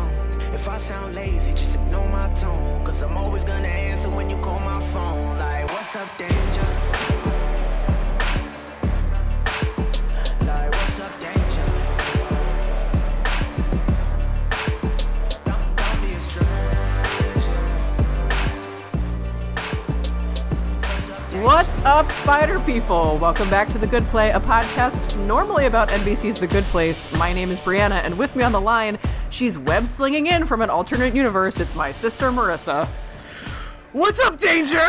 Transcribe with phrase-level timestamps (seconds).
[0.00, 0.54] phone.
[0.54, 2.84] If I sound lazy, just ignore my tone.
[2.84, 5.38] Cause I'm always gonna answer when you call my phone.
[5.38, 5.68] Like.
[5.68, 7.06] What's up, danger?
[21.42, 23.18] What's up, Spider People?
[23.20, 27.12] Welcome back to The Good Play, a podcast normally about NBC's The Good Place.
[27.18, 28.98] My name is Brianna, and with me on the line,
[29.36, 31.60] she's web slinging in from an alternate universe.
[31.60, 32.88] It's my sister, Marissa.
[33.92, 34.80] What's up, Danger?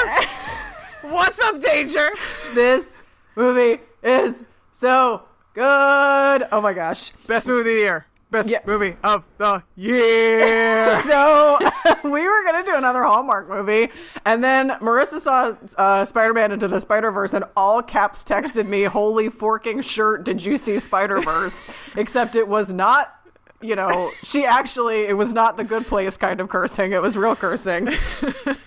[1.01, 2.09] What's up, Danger?
[2.55, 3.03] This
[3.35, 5.23] movie is so
[5.53, 6.47] good.
[6.51, 7.11] Oh my gosh.
[7.27, 8.07] Best movie of the year.
[8.31, 8.59] Best Yeah.
[8.65, 10.75] movie of the year.
[11.05, 11.57] So,
[12.03, 13.89] we were going to do another Hallmark movie,
[14.25, 18.67] and then Marissa saw uh, Spider Man Into the Spider Verse, and all caps texted
[18.67, 21.71] me, Holy forking shirt, did you see Spider Verse?
[21.95, 23.13] Except it was not.
[23.59, 26.91] You know, she actually, it was not the good place kind of cursing.
[26.91, 27.87] It was real cursing.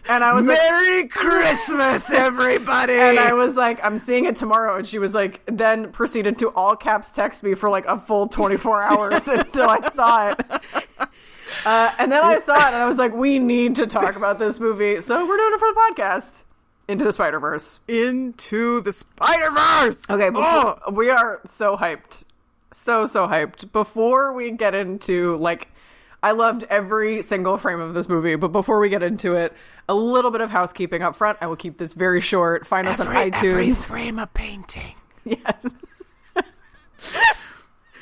[0.09, 2.95] And I was like, Merry Christmas, everybody.
[2.95, 4.79] and I was like, I'm seeing it tomorrow.
[4.79, 8.27] And she was like, then proceeded to all caps text me for like a full
[8.27, 10.41] 24 hours until I saw it.
[11.65, 14.41] Uh, and then I saw it and I was like, we need to talk about
[14.41, 15.01] this movie.
[15.01, 16.43] So we're doing it for the podcast.
[16.89, 17.79] Into the Spider Verse.
[17.87, 20.11] Into the Spider Verse.
[20.11, 22.25] Okay, Oh, we are so hyped.
[22.73, 23.73] So, so hyped.
[23.73, 25.69] Before we get into, like,
[26.23, 29.55] I loved every single frame of this movie, but before we get into it,
[29.89, 31.39] a little bit of housekeeping up front.
[31.41, 32.67] I will keep this very short.
[32.67, 33.35] Find us on iTunes.
[33.45, 34.95] every frame of painting.
[35.23, 35.67] Yes.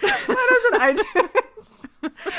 [0.01, 1.87] Find us on iTunes,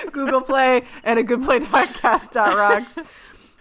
[0.14, 3.00] Google Play, and a goodplay.cast.rocks.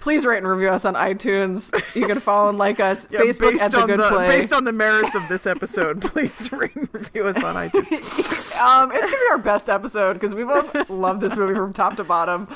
[0.01, 1.73] Please rate and review us on iTunes.
[1.95, 3.09] You can follow and like us.
[3.11, 4.27] Yeah, Facebook based at the on Good the Play.
[4.29, 8.57] based on the merits of this episode, please rate and review us on iTunes.
[8.61, 11.97] um, it's gonna be our best episode because we both love this movie from top
[11.97, 12.47] to bottom.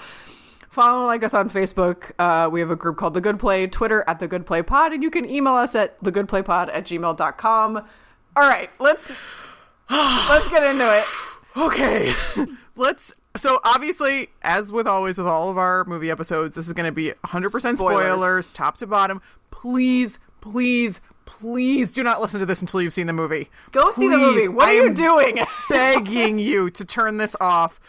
[0.70, 2.12] Follow and like us on Facebook.
[2.18, 4.92] Uh, we have a group called The Good Play, Twitter at The Good Play Pod,
[4.92, 7.76] and you can email us at thegoodplaypod at gmail.com.
[7.76, 9.12] All right, let's
[9.90, 11.04] let's get into it.
[11.54, 12.14] Okay,
[12.76, 13.14] let's.
[13.36, 16.92] So obviously, as with always with all of our movie episodes, this is going to
[16.92, 17.78] be 100% spoilers.
[17.78, 18.52] Spoilers.
[18.52, 19.22] top to bottom.
[19.50, 23.48] Please, please, please do not listen to this until you've seen the movie.
[23.70, 24.48] Go see the movie.
[24.48, 25.38] What are you doing?
[25.70, 27.80] begging you to turn this off.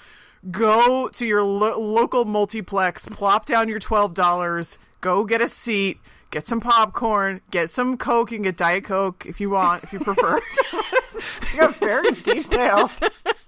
[0.49, 5.99] Go to your lo- local multiplex, plop down your $12, go get a seat,
[6.31, 8.31] get some popcorn, get some Coke.
[8.31, 10.39] You can get Diet Coke if you want, if you prefer.
[11.55, 12.91] You're very detailed.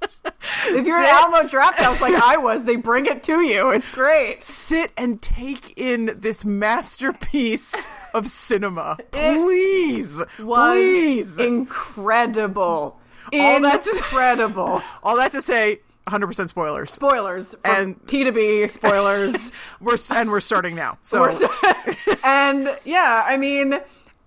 [0.67, 3.69] If you're an Alamo Drafthouse like I was, they bring it to you.
[3.72, 4.41] It's great.
[4.44, 8.97] Sit and take in this masterpiece of cinema.
[9.11, 10.22] Please.
[10.38, 11.39] Please.
[11.39, 13.00] incredible.
[13.34, 14.81] All that's- incredible.
[15.03, 16.91] All that to say, 100% spoilers.
[16.91, 19.51] spoilers And- T to B spoilers.
[19.81, 20.97] We're and we're starting now.
[21.01, 23.73] So We're and yeah, I mean,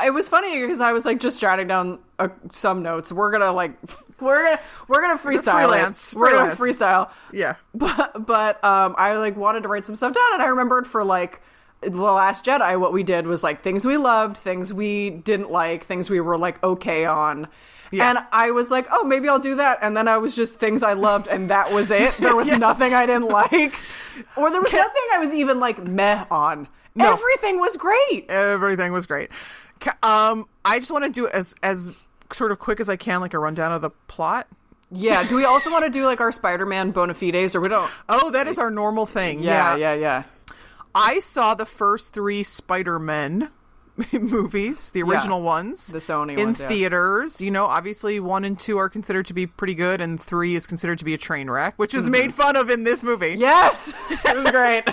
[0.05, 3.13] it was funny because I was like just jotting down uh, some notes.
[3.13, 3.73] We're gonna like
[4.21, 5.53] we're gonna we're gonna freestyle.
[5.53, 7.11] freelance, We're gonna freestyle.
[7.33, 7.55] yeah.
[7.75, 11.05] But but um, I like wanted to write some stuff down, and I remembered for
[11.05, 11.41] like
[11.81, 15.85] the Last Jedi, what we did was like things we loved, things we didn't like,
[15.85, 17.47] things we were like okay on.
[17.91, 18.11] Yeah.
[18.11, 19.79] And I was like, oh, maybe I'll do that.
[19.81, 22.13] And then I was just things I loved, and that was it.
[22.19, 22.59] There was Yes.
[22.59, 23.73] nothing I didn't like,
[24.37, 26.69] or there was nothing I was even like meh on.
[26.95, 27.13] No.
[27.13, 28.27] Everything was great.
[28.29, 29.31] Everything was great.
[30.03, 31.91] Um, I just want to do as as
[32.33, 34.47] sort of quick as I can, like a rundown of the plot.
[34.91, 35.27] Yeah.
[35.29, 37.91] Do we also want to do like our Spider-Man bona fides, or we don't?
[38.09, 39.41] Oh, that is our normal thing.
[39.41, 40.23] Yeah, yeah, yeah.
[40.95, 43.51] I saw the first three Spider Men
[44.13, 46.69] movies, the original ones, The Sony in ones, yeah.
[46.69, 47.41] theaters.
[47.41, 50.67] You know, obviously one and two are considered to be pretty good, and three is
[50.67, 51.99] considered to be a train wreck, which Mm-hmm.
[51.99, 53.37] is made fun of in this movie.
[53.39, 54.85] Yes, it was great.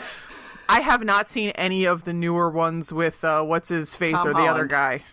[0.67, 4.28] I have not seen any of the newer ones with uh, what's his face Tom
[4.28, 5.03] or the other guy.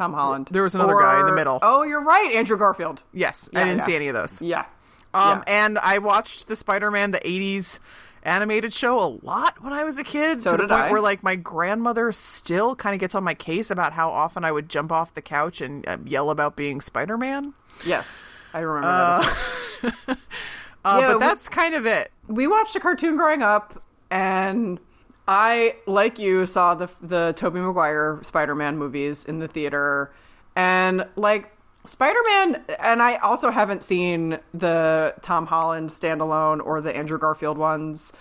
[0.00, 0.48] Tom Holland.
[0.50, 1.58] There was another guy in the middle.
[1.60, 3.02] Oh, you're right, Andrew Garfield.
[3.12, 3.84] Yes, Yeah, I didn't yeah.
[3.84, 4.40] see any of those.
[4.40, 4.64] Yeah.
[5.12, 5.42] Um, Yeah.
[5.66, 7.80] and I watched the Spider-Man the '80s
[8.22, 10.40] animated show a lot when I was a kid.
[10.40, 10.90] So to the did point I.
[10.90, 14.52] where like my grandmother still kind of gets on my case about how often I
[14.52, 17.52] would jump off the couch and uh, yell about being Spider-Man.
[17.84, 18.24] Yes,
[18.54, 19.26] I remember
[19.82, 20.18] that.
[20.82, 22.10] Uh, Yeah, but we- that's kind of it.
[22.26, 24.80] we watched a cartoon growing up, and
[25.30, 30.12] I, like you, saw the the Tobey Maguire Spider-Man movies in the theater,
[30.56, 31.56] and like
[31.86, 38.12] Spider-Man, and I also haven't seen the Tom Holland standalone or the Andrew Garfield ones,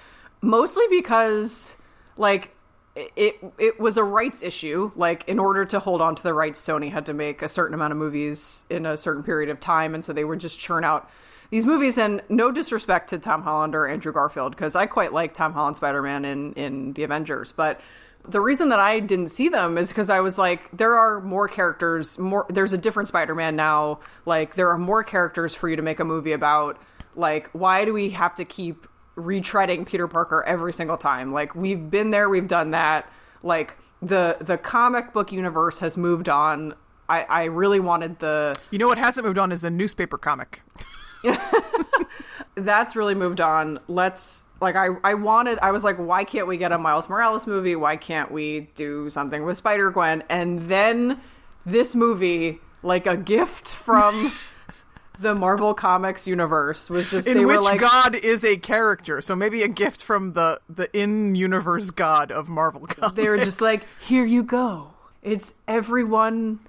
[0.44, 1.76] mostly because
[2.16, 2.56] like
[2.96, 4.92] it it was a rights issue.
[4.96, 7.74] Like in order to hold on to the rights, Sony had to make a certain
[7.74, 10.84] amount of movies in a certain period of time, and so they would just churn
[10.84, 11.10] out
[11.50, 11.98] these movies.
[11.98, 15.78] And no disrespect to Tom Holland or Andrew Garfield, because I quite like Tom Holland
[15.78, 17.80] Spider Man in in the Avengers, but
[18.28, 21.48] the reason that I didn't see them is because I was like, there are more
[21.48, 22.20] characters.
[22.20, 24.02] More, there's a different Spider Man now.
[24.26, 26.78] Like there are more characters for you to make a movie about.
[27.16, 28.88] Like why do we have to keep
[29.20, 31.34] retreading Peter Parker every single time.
[31.34, 33.12] Like we've been there, we've done that.
[33.44, 36.74] Like the the comic book universe has moved on.
[37.08, 40.62] I, I really wanted the You know what hasn't moved on is the newspaper comic.
[42.56, 43.80] that's really moved on.
[43.88, 47.48] Let's like I I wanted I was like why can't we get a Miles Morales
[47.48, 47.76] movie?
[47.76, 50.24] Why can't we do something with Spider Gwen?
[50.30, 51.20] And then
[51.66, 54.34] this movie like a gift from
[55.20, 59.22] the Marvel Comics universe was just In they which were like God is a character,
[59.22, 63.16] so maybe a gift from the the in-universe God of Marvel comics.
[63.16, 64.94] they were just like, here you go.
[65.22, 66.60] It's everyone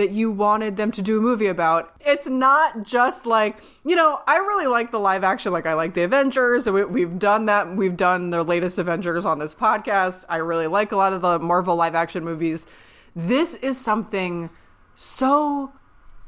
[0.00, 1.92] that you wanted them to do a movie about.
[2.00, 5.52] It's not just like, you know, I really like the live action.
[5.52, 6.68] Like, I like the Avengers.
[6.68, 7.76] We, we've done that.
[7.76, 10.24] We've done the latest Avengers on this podcast.
[10.28, 12.66] I really like a lot of the Marvel live action movies.
[13.14, 14.48] This is something
[14.94, 15.70] so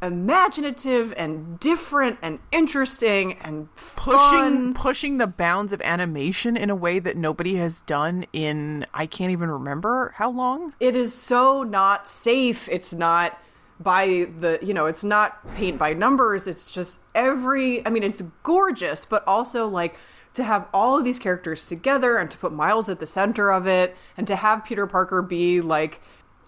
[0.03, 4.75] imaginative and different and interesting and pushing fun.
[4.75, 9.31] pushing the bounds of animation in a way that nobody has done in I can't
[9.31, 10.75] even remember how long.
[10.81, 12.69] it is so not safe.
[12.69, 13.39] It's not
[13.81, 16.47] by the, you know, it's not paint by numbers.
[16.47, 19.97] It's just every, I mean, it's gorgeous, but also like
[20.35, 23.67] to have all of these characters together and to put Miles at the center of
[23.67, 26.01] it and to have Peter Parker be like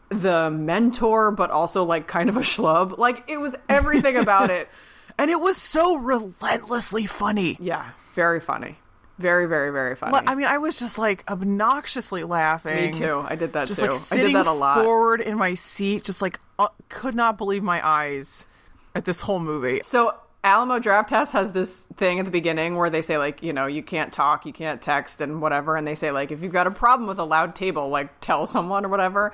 [0.09, 2.99] the mentor, but also like kind of a schlub.
[2.99, 4.69] Like it was everything about it.
[5.19, 7.57] And it was so relentlessly funny.
[7.61, 8.79] Yeah, very funny.
[9.19, 10.19] Very, very, very funny.
[10.27, 12.87] I mean, I was just like obnoxiously laughing.
[12.87, 13.25] Me too.
[13.27, 13.87] I did that Just too.
[13.87, 14.83] like I sitting did that a lot.
[14.83, 18.47] forward in my seat, just like uh, could not believe my eyes
[18.95, 19.81] at this whole movie.
[19.83, 23.53] So Alamo Draft Test has this thing at the beginning where they say like, you
[23.53, 26.53] know, you can't talk, you can't text and whatever and they say like if you've
[26.53, 29.33] got a problem with a loud table, like tell someone or whatever.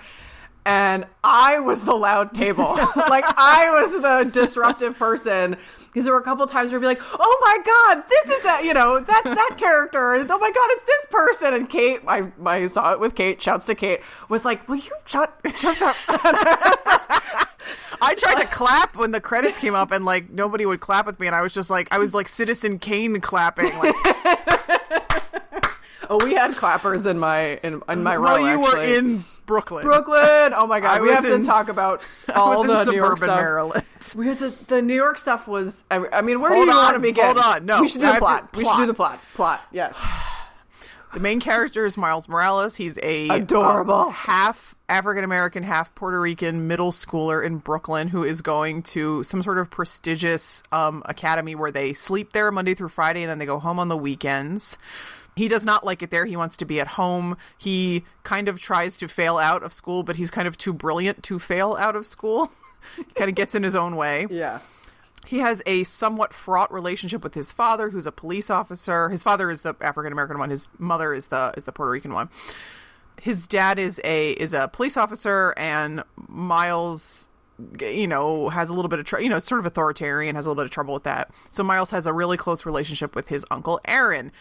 [0.66, 2.64] And I was the loud table.
[2.96, 6.86] like I was the disruptive person because there were a couple times where I'd be
[6.86, 10.14] like, "Oh my god, this is that, you know, that's that character.
[10.14, 13.66] Oh my god, it's this person." And Kate, I I saw it with Kate, shouts
[13.66, 15.96] to Kate, was like, "Will you shut shut shut?"
[18.02, 21.20] I tried to clap when the credits came up, and like nobody would clap with
[21.20, 23.76] me, and I was just like, I was like Citizen Kane clapping.
[23.78, 23.94] Like,
[26.08, 28.34] oh, we had clappers in my in, in my row.
[28.34, 29.84] well, you were in Brooklyn.
[29.84, 30.54] Brooklyn.
[30.56, 32.02] Oh my god, I we have in- to talk about
[32.34, 33.36] all the New suburban York stuff.
[33.40, 33.84] Maryland.
[34.16, 35.84] We had to, the New York stuff was.
[35.90, 37.24] I, mean, where Hold do you on, want to begin?
[37.24, 38.56] hold on, no, we should do I the have to- plot.
[38.56, 38.78] We should plot.
[38.80, 39.20] do the plot.
[39.34, 39.60] Plot.
[39.72, 40.02] Yes.
[41.12, 42.76] The main character is Miles Morales.
[42.76, 43.92] He's a Adorable.
[43.94, 49.24] um, half African American, half Puerto Rican middle schooler in Brooklyn who is going to
[49.24, 53.40] some sort of prestigious um, academy where they sleep there Monday through Friday and then
[53.40, 54.78] they go home on the weekends.
[55.40, 56.26] He does not like it there.
[56.26, 57.38] He wants to be at home.
[57.56, 61.22] He kind of tries to fail out of school, but he's kind of too brilliant
[61.22, 62.50] to fail out of school.
[62.98, 64.26] he kind of gets in his own way.
[64.28, 64.58] Yeah.
[65.24, 69.08] He has a somewhat fraught relationship with his father, who's a police officer.
[69.08, 70.50] His father is the African American one.
[70.50, 72.28] His mother is the is the Puerto Rican one.
[73.18, 77.30] His dad is a is a police officer, and Miles,
[77.80, 80.50] you know, has a little bit of tr- you know sort of authoritarian, has a
[80.50, 81.30] little bit of trouble with that.
[81.48, 84.32] So Miles has a really close relationship with his uncle Aaron.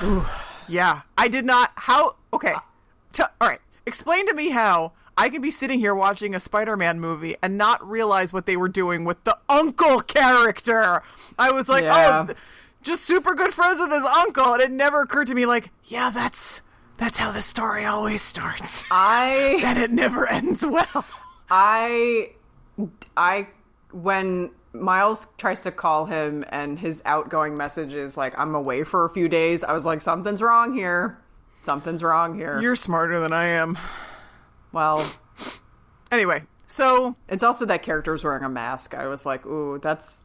[0.68, 1.72] yeah, I did not.
[1.76, 2.16] How?
[2.32, 2.54] Okay,
[3.12, 3.60] T- all right.
[3.86, 7.86] Explain to me how I can be sitting here watching a Spider-Man movie and not
[7.88, 11.02] realize what they were doing with the uncle character.
[11.38, 12.20] I was like, oh, Yeah.
[12.22, 12.38] oh, th-
[12.82, 16.10] just super good friends with his uncle, and it never occurred to me like, yeah,
[16.10, 16.62] that's
[16.98, 21.04] that's how the story always starts, I and it never ends well.
[21.50, 22.30] I
[23.16, 23.48] I
[23.92, 29.04] when Miles tries to call him and his outgoing message is like I'm away for
[29.04, 29.64] a few days.
[29.64, 31.18] I was like something's wrong here.
[31.64, 32.60] Something's wrong here.
[32.60, 33.76] You're smarter than I am.
[34.72, 35.10] well,
[36.10, 38.94] Anyway, so It's also that character was wearing a mask.
[38.94, 40.20] I was like, ooh, that's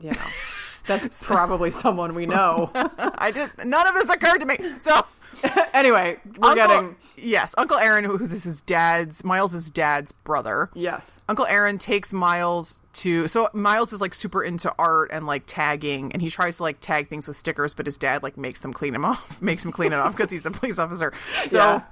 [0.00, 0.26] you know,
[0.86, 2.70] that's probably someone we know.
[2.74, 4.56] I did none of this occurred to me.
[4.78, 5.04] So
[5.74, 10.70] anyway, we're Uncle, getting yes, Uncle Aaron, who- who's his dad's Miles's dad's brother.
[10.74, 15.44] yes, Uncle Aaron takes Miles to so Miles is like super into art and like
[15.46, 18.60] tagging and he tries to like tag things with stickers but his dad like makes
[18.60, 21.12] them clean him off makes him clean it off because he's a police officer.
[21.46, 21.82] So Yeah.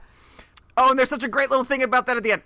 [0.76, 2.42] Oh, and there's such a great little thing about that at the end.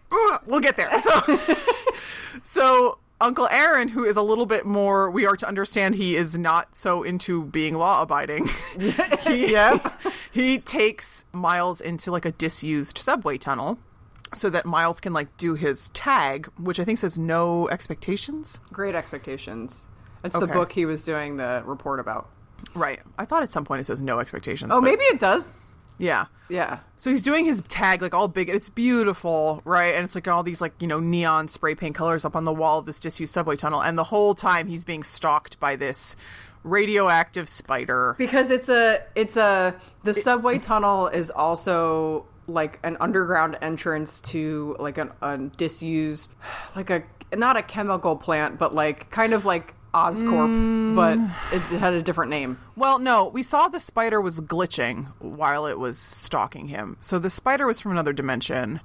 [0.46, 0.98] We'll get there.
[1.00, 1.20] So
[2.42, 6.36] so Uncle Aaron, who is a little bit more, we are to understand he is
[6.36, 8.48] not so into being law abiding.
[9.22, 9.56] he,
[10.32, 13.78] he takes Miles into like a disused subway tunnel
[14.34, 18.58] so that Miles can like do his tag, which I think says no expectations.
[18.72, 19.86] Great expectations.
[20.24, 20.46] It's Okay.
[20.46, 22.28] the book he was doing the report about.
[22.74, 23.00] Right.
[23.18, 24.72] I thought at some point it says no expectations.
[24.74, 25.54] Oh, but- maybe it does.
[26.02, 26.26] Yeah.
[26.48, 26.80] Yeah.
[26.96, 28.48] So he's doing his tag like all big.
[28.48, 29.94] It's beautiful, right?
[29.94, 32.52] And it's like all these like you know neon spray paint colors up on the
[32.52, 33.82] wall of this disused subway tunnel.
[33.82, 36.16] And the whole time he's being stalked by this
[36.64, 38.16] radioactive spider.
[38.18, 44.76] Because it's a it's a the subway tunnel is also like an underground entrance to
[44.80, 46.32] like an, a disused
[46.76, 47.02] like a
[47.34, 51.52] not a chemical plant but like kind of like Oscorp but mm.
[51.52, 52.58] it had a different name.
[52.76, 56.96] Well, no, we saw the spider was glitching while it was stalking him.
[57.00, 58.80] So the spider was from another dimension.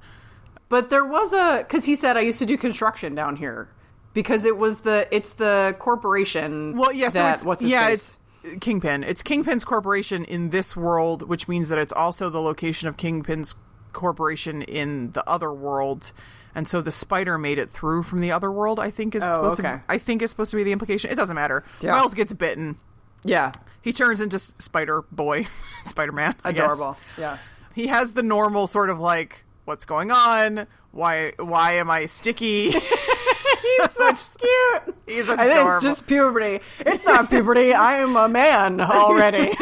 [0.69, 3.69] But there was a because he said I used to do construction down here
[4.13, 6.75] because it was the it's the corporation.
[6.75, 8.17] Well, yeah, so it's what's yeah, face?
[8.43, 9.03] it's Kingpin.
[9.03, 13.55] It's Kingpin's corporation in this world, which means that it's also the location of Kingpin's
[13.93, 16.11] corporation in the other world.
[16.57, 18.79] And so the spider made it through from the other world.
[18.79, 19.69] I think is Oh, supposed okay.
[19.77, 19.81] to.
[19.87, 21.11] I think is supposed to be the implication.
[21.11, 21.63] It doesn't matter.
[21.81, 21.91] Yeah.
[21.91, 22.77] Miles gets bitten.
[23.23, 23.51] yeah,
[23.83, 25.45] He turns into Spider Boy,
[25.85, 26.35] Spider Man.
[26.43, 26.97] adorable.
[27.17, 27.37] Yeah.
[27.75, 30.65] He has the normal sort of like, what's going on?
[30.91, 31.33] Why?
[31.37, 32.71] Why am I sticky?
[32.71, 34.95] He's so cute.
[35.05, 35.53] He's adorable.
[35.53, 36.59] think it's just puberty.
[36.79, 37.71] It's not puberty.
[37.73, 39.55] I am a man already.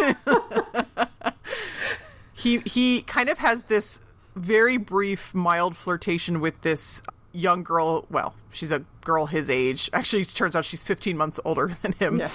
[2.33, 3.99] he he kind of has this
[4.35, 7.01] very brief mild flirtation with this
[7.33, 11.39] young girl well she's a girl his age actually it turns out she's 15 months
[11.45, 12.29] older than him Yeah.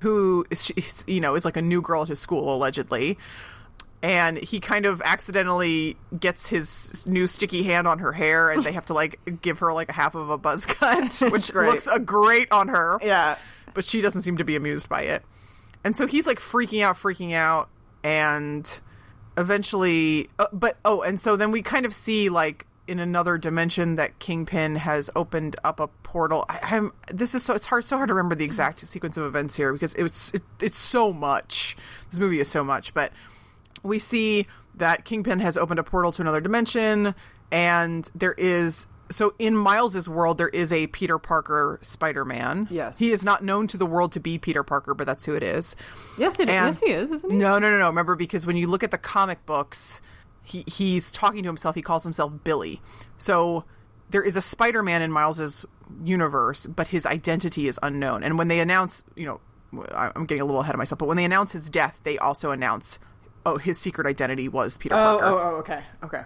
[0.00, 0.72] who is
[1.06, 3.18] you know is like a new girl at his school allegedly
[4.02, 8.72] and he kind of accidentally gets his new sticky hand on her hair and they
[8.72, 11.98] have to like give her like a half of a buzz cut which looks uh,
[11.98, 13.36] great on her yeah.
[13.74, 15.22] but she doesn't seem to be amused by it.
[15.84, 17.68] And so he's like freaking out, freaking out,
[18.04, 18.78] and
[19.36, 23.96] eventually, uh, but oh, and so then we kind of see like in another dimension
[23.96, 26.44] that Kingpin has opened up a portal.
[26.48, 29.24] I, I'm this is so it's hard so hard to remember the exact sequence of
[29.24, 31.76] events here because it's it, it's so much.
[32.10, 33.12] This movie is so much, but
[33.82, 37.14] we see that Kingpin has opened a portal to another dimension,
[37.50, 42.68] and there is so in Miles's world there is a Peter Parker Spider-Man.
[42.70, 42.98] Yes.
[42.98, 45.42] he is not known to the world to be Peter Parker, but that's who it
[45.42, 45.76] is.
[46.18, 47.36] Yes, it, And- yes, he is, isn't he?
[47.36, 47.86] No, no, no, no.
[47.88, 50.00] Remember, because when you look at the comic books,
[50.42, 51.74] he he's talking to himself.
[51.76, 52.80] He calls himself Billy.
[53.16, 53.64] So
[54.10, 55.64] there is a Spider-Man in Miles's
[56.02, 58.22] universe, but his identity is unknown.
[58.24, 59.40] And when they announce, you know,
[59.94, 62.50] I'm getting a little ahead of myself, but when they announce his death, they also
[62.50, 62.98] announce,
[63.46, 65.24] oh, his secret identity was Peter Oh, Parker.
[65.24, 66.22] oh, oh, okay, okay.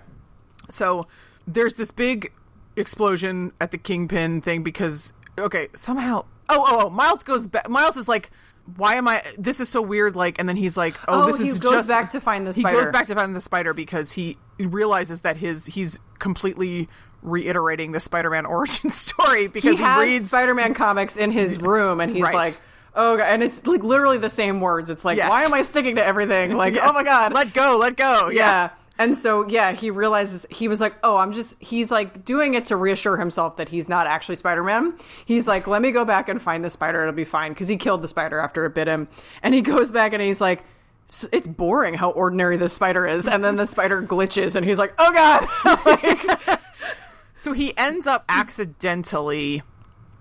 [0.69, 1.07] So
[1.47, 2.33] there's this big
[2.77, 7.97] explosion at the Kingpin thing because okay, somehow oh oh oh Miles goes back Miles
[7.97, 8.31] is like
[8.77, 11.39] why am I this is so weird like and then he's like oh, Oh, this
[11.39, 12.69] he is goes just back to find the spider.
[12.77, 16.89] He goes back to find the spider because he realizes that his he's completely
[17.23, 22.13] reiterating the Spider-Man origin story because He he, reads Spider-Man comics in his room, and
[22.13, 22.35] he's Right.
[22.35, 22.61] like,
[22.95, 23.25] "Oh," God.
[23.25, 24.91] and it's like literally the same words.
[24.91, 25.29] It's like, Yes.
[25.31, 26.85] "Why am I sticking to everything?" Like, Yes.
[26.89, 28.71] "Oh my god." let go let go yeah.
[28.99, 32.67] And so, yeah, he realizes he was like, oh, I'm just, he's like doing it
[32.67, 34.97] to reassure himself that he's not actually Spider Man.
[35.25, 37.03] He's like, let me go back and find the spider.
[37.03, 37.55] It'll be fine.
[37.55, 39.09] Cause he killed the spider after it bit him.
[39.43, 40.65] And he goes back and he's like,
[41.31, 43.29] it's boring how ordinary this spider is.
[43.29, 45.49] And then the spider glitches and he's like, oh God.
[45.87, 46.61] Like,
[47.37, 49.63] So he ends up accidentally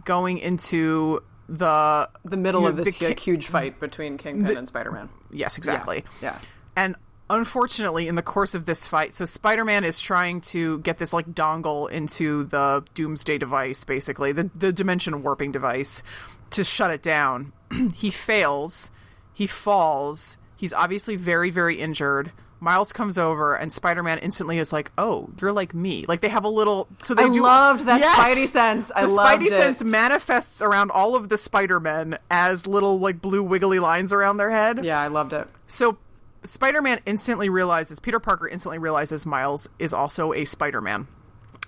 [0.03, 4.91] going into the the middle you of this the huge fight between Kingpin and Spider
[4.91, 5.10] Man.
[5.32, 6.03] Yes, exactly.
[6.22, 6.38] yeah.
[6.75, 6.96] And
[7.29, 11.13] unfortunately, in the course of this fight, so Spider Man is trying to get this
[11.13, 16.03] like dongle into the Doomsday device, basically, the, the dimension warping device,
[16.51, 17.53] to shut it down.
[17.96, 18.91] he fails.
[19.34, 20.38] He falls.
[20.55, 22.32] He's obviously very, very injured.
[22.62, 26.29] Miles comes over and Spider Man instantly is like, "Oh, you're like me." Like they
[26.29, 26.88] have a little.
[27.03, 27.44] So they I do.
[27.44, 28.17] loved that Yes!
[28.17, 28.91] Spidey sense.
[28.96, 29.50] I the loved Spidey it.
[29.50, 34.38] sense manifests around all of the Spider Men as little like blue wiggly lines around
[34.38, 34.84] their head.
[34.86, 35.48] Yeah, I loved it.
[35.67, 35.98] So
[36.45, 41.07] Spider Man instantly realizes, Peter Parker instantly realizes Miles is also a Spider Man.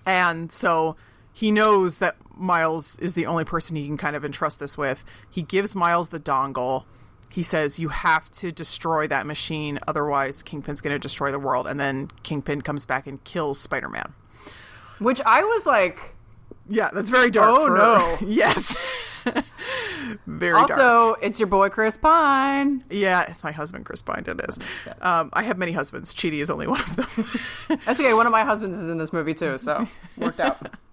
[0.05, 0.96] And so
[1.34, 5.03] he knows that Miles is the only person he can kind of entrust this with.
[5.29, 6.86] He gives Miles the dongle.
[7.29, 11.67] He says, You have to destroy that machine, otherwise, Kingpin's going to destroy the world.
[11.67, 14.13] And then Kingpin comes back and kills Spider Man.
[15.00, 16.00] Which I was like,
[16.69, 17.55] Yeah, that's very dark.
[17.60, 18.17] Oh, for- no.
[18.27, 18.75] yes.
[20.27, 20.72] very dark.
[20.72, 22.84] also, it's your boy Chris Pine.
[22.89, 24.24] Yeah, it's my husband, Chris Pine.
[24.27, 24.60] It is.
[25.01, 26.13] Um, I have many husbands.
[26.13, 27.79] Chidi is only one of them.
[27.86, 28.13] That's okay.
[28.13, 30.57] One of my husbands is in this movie too, so worked out.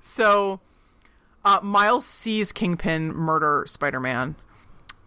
[0.00, 0.60] So
[1.44, 4.36] uh, Miles sees Kingpin murder Spider-Man,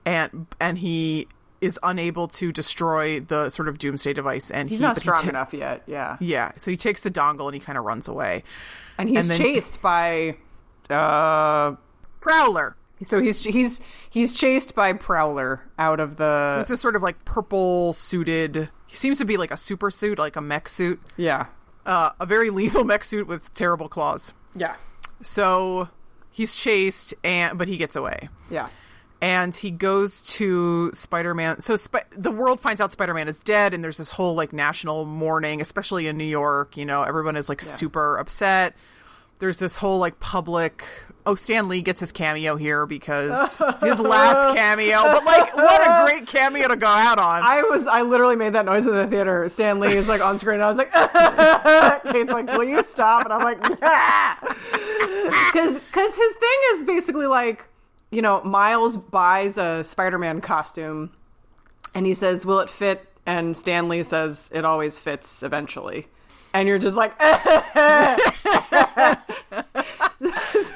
[0.05, 1.27] and and he
[1.61, 5.05] is unable to destroy the sort of Doomsday device, and He's he, not but he
[5.09, 5.83] strong ta- enough yet.
[5.87, 8.43] Yeah, Yeah, so he takes the dongle and he kind of runs away.
[8.97, 10.35] and he's and then- chased by.
[10.89, 11.75] Uh,
[12.23, 12.75] Prowler.
[13.03, 16.57] so he's he's he's chased by Prowler out of the.
[16.61, 18.69] It's a sort of like purple suited.
[18.87, 21.47] He seems to be like a super suit, like a mech suit, Yeah,
[21.85, 24.33] uh, a very lethal mech suit with terrible claws.
[24.55, 24.75] yeah,
[25.21, 25.89] So
[26.31, 28.29] he's chased, and but he gets away.
[28.49, 28.69] yeah.
[29.21, 31.61] and he goes to Spider-Man.
[31.61, 35.05] So Sp- the world finds out Spider-Man is dead, and there's this whole like national
[35.05, 36.77] mourning, especially in New York.
[36.77, 38.75] You know, everyone is like super upset.
[39.39, 40.85] There's this whole like public.
[41.25, 45.03] Oh, Stan Lee gets his cameo here because his last cameo.
[45.03, 47.41] But like, what a great cameo to go out on!
[47.41, 49.47] I was I literally made that noise in the theater.
[49.47, 50.55] Stan Lee is like on screen.
[50.55, 50.91] And I was like,
[52.13, 57.63] Kate's like, "Will you stop?" And I'm like, because because his thing is basically like,
[58.11, 61.09] you know, Miles buys a Spider-Man costume,
[61.95, 66.07] and he says, "Will it fit?" And Stan Lee says, "It always fits eventually."
[66.53, 67.13] And you're just like,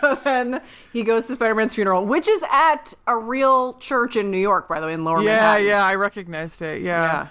[0.02, 0.62] so then
[0.94, 4.80] he goes to Spider-Man's funeral, which is at a real church in New York, by
[4.80, 5.66] the way, in Lower yeah, Manhattan.
[5.66, 6.82] yeah, yeah, I recognized it.
[6.82, 7.02] Yeah.
[7.02, 7.28] yeah.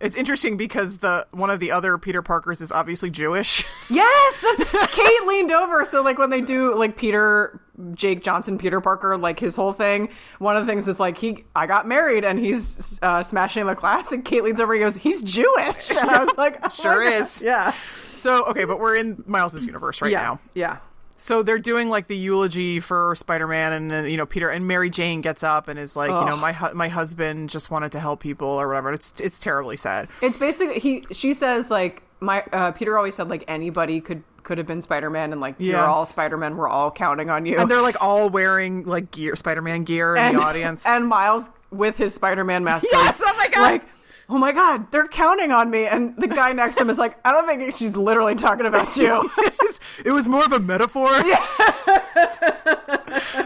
[0.00, 3.64] it's interesting because the one of the other Peter Parkers is obviously Jewish.
[3.88, 5.84] Yes, that's Kate leaned over.
[5.84, 7.60] So like when they do like Peter,
[7.94, 10.08] Jake Johnson, Peter Parker, like his whole thing.
[10.40, 13.76] One of the things is like he, I got married and he's uh, smashing the
[13.76, 14.74] class, and Kate leans over.
[14.74, 17.40] and goes, he's Jewish, and I was like, oh Sure is.
[17.42, 17.74] Yeah,
[18.10, 20.40] so okay, but we're in Miles's universe right yeah, now.
[20.54, 20.78] yeah.
[21.18, 24.90] So they're doing like the eulogy for Spider-Man, and uh, you know Peter and Mary
[24.90, 28.00] Jane gets up and is like, you know, my hu- my husband just wanted to
[28.00, 28.92] help people or whatever.
[28.92, 30.08] It's it's terribly sad.
[30.20, 31.06] It's basically he.
[31.12, 35.08] She says like my uh, Peter always said like anybody could could have been Spider
[35.10, 35.84] Man, and like you're Yes.
[35.88, 36.56] all Spider Man.
[36.56, 37.58] We're all counting on you.
[37.58, 40.86] And they're like all wearing like gear, Spider-Man gear in and, the audience.
[40.86, 42.86] and Miles with his Spider-Man mask.
[42.92, 43.20] Yes!
[43.24, 43.60] Oh my God!
[43.60, 43.82] Like,
[44.28, 45.86] oh my god, they're counting on me.
[45.86, 48.96] And the guy next to him is like, I don't think she's literally talking about
[48.96, 49.28] you.
[50.04, 51.10] it was more of a metaphor.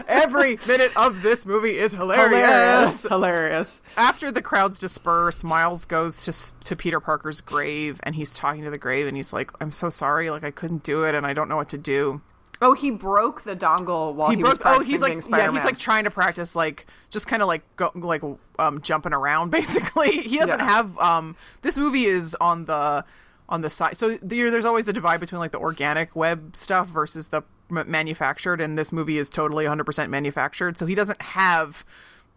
[0.07, 2.31] Every minute of this movie is hilarious.
[2.31, 3.81] Hilarious, hilarious.
[3.97, 8.69] After the crowds disperse, Miles goes to to Peter Parker's grave and he's talking to
[8.69, 11.33] the grave and he's like, "I'm so sorry, like I couldn't do it and I
[11.33, 12.21] don't know what to do."
[12.63, 14.77] Oh, he broke the dongle while he, he was broke.
[14.77, 17.91] Oh, he's like yeah, he's like trying to practice like just kind of like go
[17.95, 18.21] like
[18.59, 19.49] um jumping around.
[19.51, 20.67] Basically, he doesn't Yeah.
[20.67, 21.35] have um.
[21.63, 23.03] This movie is on the
[23.49, 23.97] on the side.
[23.97, 27.89] So there, there's always a divide between like the organic web stuff versus the m-
[27.89, 30.77] manufactured, and this movie is totally 100% manufactured.
[30.77, 31.83] So he doesn't have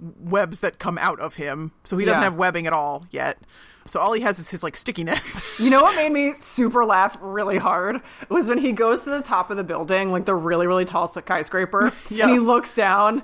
[0.01, 1.71] webs that come out of him.
[1.85, 2.25] So he doesn't Yeah.
[2.31, 3.39] have webbing at all yet.
[3.87, 5.43] So all he has is his like stickiness.
[5.59, 9.21] You know what made me super laugh really hard was when he goes to the
[9.23, 12.25] top of the building, like the really, really tall skyscraper, Yeah.
[12.25, 13.23] and he looks down,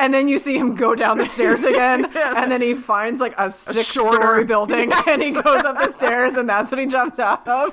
[0.00, 3.34] and then you see him go down the stairs again, and then he finds like
[3.38, 7.46] a six-story building, and he goes up the stairs, and that's when he jumped out
[7.46, 7.72] of.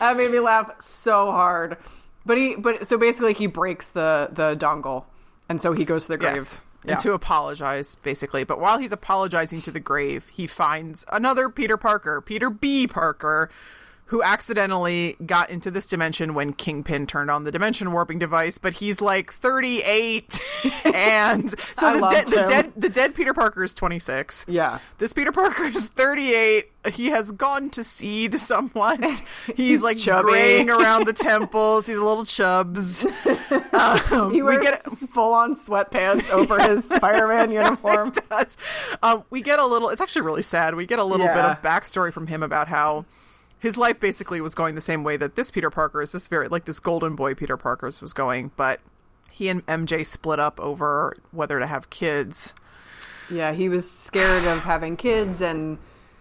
[0.00, 1.76] That made me laugh so hard.
[2.24, 5.04] But he, but so basically, he breaks the the dongle,
[5.48, 6.34] and so he goes to the grave.
[6.36, 6.62] Yes.
[6.84, 6.92] Yeah.
[6.92, 8.44] And to apologize, basically.
[8.44, 12.86] But while he's apologizing to the grave, he finds another Peter Parker, Peter B.
[12.86, 13.50] Parker,
[14.06, 18.56] who accidentally got into this dimension when Kingpin turned on the dimension warping device.
[18.58, 20.40] But he's like 38,
[20.94, 24.46] and so the, dead, the dead, the dead Peter Parker is 26.
[24.48, 24.78] Yeah.
[24.98, 26.66] This Peter Parker is 38.
[26.92, 29.00] He has gone to seed somewhat.
[29.56, 30.22] He's like chubby.
[30.28, 31.88] graying around the temples.
[31.88, 33.04] He's a little chubs.
[33.72, 38.12] Um, He wears we get full-on sweatpants over his Spider-Man uniform.
[39.02, 39.88] Um, we get a little.
[39.88, 40.76] It's actually really sad.
[40.76, 43.04] We get a little bit of backstory from him about how
[43.58, 46.12] his life basically was going the same way that this Peter Parker is.
[46.12, 48.80] This very like this golden boy Peter Parker's was going, but
[49.30, 52.54] he and MJ split up over whether to have kids.
[53.30, 55.78] Yeah, he was scared of having kids and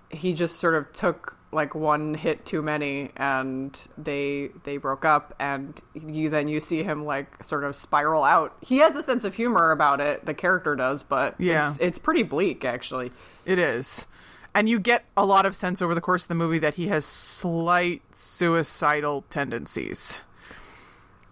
[0.09, 5.33] he just sort of took like one hit too many and they they broke up
[5.39, 8.55] and you then you see him like sort of spiral out.
[8.61, 11.69] He has a sense of humor about it, the character does, but Yeah.
[11.69, 13.11] it's, it's pretty bleak actually.
[13.45, 14.07] It is.
[14.55, 16.87] And you get a lot of sense over the course of the movie that he
[16.87, 20.23] has slight suicidal tendencies.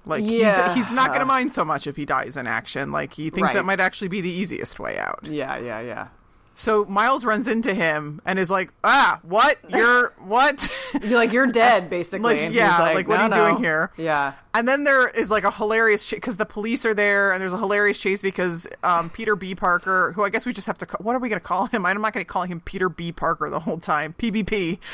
[0.05, 0.73] Like Yeah.
[0.73, 2.91] he's, he's not going to mind so much if he dies in action.
[2.91, 3.53] Like he thinks Right.
[3.55, 5.19] that might actually be the easiest way out.
[5.23, 6.07] Yeah, yeah, yeah.
[6.55, 9.57] So Miles runs into him and is like, "Ah, what?
[9.69, 10.69] You're what?"
[11.01, 12.35] You're like you're dead basically.
[12.45, 13.91] Like, yeah, like, what are "No, you doing here?
[13.97, 14.33] Yeah.
[14.53, 17.57] and then there is like a hilarious because the police are there, and there's a
[17.57, 19.55] hilarious chase because um, Peter B.
[19.55, 21.65] Parker, who I guess we just have to, ca- what are we going to call
[21.65, 21.85] him?
[21.87, 23.11] I'm not going to call him Peter B.
[23.11, 24.13] Parker the whole time.
[24.19, 24.77] PBP,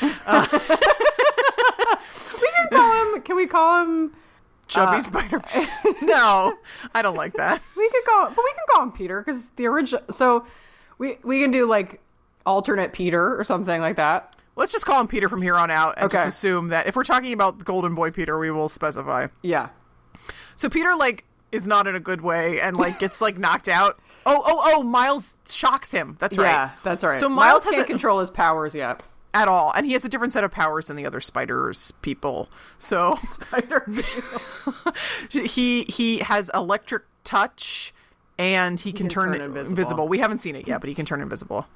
[2.40, 4.12] We can call him can we call him
[4.66, 5.68] Chubby Uh, Spider Man.
[6.02, 6.54] no,
[6.94, 7.60] I don't like that.
[7.76, 10.02] We could call, but we can call him Peter because the original.
[10.10, 10.46] So
[11.00, 12.00] we we can do like
[12.46, 14.36] alternate Peter or something like that.
[14.56, 16.18] Let's just call him Peter from here on out and Okay.
[16.18, 19.26] just assume that if we're talking about the Golden Boy Peter, we will specify.
[19.42, 19.70] Yeah.
[20.56, 23.98] So Peter like is not in a good way and like gets like knocked out.
[24.26, 24.82] Oh, oh, oh!
[24.82, 26.16] Miles shocks him.
[26.20, 26.46] That's right.
[26.46, 27.16] Yeah, that's right.
[27.16, 29.02] So Miles, Miles has can't a- control his powers yet.
[29.32, 32.50] at all, and he has a different set of powers than the other spiders people.
[32.76, 33.86] So Spider.
[35.30, 37.94] he he has electric touch,
[38.40, 39.70] and he can, can turn, turn invisible.
[39.70, 40.08] invisible.
[40.08, 41.66] We haven't seen it yet, but he can turn invisible.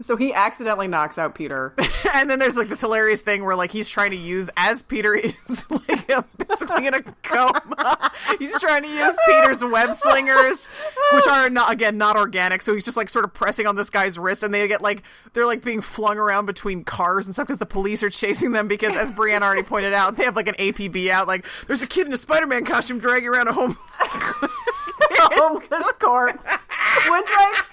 [0.00, 1.74] so he accidentally knocks out Peter.
[2.14, 5.14] and then there's like this hilarious thing where like he's trying to use as Peter
[5.16, 6.06] is like
[6.38, 8.12] basically in a coma.
[8.38, 10.68] he's trying to use Peter's web slingers,
[11.12, 12.62] which are not again not organic.
[12.62, 15.02] So he's just like sort of pressing on this guy's wrist, and they get like
[15.32, 18.68] they're like being flung around between cars and stuff because the police are chasing them.
[18.68, 21.26] Because as Brianna already pointed out, they have like an APB out.
[21.26, 23.78] Like there's a kid in a Spider-Man costume dragging around a homeless.
[25.32, 26.46] homeless corpse.
[26.46, 27.64] Which like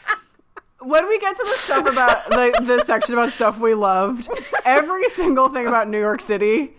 [0.81, 4.29] when we get to the stuff about like the section about stuff we loved,
[4.65, 6.73] every single thing about New York City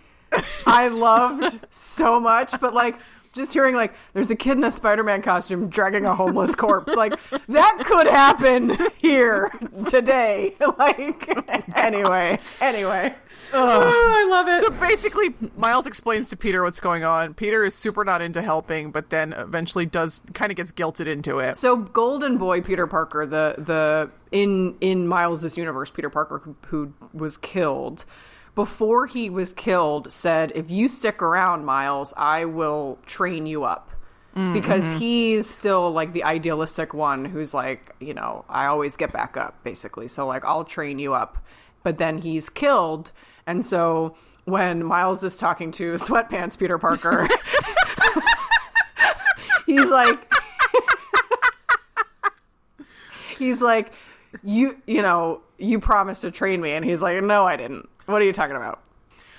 [0.65, 2.97] I loved so much, but like
[3.33, 7.13] just hearing like there's a kid in a Spider-Man costume dragging a homeless corpse, like
[7.47, 9.51] that could happen here
[9.87, 10.55] today.
[10.77, 11.29] Like
[11.75, 13.13] anyway, anyway.
[13.53, 14.61] Oh, I love it.
[14.61, 17.33] So basically, Miles explains to Peter what's going on.
[17.33, 21.39] Peter is super not into helping, but then eventually does kind of gets guilted into
[21.39, 21.55] it.
[21.55, 26.93] So Golden Boy Peter Parker, the the in in Miles's universe, Peter Parker who, who
[27.13, 28.05] was killed
[28.55, 33.89] before he was killed said, "If you stick around, Miles, I will train you up."
[34.35, 34.53] Mm-hmm.
[34.53, 39.35] Because he's still like the idealistic one who's like, you know, I always get back
[39.35, 40.07] up, basically.
[40.07, 41.37] So like I'll train you up.
[41.83, 43.11] But then he's killed,
[43.47, 47.27] and so when Miles is talking to Sweatpants Peter Parker,
[49.65, 50.33] he's like
[53.37, 53.93] he's like
[54.43, 58.21] you you know you promised to train me and he's like no i didn't what
[58.21, 58.79] are you talking about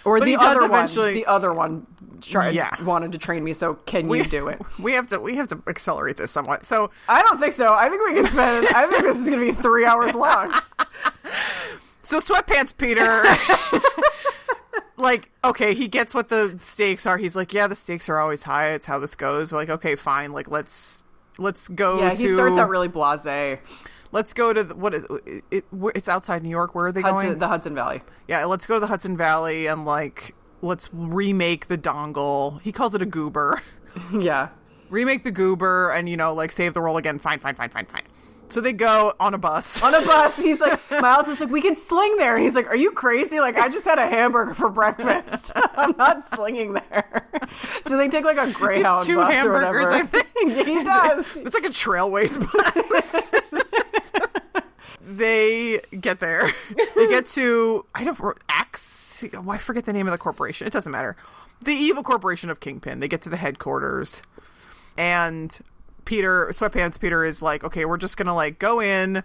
[0.04, 1.86] or But the other eventually- one the other one
[2.20, 2.80] tried, Yeah.
[2.84, 5.48] wanted to train me so can we you do it We have to we have
[5.48, 6.64] to accelerate this somewhat.
[6.66, 9.40] So i don't think so i think we can spend i think this is going
[9.40, 10.52] to be three hours long
[12.02, 13.22] so sweatpants Peter.
[14.98, 17.18] Like okay, he gets what the stakes are.
[17.18, 18.68] He's like, yeah, the stakes are always high.
[18.72, 19.50] It's how this goes.
[19.50, 20.32] We're like, okay, fine.
[20.32, 21.02] Like let's
[21.38, 21.98] let's go.
[21.98, 23.58] yeah to, he starts out really blasé
[24.12, 25.64] Let's go to the, what is it, it?
[25.94, 26.74] It's outside New York.
[26.74, 27.38] Where are they hudson, going?
[27.38, 31.76] the hudson valley yeah, let's go to the Hudson Valley and like let's remake the
[31.76, 32.60] dongle.
[32.62, 33.60] He calls it a goober.
[34.12, 34.48] yeah
[34.88, 37.18] remake the goober and you know like save the world again.
[37.18, 38.02] Fine, fine, fine, fine, fine.
[38.48, 39.82] So they go on a bus.
[39.82, 42.66] on a bus he's like miles is like we can sling there and he's like
[42.66, 47.26] are you crazy like i just had a hamburger for breakfast i'm not slinging there
[47.82, 50.26] so they take like a greyhound It's two bus hamburgers, I think.
[50.66, 53.24] he does It's like a trailways bus.
[56.02, 56.50] Get there.
[56.94, 59.24] They get to I don't Axe.
[59.34, 60.66] Oh, I forget the name of the corporation.
[60.66, 61.16] It doesn't matter.
[61.64, 63.00] The evil corporation of Kingpin.
[63.00, 64.22] They get to the headquarters,
[64.96, 65.58] and
[66.04, 69.22] Peter Sweatpants Peter is like, okay, we're just gonna like go in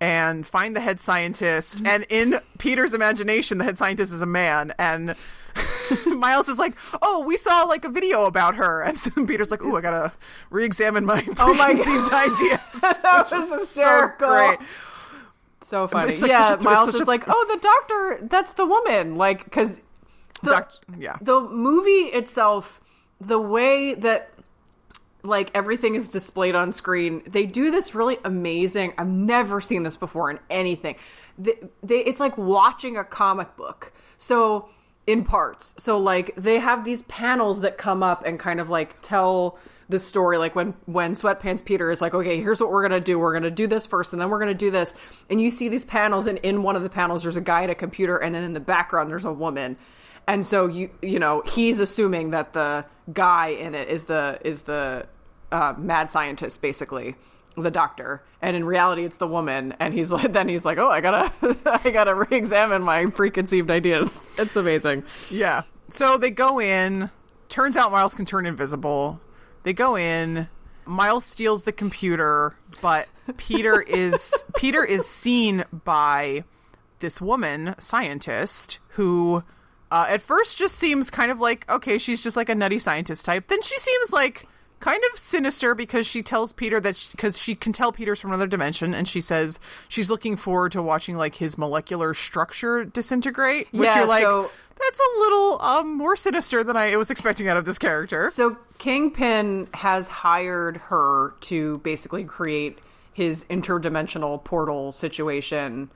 [0.00, 1.78] and find the head scientist.
[1.78, 1.86] Mm-hmm.
[1.86, 5.14] And in Peter's imagination, the head scientist is a man, and
[6.06, 9.76] Miles is like, "Oh, we saw like a video about her," and Peter's like, "Ooh,
[9.76, 10.12] I gotta
[10.50, 14.28] re-examine my Oh my ideas." that was hysterical.
[14.28, 14.58] So great.
[15.62, 16.16] So funny.
[16.16, 19.16] Like yeah, a- Miles is a- like, oh, the doctor, that's the woman.
[19.16, 19.80] Like, because
[20.42, 21.16] the, Doc- yeah.
[21.20, 22.80] the movie itself,
[23.20, 24.30] the way that
[25.22, 28.94] like everything is displayed on screen, they do this really amazing.
[28.96, 30.96] I've never seen this before in anything.
[31.38, 33.92] They, they it's like watching a comic book.
[34.16, 34.68] So
[35.06, 35.74] in parts.
[35.78, 39.58] So like they have these panels that come up and kind of like tell
[39.90, 43.18] the story like when when sweatpants peter is like okay here's what we're gonna do.
[43.18, 44.94] We're gonna do this first and then we're gonna do this.
[45.28, 47.70] And you see these panels and in one of the panels there's a guy at
[47.70, 49.76] a computer and then in the background there's a woman.
[50.26, 54.62] And so you you know he's assuming that the guy in it is the is
[54.62, 55.06] the
[55.52, 57.16] uh, mad scientist basically
[57.56, 58.22] the doctor.
[58.40, 59.74] And in reality it's the woman.
[59.80, 61.32] And he's like then he's like oh i gotta
[61.84, 64.20] i gotta re-examine my preconceived ideas.
[64.38, 65.04] It's amazing.
[65.30, 65.62] Yeah.
[65.88, 67.10] So they go in.
[67.48, 69.20] Turns out Miles can turn invisible.
[69.62, 70.48] They go in.
[70.86, 76.44] Miles steals the computer, but Peter is Peter is seen by
[76.98, 79.44] this woman scientist who
[79.90, 83.24] uh, at first just seems kind of like okay, she's just like a nutty scientist
[83.24, 83.48] type.
[83.48, 84.48] Then she seems like
[84.80, 88.46] kind of sinister because she tells Peter that because she, can tell Peter's from another
[88.46, 93.68] dimension, and she says she's looking forward to watching like his molecular structure disintegrate.
[93.72, 94.50] Which Yeah, you're like, so-
[94.82, 98.30] that's a little um, more sinister than I was expecting out of this character.
[98.30, 102.78] So Kingpin has hired her to basically create
[103.12, 105.90] his interdimensional portal situation.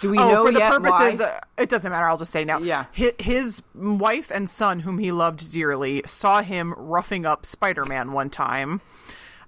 [0.00, 2.06] Do we Oh, know for the yet purposes, uh, it doesn't matter.
[2.06, 2.58] I'll just say now.
[2.58, 2.84] Yeah.
[2.92, 8.30] His, his wife and son, whom he loved dearly, saw him roughing up Spider-Man one
[8.30, 8.80] time,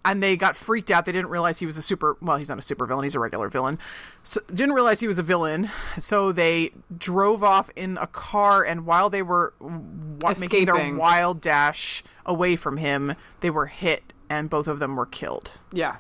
[0.05, 1.05] and they got freaked out.
[1.07, 2.17] They didn't realize he was a super.
[2.21, 3.05] Well, he's not a super villain.
[3.05, 3.79] He's a regular villain.
[4.23, 5.71] So didn't realize he was a villain.
[5.99, 11.41] So they drove off in a car, and while they were wa- making their wild
[11.41, 15.53] dash away from him, they were hit, and both of them were killed.
[15.73, 15.97] yeah.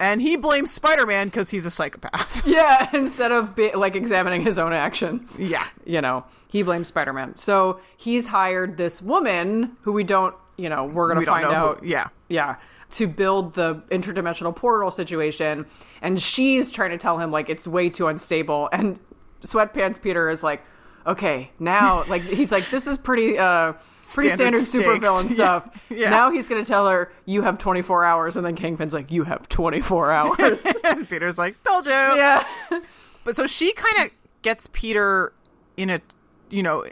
[0.00, 2.44] And he blames Spider-Man because he's a psychopath.
[2.46, 5.38] Yeah, instead of be, like examining his own actions.
[5.38, 5.66] yeah.
[5.86, 7.36] You know, he blames Spider-Man.
[7.36, 11.78] So he's hired this woman who we don't, you know, we're going to find out.
[11.80, 12.08] Who, yeah.
[12.28, 12.56] Yeah.
[12.94, 15.66] To build the interdimensional portal situation.
[16.02, 18.68] And she's trying to tell him, like, it's way too unstable.
[18.72, 19.00] And
[19.42, 20.62] Sweatpants Peter is like,
[21.06, 23.72] okay, now, like, he's like, this is pretty, uh,
[24.14, 25.34] pretty Standard standard, supervillain Yeah.
[25.34, 25.68] stuff.
[25.90, 26.10] Yeah.
[26.10, 28.36] Now he's going to tell her, you have 24 hours.
[28.36, 30.60] And then Kingpin's like, you have 24 hours.
[30.84, 31.92] and Peter's like, told you.
[31.92, 32.44] yeah.
[33.24, 35.32] But so she kind of gets Peter
[35.76, 36.00] in a,
[36.50, 36.84] you know,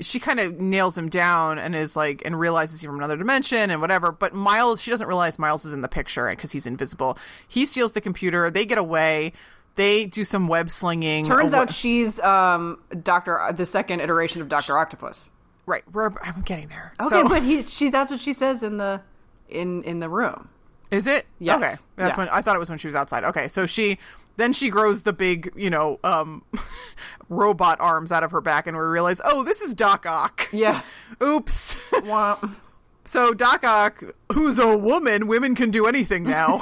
[0.00, 3.70] she kind of nails him down and is like, and realizes he's from another dimension
[3.70, 4.12] and whatever.
[4.12, 7.18] But Miles, she doesn't realize Miles is in the picture because he's invisible.
[7.46, 8.50] He steals the computer.
[8.50, 9.32] They get away.
[9.74, 11.24] They do some web slinging.
[11.24, 15.30] Turns Uh, out she's um Doctor the second iteration of Doctor Octopus.
[15.66, 15.84] right.
[15.92, 16.94] We're, I'm getting there.
[17.00, 19.00] Okay, so, but he she that's what she says in the
[19.48, 20.48] in in the room.
[20.90, 21.26] Is it?
[21.38, 21.56] Yes.
[21.62, 21.74] Okay.
[21.96, 22.24] That's Yeah.
[22.24, 23.24] when I thought it was when she was outside.
[23.24, 23.48] Okay.
[23.48, 23.98] So she
[24.36, 26.42] then she grows the big, you know, um
[27.28, 30.82] robot arms out of her back and we realize, "Oh, this is Doc Ock." Yeah.
[31.22, 31.76] Oops.
[32.04, 32.38] Wah.
[33.04, 36.60] so Doc Ock, who's a woman, women can do anything now.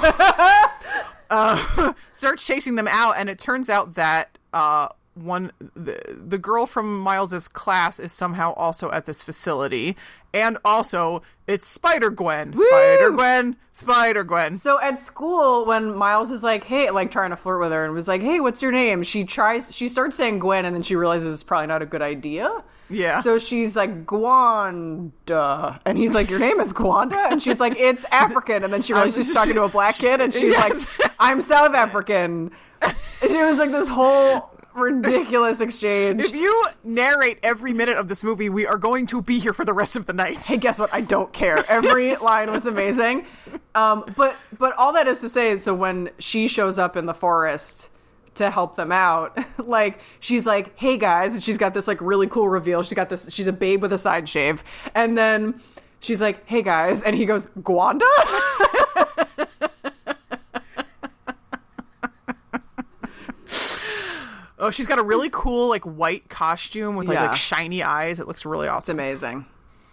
[1.29, 4.87] uh starts chasing them out and it turns out that uh
[5.23, 9.95] one the, the girl from Miles's class is somehow also at this facility
[10.33, 12.55] and also it's Spider Gwen.
[12.57, 14.57] Spider Gwen, Spider Gwen.
[14.57, 17.93] So at school, when Miles is like, "Hey," like trying to flirt with her, and
[17.93, 20.97] was like, "Hey, what's your name?" She tries, she starts saying Gwen, and then she
[20.97, 22.51] realizes it's probably not a good idea.
[22.89, 23.21] Yeah.
[23.21, 28.03] So she's like Gwanda, and he's like, "Your name is Gwanda," and she's like, "It's
[28.11, 30.99] African," and then she realizes she's talking to a black kid, and she's Yes.
[30.99, 32.51] like, "I'm South African."
[32.81, 32.95] And
[33.31, 36.23] She was like this whole ridiculous exchange.
[36.23, 39.65] If you narrate every minute of this movie, we are going to be here for
[39.65, 40.37] the rest of the night.
[40.37, 40.93] hey, guess what?
[40.93, 41.63] I don't care.
[41.69, 43.25] Every line was amazing.
[43.75, 47.13] Um, but but all that is to say, so when she shows up in the
[47.13, 47.89] forest
[48.35, 52.27] to help them out, like she's like, "Hey guys," and she's got this like really
[52.27, 52.83] cool reveal.
[52.83, 53.33] She's got this.
[53.33, 54.63] She's a babe with a side shave,
[54.95, 55.59] and then
[55.99, 58.05] she's like, "Hey guys," and he goes, "Gwanda."
[64.59, 67.27] Oh, she's got a really cool like white costume with like, Yeah.
[67.27, 68.19] like shiny eyes.
[68.19, 68.99] It looks really awesome.
[68.99, 69.45] It's amazing.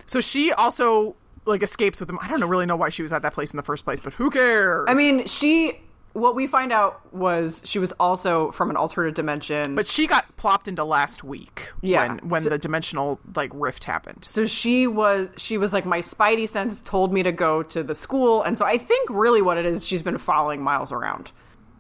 [0.07, 2.19] So she also like escapes with him.
[2.23, 4.01] I don't know really know why she was at that place in the first place,
[4.01, 4.87] but who cares?
[4.89, 5.79] I mean, she.
[6.15, 9.75] What we find out was she was also from an alternate dimension.
[9.75, 12.07] but she got plopped into last week Yeah.
[12.07, 14.25] when when So- the dimensional like rift happened.
[14.25, 17.97] So she was she was like my spidey sense told me to go to the
[17.97, 21.33] school and so I think really what it is she's been following Miles around.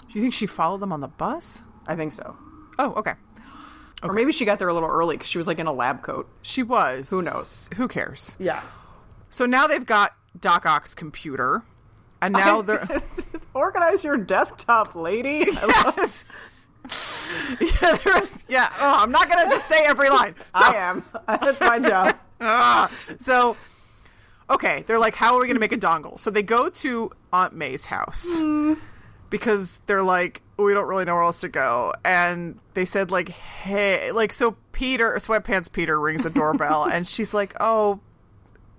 [0.08, 1.62] Do you think she followed them on the bus?
[1.86, 2.36] I think so.
[2.78, 3.14] Oh, okay.
[4.02, 6.02] Or maybe she got there a little early cuz she was like in a lab
[6.02, 6.28] coat.
[6.42, 7.08] She was.
[7.10, 7.70] Who knows?
[7.76, 8.36] Who cares?
[8.38, 8.60] Yeah.
[9.30, 11.62] So now they've got Doc Ock's computer,
[12.20, 13.02] and now they're
[13.54, 15.44] Organize your desktop, lady.
[15.48, 16.24] yes.
[17.60, 18.68] yeah, yeah.
[18.80, 20.34] Oh, I'm not gonna just say every line.
[20.54, 21.04] So, I am.
[21.26, 22.16] That's my job.
[22.40, 22.90] Ah.
[23.18, 23.56] so
[24.50, 26.18] okay, they're like, how are we gonna make a dongle?
[26.20, 28.36] So they go to Aunt May's house
[29.34, 33.30] because they're like, we don't really know where else to go, and they said like,
[33.30, 37.98] hey, like so Peter, sweatpants Peter rings the doorbell, and she's like, oh,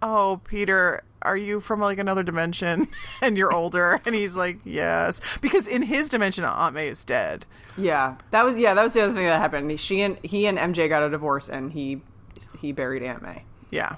[0.01, 1.03] oh, Peter.
[1.21, 2.87] Are you from like another dimension
[3.21, 3.99] and you're older?
[4.05, 5.19] And he's like, Yes.
[5.41, 7.47] Because in his dimension, Aunt May is dead.
[7.77, 8.15] Yeah.
[8.29, 9.79] That was yeah, that was the other thing that happened.
[9.79, 11.99] She and he and MJ got a divorce and he
[12.59, 13.43] he buried Aunt May.
[13.71, 13.95] Yeah.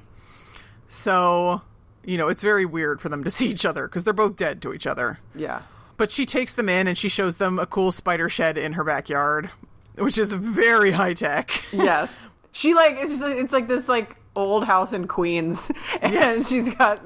[0.87, 1.63] So,
[2.05, 4.61] you know, it's very weird for them to see each other because they're both dead
[4.61, 5.19] to each other.
[5.35, 5.63] Yeah.
[5.97, 8.83] But she takes them in and she shows them a cool spider shed in her
[8.83, 9.49] backyard,
[9.95, 11.49] which is very high tech.
[11.73, 12.29] yes.
[12.51, 17.01] She like it's just it's like this like old house in Queens, and she's got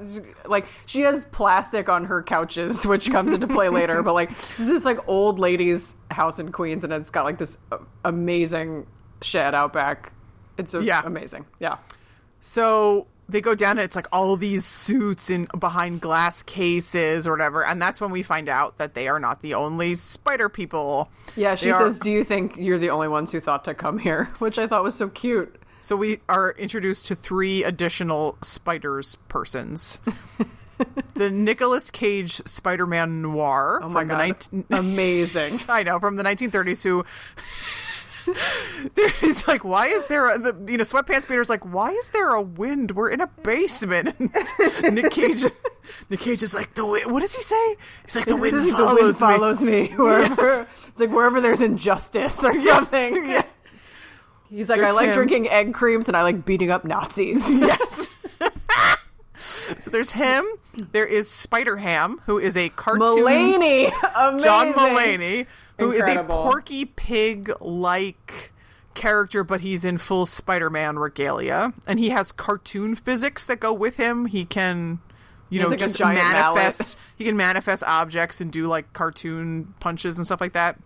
[0.46, 4.02] like she has plastic on her couches, which comes into play later.
[4.02, 7.78] But like this like old lady's house in Queens, and it's got like this uh,
[8.04, 8.86] amazing
[9.22, 10.12] shed out back.
[10.58, 11.02] It's a, Yeah.
[11.04, 11.46] amazing.
[11.60, 11.78] Yeah.
[12.40, 17.32] So they go down and it's like all these suits in behind glass cases or
[17.32, 21.10] whatever, and that's when we find out that they are not the only spider people.
[21.34, 23.74] Yeah, she They are- says, "Do you think you're the only ones who thought to
[23.74, 25.56] come here?" Which I thought was so cute.
[25.80, 29.98] So we are introduced to three additional spiders persons.
[31.14, 34.38] the Nicolas Cage Spider-Man noir Oh from my the god,
[34.70, 35.60] 19- amazing.
[35.68, 37.04] I know from the 1930s who
[38.94, 42.30] There's like, why is there a, the you know sweatpants Peter's like, why is there
[42.34, 42.92] a wind?
[42.92, 44.16] We're in a basement.
[44.84, 45.44] And Nick Cage,
[46.10, 47.10] Nick Cage is like the wind.
[47.10, 47.76] What does he say?
[48.04, 49.88] He's like the wind is follows the wind me.
[49.88, 49.88] me.
[49.96, 50.66] Wherever Yes.
[50.88, 53.16] it's like wherever there's injustice or something.
[53.26, 53.42] Yeah.
[54.50, 55.14] He's like, There's I like him.
[55.14, 57.48] drinking egg creams and I like beating up Nazis.
[57.48, 58.10] Yes.
[59.78, 60.44] so there's him.
[60.92, 63.02] There is Spider Ham, who is a cartoon.
[63.08, 64.44] Mulaney, amazing.
[64.44, 65.46] John Mulaney,
[65.78, 66.40] who is Incredible.
[66.40, 68.52] a Porky Pig like
[68.94, 73.72] character, but he's in full Spider Man regalia, and he has cartoon physics that go
[73.72, 74.26] with him.
[74.26, 75.00] He can.
[75.50, 76.96] You know, like, just manifest.
[77.16, 80.78] He can manifest objects and do like cartoon punches and stuff like that.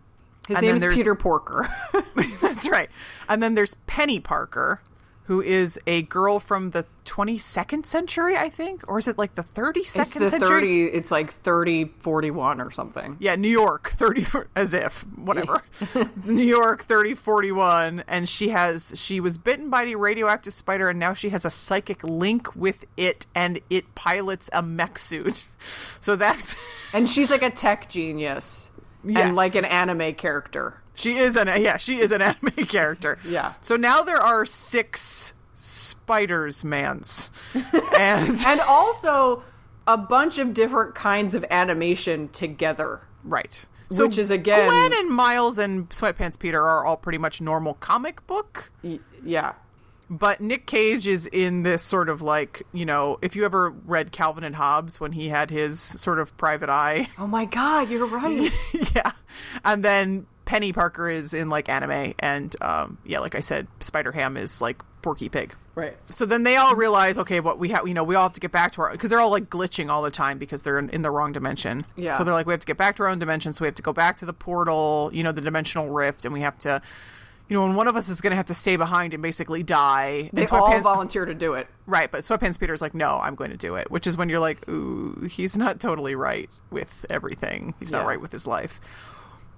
[0.49, 1.73] His And then name's there's- Peter Porker.
[2.43, 2.91] That's right.
[3.29, 4.81] And then there's Penny Parker,
[5.27, 9.43] who is a girl from the 22nd century, I think, or is it like the
[9.43, 10.49] 32nd it's the century?
[10.49, 13.17] 30, it's like 30, 41 or something.
[13.19, 15.65] Yeah, New York 30 as if whatever.
[16.25, 21.13] New York 3041 and she has she was bitten by a radioactive spider and now
[21.13, 25.49] she has a psychic link with it and it pilots a mech suit.
[26.01, 26.55] So that's
[26.93, 28.71] And she's like a tech genius.
[29.05, 29.25] Yes.
[29.25, 30.81] And like an anime character.
[30.97, 33.19] She is an yeah, she is an anime character.
[33.27, 33.53] Yeah.
[33.63, 37.31] So now there are 6 spiders mans.
[37.99, 39.43] and And also
[39.87, 43.01] a bunch of different kinds of animation together.
[43.25, 43.65] right.
[43.89, 48.27] Which is, again- Gwen and Miles and Sweatpants Peter are all pretty much normal comic
[48.27, 48.73] book.
[48.83, 49.53] Y- yeah.
[50.11, 54.11] But Nick Cage is in this sort of like, you know, if you ever read
[54.11, 57.07] Calvin and Hobbes when he had his sort of private eye.
[57.17, 58.51] Oh my god, you're right.
[58.95, 59.13] yeah.
[59.65, 62.15] And then Penny Parker is in like anime.
[62.19, 65.55] And um, yeah, like I said, Spider Ham is like Porky Pig.
[65.75, 65.97] right.
[66.11, 68.41] So then they all realize, okay, what we have, you know, we all have to
[68.41, 70.89] get back to our, because they're all like glitching all the time because they're in,
[70.91, 71.85] in the wrong dimension.
[71.97, 72.17] Yeah.
[72.17, 73.53] So they're like, we have to get back to our own dimension.
[73.53, 76.33] So we have to go back to the portal, you know, the dimensional rift, and
[76.33, 76.81] we have to,
[77.49, 79.63] you know, and one of us is going to have to stay behind and basically
[79.63, 80.31] die.
[80.33, 81.69] They and all volunteer to do it.
[81.87, 84.41] Right, but Sweatpants Peter's like, no, I'm going to do it, which is when you're
[84.41, 87.75] like, ooh, he's not totally right with everything.
[87.79, 88.81] He's not right with his life.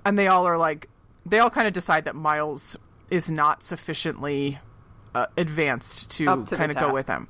[0.04, 0.88] And they all are like,
[1.26, 2.76] they all kind of decide that Miles
[3.10, 4.58] is not sufficiently
[5.14, 7.28] uh, advanced to, to kind of go with him.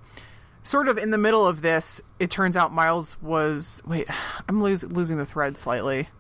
[0.63, 3.83] Sort of in the middle of this, it turns out Miles was.
[3.87, 4.07] Wait,
[4.49, 6.09] I'm lose, losing the thread slightly.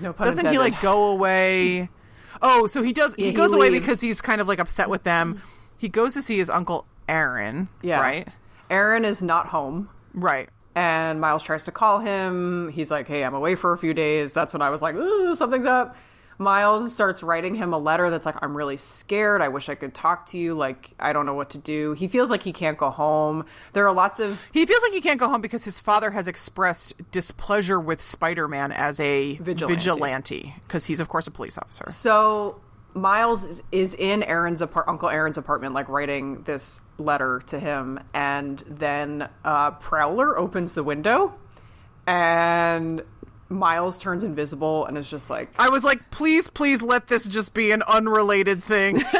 [0.00, 1.88] No pun Doesn't he like go away?
[2.42, 3.14] Oh, so he does.
[3.18, 5.42] Yeah, he he goes away because he's kind of like upset with them.
[5.76, 7.68] He goes to see his uncle Aaron.
[7.82, 8.00] Yeah.
[8.00, 8.28] Right.
[8.70, 9.90] Aaron is not home.
[10.14, 10.48] Right.
[10.74, 12.70] And Miles tries to call him.
[12.70, 14.32] He's like, hey, I'm away for a few days.
[14.32, 15.96] That's when I was like, ooh, something's up.
[16.38, 19.42] Miles starts writing him a letter that's like, I'm really scared.
[19.42, 20.54] I wish I could talk to you.
[20.54, 21.92] Like, I don't know what to do.
[21.92, 23.44] He feels like he can't go home.
[23.74, 26.26] There are lots of He feels like he can't go home because his father has
[26.26, 29.74] expressed displeasure with Spider-Man as a Vigilante.
[29.74, 31.84] vigilante because he's of course a police officer.
[31.90, 32.58] So
[32.94, 38.00] Miles is, is in Aaron's apart- Uncle Aaron's apartment, like writing this letter to him,
[38.14, 41.34] and then uh, Prowler opens the window,
[42.06, 43.02] and
[43.48, 47.54] Miles turns invisible and is just like, I was like, please, please let this just
[47.54, 49.02] be an unrelated thing.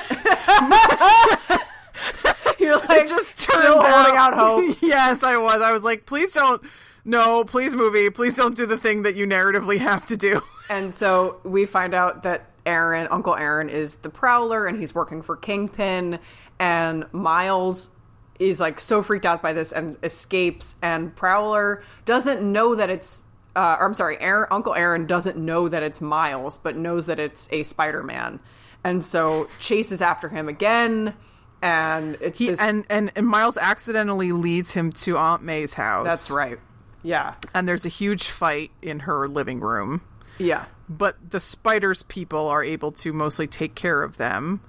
[2.59, 5.63] "You're like just still turns holding out hope." yes, I was.
[5.63, 6.63] I was like, please don't.
[7.05, 8.11] No, please, movie.
[8.11, 10.43] Please don't do the thing that you narratively have to do.
[10.69, 15.23] And so we find out that Aaron, Uncle Aaron, is the Prowler, and he's working
[15.23, 16.19] for Kingpin.
[16.59, 17.91] And Miles
[18.39, 20.77] is like so freaked out by this and escapes.
[20.83, 23.25] And Prowler doesn't know that it's,
[23.57, 27.19] uh, or I'm sorry, Aaron, Uncle Aaron doesn't know that it's Miles, but knows that
[27.19, 28.41] it's a Spider-Man.
[28.85, 31.15] And so chases after him again.
[31.63, 36.07] And it's He this, and, and and Miles accidentally leads him to Aunt May's house.
[36.07, 36.59] that's right.
[37.03, 37.35] Yeah.
[37.55, 40.01] And there's a huge fight in her living room.
[40.39, 40.65] Yeah.
[40.91, 44.61] But the spiders people are able to mostly take care of them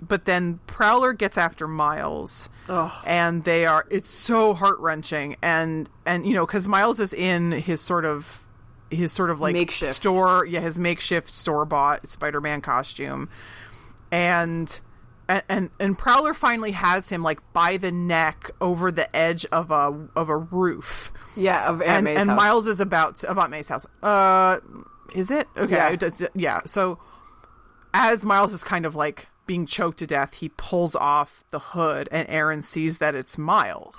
[0.00, 2.50] but then prowler gets after miles
[3.06, 7.80] and they are it's so heart-wrenching and and you know because miles is in his
[7.80, 8.44] sort of
[8.90, 9.94] his sort of like Makeshift.
[9.94, 13.28] store yeah his makeshift store-bought spider-man costume
[14.10, 14.80] and
[15.28, 20.08] and, and Prowler finally has him like by the neck over the edge of a
[20.16, 21.68] of a roof, Yeah.
[21.68, 22.28] Of and, and.
[22.34, 23.84] Miles is about to, about May's house.
[24.02, 24.60] Uh,
[25.14, 25.74] is it okay?
[25.76, 25.88] Yeah.
[25.90, 26.60] it does- yeah.
[26.66, 26.98] So
[27.94, 32.08] as Miles is kind of like being choked to death, he pulls off the hood,
[32.12, 33.98] and Aaron sees that it's Miles.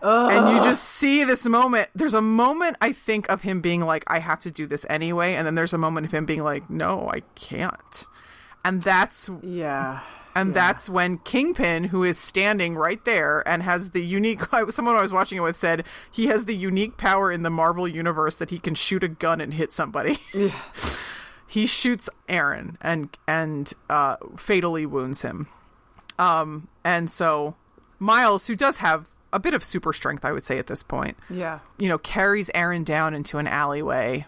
[0.00, 1.88] And you just see this moment.
[1.94, 5.34] There's a moment I think of him being like, "I have to do this anyway,"
[5.34, 8.06] and then there's a moment of him being like, "No, I can't."
[8.64, 10.00] And that's Yeah.
[10.38, 10.54] And Yeah.
[10.54, 15.12] that's when Kingpin, who is standing right there and has the unique, someone I was
[15.12, 18.58] watching it with said he has the unique power in the Marvel universe that he
[18.58, 20.18] can shoot a gun and hit somebody.
[21.46, 25.48] he shoots Aaron and and uh, fatally wounds him.
[26.18, 27.54] Um, and so
[27.98, 31.16] Miles, who does have a bit of super strength, I would say at this point,
[31.28, 31.58] Yeah.
[31.78, 34.26] you know, carries Aaron down into an alleyway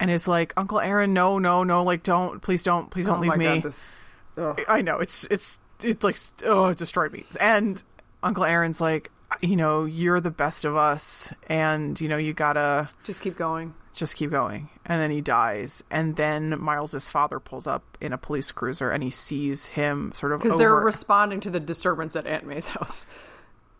[0.00, 3.20] and is like, Uncle Aaron, no, no, no, like, don't, please don't, please don't oh
[3.20, 3.44] leave me.
[3.46, 3.92] God, this.
[4.38, 4.60] Ugh.
[4.68, 7.24] I know, it's, it's, it's like, oh, it destroyed me.
[7.40, 7.82] And
[8.22, 9.10] Uncle Aaron's like,
[9.42, 13.74] you know, you're the best of us, and, you know, you gotta Just keep going.
[13.92, 14.70] just keep going.
[14.86, 15.84] And then he dies.
[15.90, 20.32] And then Miles's father pulls up in a police cruiser and he sees him sort
[20.32, 20.58] of Because over.
[20.58, 23.04] they're responding to the disturbance at Aunt May's house.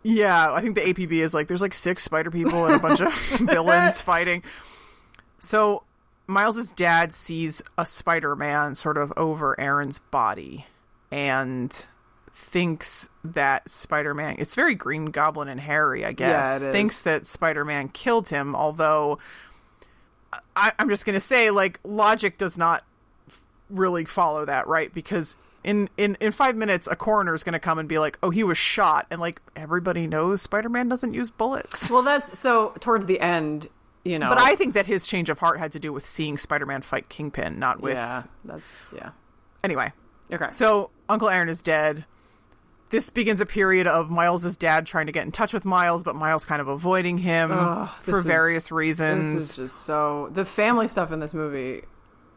[0.02, 3.00] Yeah, I think the APB is like there's like six spider people and a bunch
[3.00, 4.42] of villains fighting.
[5.38, 5.82] So
[6.28, 10.66] Miles's dad sees a Spider-Man sort of over Aaron's body
[11.10, 11.86] and
[12.30, 16.62] thinks that Spider-Man it's very Green Goblin and Harry, I guess.
[16.62, 16.70] Yeah.
[16.70, 19.18] Thinks that Spider-Man killed him, although
[20.54, 22.84] I, I'm just gonna say, like, logic does not
[23.70, 24.92] really follow that, right?
[24.92, 28.18] Because in, in, in five minutes, a coroner is going to come and be like,
[28.22, 31.90] "Oh, he was shot," and like everybody knows, Spider-Man doesn't use bullets.
[31.90, 33.68] Well, that's so towards the end,
[34.08, 34.28] you know.
[34.28, 37.08] But I think that his change of heart had to do with seeing Spider-Man fight
[37.08, 37.94] Kingpin, not with.
[37.94, 39.10] yeah, that's yeah.
[39.64, 39.92] Anyway,
[40.32, 40.48] Okay.
[40.50, 42.04] so Uncle Aaron is dead.
[42.90, 46.14] This begins a period of Miles's dad trying to get in touch with Miles, but
[46.16, 49.34] Miles kind of avoiding him Ugh, for is- various reasons.
[49.34, 51.82] this is just so the family stuff in this movie.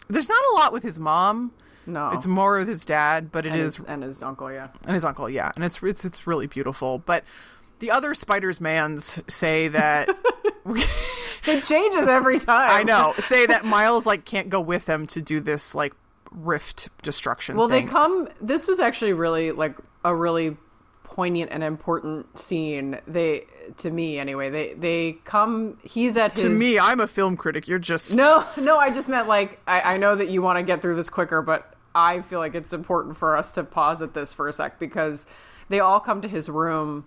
[0.09, 1.51] There's not a lot with his mom.
[1.88, 4.51] No, It's more with his dad, but it and is his, and his uncle.
[4.51, 6.99] Yeah, and his uncle, yeah, and it's it's it's really beautiful.
[6.99, 7.24] But
[7.82, 10.07] the other Spiders mans say that
[10.65, 12.69] it changes every time.
[12.69, 15.93] I know say that Miles like can't go with them to do this like
[16.32, 17.57] rift destruction.
[17.57, 17.86] Well, thing.
[17.86, 18.29] they come.
[18.39, 19.75] This was actually really like
[20.05, 20.55] a really
[21.03, 22.99] poignant and important scene.
[23.07, 24.49] They to me anyway.
[24.49, 25.77] They they come.
[25.84, 26.79] He's at his to me.
[26.79, 27.67] I'm a film critic.
[27.67, 30.63] You're just No, no, I just meant like I, I know that you want to
[30.63, 34.13] get through this quicker, but I feel like it's important for us to pause at
[34.13, 35.25] this for a sec because
[35.69, 37.05] they all come to his room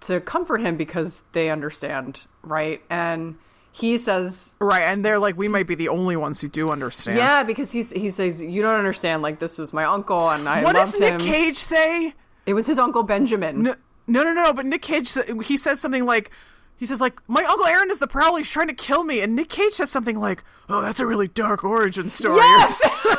[0.00, 2.82] to comfort him because they understand, right?
[2.90, 3.36] And
[3.72, 7.16] he says, right, and they're like, we might be the only ones who do understand.
[7.18, 9.22] "Yeah," because he's he says, "You don't understand.
[9.22, 11.20] Like this was my uncle, and I What does Nick him.
[11.20, 12.14] Cage say?
[12.46, 13.74] It was his uncle Benjamin." No,
[14.06, 14.52] no, no, no.
[14.52, 16.30] But Nick Cage, he says something like,
[16.76, 18.38] he says like, my uncle Aaron is the Prowler.
[18.38, 19.20] He's trying to kill me.
[19.20, 22.36] And Nick Cage says something like, oh, that's a really dark origin story.
[22.36, 22.80] Yes!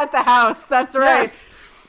[0.00, 0.66] at the house.
[0.66, 1.24] That's right.
[1.24, 1.46] Yes.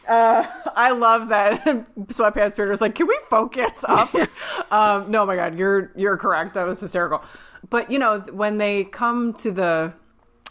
[0.07, 0.45] Uh,
[0.75, 1.63] I love that.
[2.07, 4.13] Sweatpants Peter's like, can we focus up?
[4.71, 6.55] um, no, my God, you're you're correct.
[6.55, 7.23] That was hysterical.
[7.69, 9.93] But you know, when they come to the,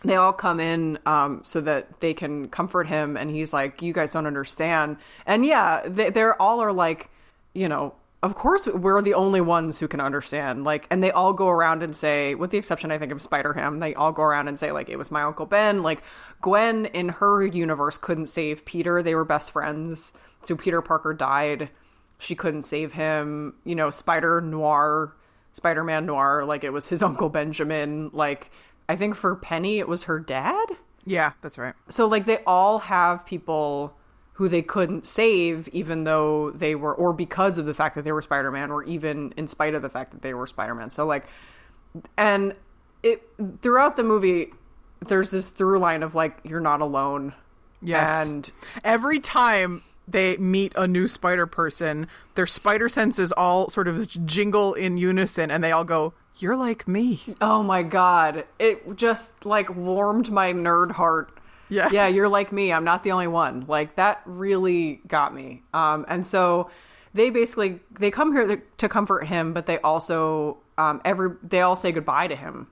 [0.05, 3.93] they all come in um, so that they can comfort him, and he's like, "You
[3.93, 4.97] guys don't understand."
[5.27, 7.11] And yeah, they, they're all are like,
[7.55, 7.95] you know.
[8.23, 10.63] Of course, we're the only ones who can understand.
[10.63, 13.53] Like, and they all go around and say, with the exception, I think, of Spider
[13.53, 15.83] Ham, they all go around and say, like, it was my Uncle Ben.
[15.83, 16.05] Like,
[16.41, 19.03] Gwen in her universe couldn't save Peter.
[19.03, 20.15] They were best friends.
[20.43, 21.71] So Peter Parker died.
[22.21, 23.55] She couldn't save him.
[23.65, 25.17] You know, Spider Noir,
[25.53, 28.11] Spider Man Noir, like, it was his Uncle Benjamin.
[28.13, 28.53] Like,
[28.89, 30.67] I think for Penny, it was her dad.
[31.05, 31.75] Yeah, that's right.
[31.89, 33.97] So, like, they all have people
[34.43, 38.11] who they couldn't save, even though they were, or because of the fact that they
[38.11, 40.91] were Spider Man, or even in spite of the fact that they were Spider Man.
[40.91, 41.27] So, like,
[42.19, 42.57] and
[43.05, 43.23] it
[43.61, 44.53] throughout the movie,
[45.07, 47.35] there's this through line of like, you're not alone.
[47.81, 48.29] Yes.
[48.29, 48.51] And
[48.83, 54.75] every time they meet a new spider person, their spider senses all sort of jingle
[54.75, 57.21] in unison and they all go, You're like me.
[57.41, 61.39] oh my god, it just like warmed my nerd heart.
[61.73, 61.93] Yes.
[61.93, 62.73] Yeah, you're like me.
[62.73, 63.65] I'm not the only one.
[63.67, 65.63] Like that really got me.
[65.73, 66.71] Um, and so
[67.15, 71.77] they basically they come here to comfort him, but they also um, every they all
[71.77, 72.67] say goodbye to him,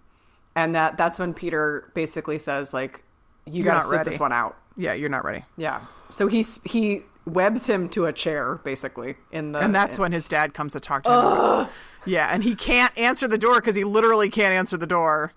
[0.55, 3.03] and that that's when Peter basically says like,
[3.47, 4.11] "You got to sit ready.
[4.11, 5.45] this one out." Yeah, you're not ready.
[5.57, 5.81] Yeah.
[6.11, 10.27] So he's he webs him to a chair basically in the And that's when his
[10.27, 11.69] dad comes to talk to him.
[12.07, 15.33] Yeah, and he can't answer the door because he literally can't answer the door.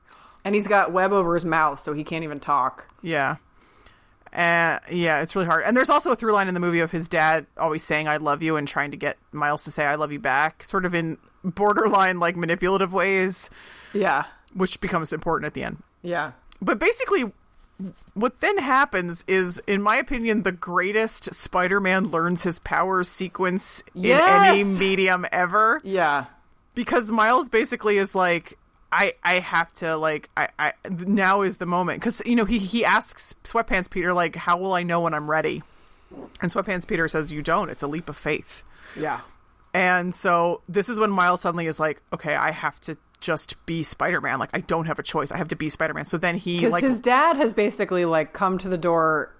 [0.45, 2.87] and he's got web over his mouth, so he can't even talk.
[3.01, 3.35] Yeah.
[4.33, 5.63] Uh, yeah, it's really hard.
[5.65, 8.17] And there's also a through line in the movie of his dad always saying "I
[8.17, 10.95] love you" and trying to get Miles to say "I love you" back, sort of
[10.95, 13.49] in borderline like manipulative ways,
[13.93, 14.23] Yeah.
[14.53, 15.83] which becomes important at the end.
[16.01, 16.31] Yeah.
[16.61, 17.31] But basically,
[18.13, 24.05] what then happens is, in my opinion, the greatest Spider-Man learns his powers sequence in
[24.19, 26.25] any medium ever Yeah.
[26.75, 28.57] because Miles basically is like,
[28.93, 32.59] I I have to like I I now is the moment because you know he
[32.59, 35.63] he asks Sweatpants Peter like, how will I know when I'm ready?
[36.41, 37.69] And Sweatpants Peter says, You don't.
[37.69, 38.63] It's a leap of faith.
[38.95, 39.21] Yeah.
[39.73, 43.81] And so this is when Miles suddenly is like, Okay, I have to just be
[43.81, 44.37] Spider Man.
[44.37, 45.31] Like, I don't have a choice.
[45.31, 46.05] I have to be Spider Man.
[46.05, 49.33] So then he, Because like, his dad has basically like come to the door,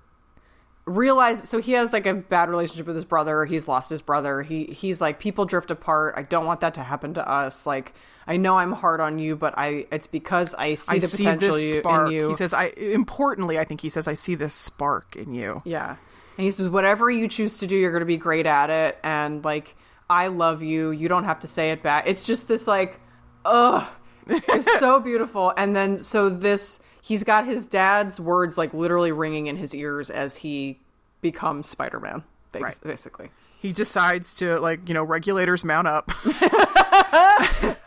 [0.86, 3.46] realized so he has like a bad relationship with his brother.
[3.46, 4.42] He's lost his brother.
[4.42, 6.16] He he's like people drift apart.
[6.18, 7.66] I don't want that to happen to us.
[7.66, 7.94] Like
[8.28, 11.24] I know I'm hard on you, but I it's because I see I the see
[11.24, 12.30] potential you- in you.
[12.30, 15.62] He says, I, importantly, I think he says, I see this spark in you.
[15.66, 15.96] Yeah.
[16.38, 18.98] And he says, whatever you choose to do, you're going to be great at it.
[19.04, 19.76] And like,
[20.10, 20.92] I love you.
[20.92, 22.06] You don't have to say it back.
[22.08, 23.00] It's just this like,
[23.46, 23.86] ugh,
[24.28, 25.54] it's so beautiful.
[25.56, 30.10] And then, so this, he's got his dad's words like literally ringing in his ears
[30.10, 30.80] as he
[31.22, 32.24] becomes Spider Man,
[32.54, 32.80] Right.
[32.84, 33.30] basically.
[33.60, 36.10] he decides to like you know regulators mount up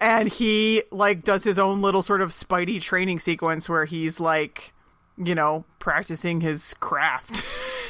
[0.00, 4.72] and he like does his own little sort of spidey training sequence where he's like
[5.16, 7.44] you know practicing his craft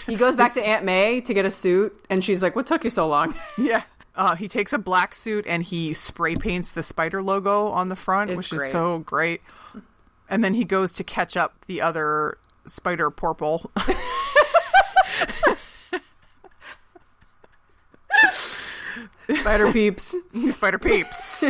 [0.06, 2.82] He goes back to Aunt May to get a suit, and she's like, What took
[2.82, 3.34] you so long?
[3.58, 3.82] yeah
[4.16, 7.94] uh, he takes a black suit and he spray paints the spider logo on the
[7.96, 8.62] front It's which great.
[8.66, 9.42] is so great
[10.28, 13.70] and then he goes to catch up the other spider porple
[19.40, 20.14] Spider peeps.
[20.50, 21.44] Spider Peeps,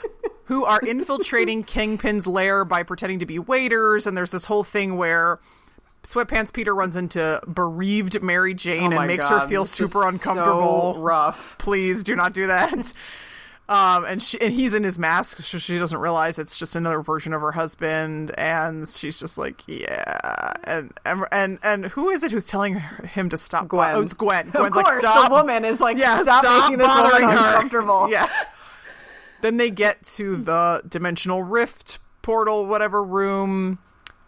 [0.44, 4.06] who are infiltrating Kingpin's lair by pretending to be waiters.
[4.06, 5.38] And there's this whole thing where
[6.02, 10.94] Sweatpants Peter runs into bereaved Mary Jane Oh and makes God, her feel super uncomfortable.
[10.94, 11.56] so rough.
[11.58, 12.92] Please do not do that.
[13.70, 17.02] Um, and she, and he's in his mask, so she doesn't realize it's just another
[17.02, 18.32] version of her husband.
[18.36, 20.54] And she's just like, yeah.
[20.64, 23.68] And and and, and who is it who's telling her, him to stop?
[23.68, 23.94] Gwen.
[23.94, 24.48] Oh, it's Gwen.
[24.48, 25.28] Of Gwen's course, like, stop.
[25.28, 28.08] the woman is like, Yeah, stop, stop making this bothering woman her." uncomfortable.
[28.10, 28.28] Yeah.
[29.40, 33.78] Then they get to the dimensional rift portal, whatever room,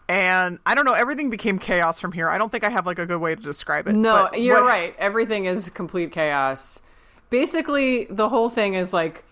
[0.09, 0.93] and I don't know.
[0.93, 2.29] Everything became chaos from here.
[2.29, 3.93] I don't think I have like a good way to describe it.
[3.93, 4.95] No, you're what- right.
[4.97, 6.81] Everything is complete chaos.
[7.29, 9.23] Basically, the whole thing is like,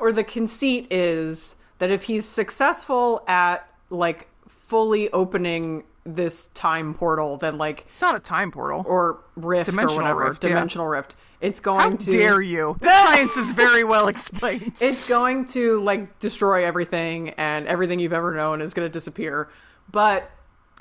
[0.00, 7.36] or the conceit is that if he's successful at like fully opening this time portal,
[7.36, 8.84] then like It's not a time portal.
[8.86, 10.88] or rift Dimensional or whatever rift, yeah.
[10.88, 12.76] rift, it's going How to dare you?
[12.80, 14.72] The science is very well explained.
[14.80, 19.48] it's going to like destroy everything and everything you've ever known is going to disappear
[19.90, 20.30] but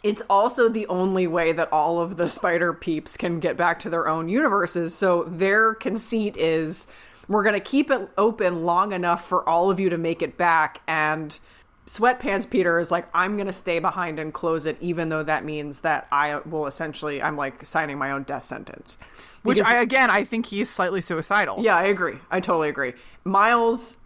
[0.03, 3.89] it's also the only way that all of the spider peeps can get back to
[3.89, 6.87] their own universes so their conceit is
[7.31, 10.37] we're going to keep it open long enough for all of you to make it
[10.37, 11.39] back and
[11.87, 15.43] sweatpants peter is like i'm going to stay behind and close it even though that
[15.43, 18.97] means that i will essentially i'm like signing my own death sentence
[19.43, 21.57] Which Because- I again, I think he's slightly suicidal.
[21.63, 22.17] yeah, I agree.
[22.29, 22.93] I totally agree.
[23.23, 23.97] Miles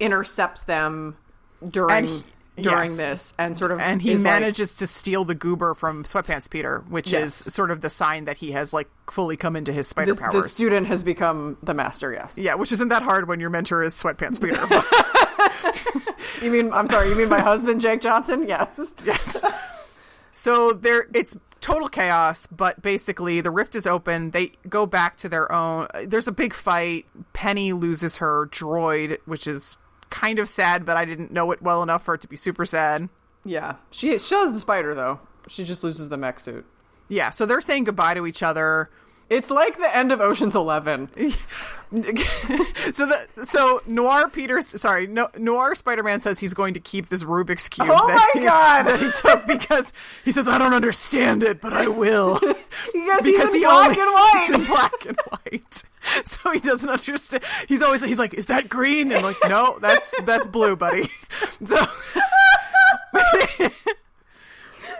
[0.00, 1.16] intercepts them
[1.68, 2.22] during And he-
[2.62, 2.96] during yes.
[2.98, 6.48] this and sort of and he is like- manages to steal the goober from Sweatpants
[6.50, 7.46] Peter, which Yes.
[7.46, 10.20] is sort of the sign that he has like fully come into his spider the,
[10.20, 10.52] the powers.
[10.52, 12.12] student has become the master.
[12.12, 12.38] Yes.
[12.38, 14.60] yeah, which isn't that hard when your mentor is Sweatpants Peter.
[16.44, 17.08] You mean I'm sorry.
[17.08, 18.46] You mean my husband, Jake Johnson?
[18.48, 18.78] Yes.
[19.04, 19.44] yes.
[20.30, 22.46] So there, it's total chaos.
[22.46, 24.30] But basically, the rift is open.
[24.30, 25.88] They go back to their own.
[26.06, 27.06] There's a big fight.
[27.32, 29.76] Penny loses her droid, which is
[30.10, 32.66] kind of sad, but I didn't know it well enough for it to be super
[32.66, 33.08] sad.
[33.44, 33.76] Yeah.
[33.90, 35.20] She she has the spider though.
[35.48, 36.66] She just loses the mech suit.
[37.08, 38.90] Yeah, so they're saying goodbye to each other.
[39.30, 41.08] It's like the end of Ocean's Eleven.
[42.92, 47.08] so the so Noir Peters, sorry, no, Noir Spider Man says he's going to keep
[47.08, 47.88] this Rubik's cube.
[47.90, 48.82] Oh that my he, God.
[48.86, 49.92] That he took because
[50.24, 52.40] he says I don't understand it, but I will.
[52.92, 54.40] Because, because he's in he black only and white.
[54.40, 55.82] he's in black and white,
[56.24, 57.44] so he doesn't understand.
[57.68, 59.12] He's always he's like, is that green?
[59.12, 61.08] And like, no, that's that's blue, buddy.
[61.66, 61.86] So.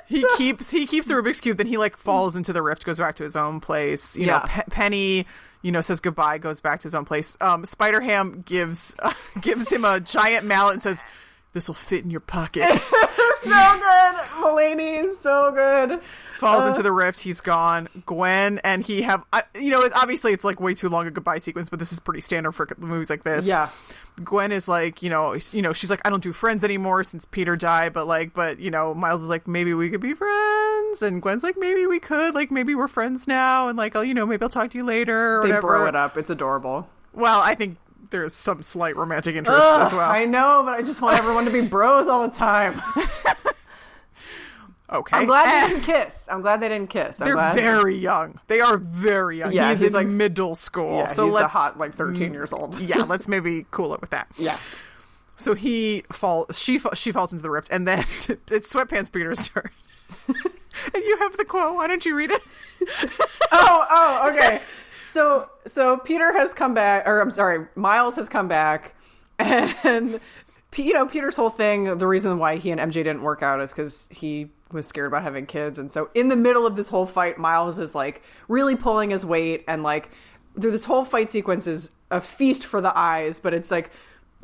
[0.06, 1.56] he keeps he keeps the Rubik's cube.
[1.56, 4.16] Then he like falls into the rift, goes back to his own place.
[4.16, 5.26] You know, Pe- Penny,
[5.62, 7.36] you know, says goodbye, goes back to his own place.
[7.40, 11.04] Um, Spider Ham gives uh, gives him a giant mallet and says,
[11.52, 12.62] "This will fit in your pocket."
[13.42, 14.14] so good.
[14.40, 16.00] Mulaney is so good.
[16.34, 17.20] Falls Uh, into the rift.
[17.20, 17.88] He's gone.
[18.06, 21.38] Gwen and he have, I you know, obviously it's like way too long a goodbye
[21.38, 23.46] sequence, but this is pretty standard for movies like this.
[23.46, 23.68] Yeah.
[24.24, 27.24] Gwen is like, you know, you know, she's like, I don't do friends anymore since
[27.24, 31.00] Peter died, but like, but you know, Miles is like, maybe we could be friends,
[31.02, 34.12] and Gwen's like, maybe we could, like, maybe we're friends now, and like, I'll, you
[34.14, 35.66] know, maybe I'll talk to you later, or They whatever.
[35.68, 36.16] bro it up.
[36.18, 36.88] It's adorable.
[37.14, 37.78] Well, I think
[38.10, 40.10] there's some slight romantic interest Ugh, as well.
[40.10, 42.80] I know, but I just want everyone to be bros all the time.
[44.92, 46.28] okay, I'm glad they didn't kiss.
[46.30, 47.20] I'm glad they didn't kiss.
[47.20, 47.54] I'm They're glad.
[47.56, 48.38] very young.
[48.48, 49.52] They are very young.
[49.52, 50.96] Yeah, he's, he's in like- middle school.
[50.96, 52.78] Yeah, so he's let's a hot like 13 years old.
[52.80, 54.28] yeah, let's maybe cool it with that.
[54.36, 54.56] yeah.
[55.36, 58.00] So he fall she fa- she falls into the rift, and then
[58.50, 59.70] it's Sweatpants Peter's turn.
[60.28, 61.74] and you you have the quote.
[61.74, 62.42] Why don't you read it?
[63.52, 64.60] oh, oh, okay.
[65.10, 68.94] So, so Peter has come back, or I'm sorry, Miles has come back,
[69.40, 70.20] and
[70.76, 71.98] you know Peter's whole thing.
[71.98, 75.24] The reason why he and MJ didn't work out is because he was scared about
[75.24, 78.76] having kids, and so in the middle of this whole fight, Miles is like really
[78.76, 80.10] pulling his weight, and like
[80.60, 83.90] through this whole fight sequence is a feast for the eyes, but it's like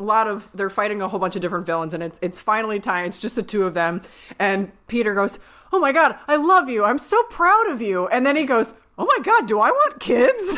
[0.01, 2.79] a lot of they're fighting a whole bunch of different villains and it's it's finally
[2.79, 4.03] time it's just the two of them
[4.39, 5.39] and Peter goes
[5.73, 8.75] oh my god I love you I'm so proud of you and then he goes
[8.99, 10.57] oh my god do I want kids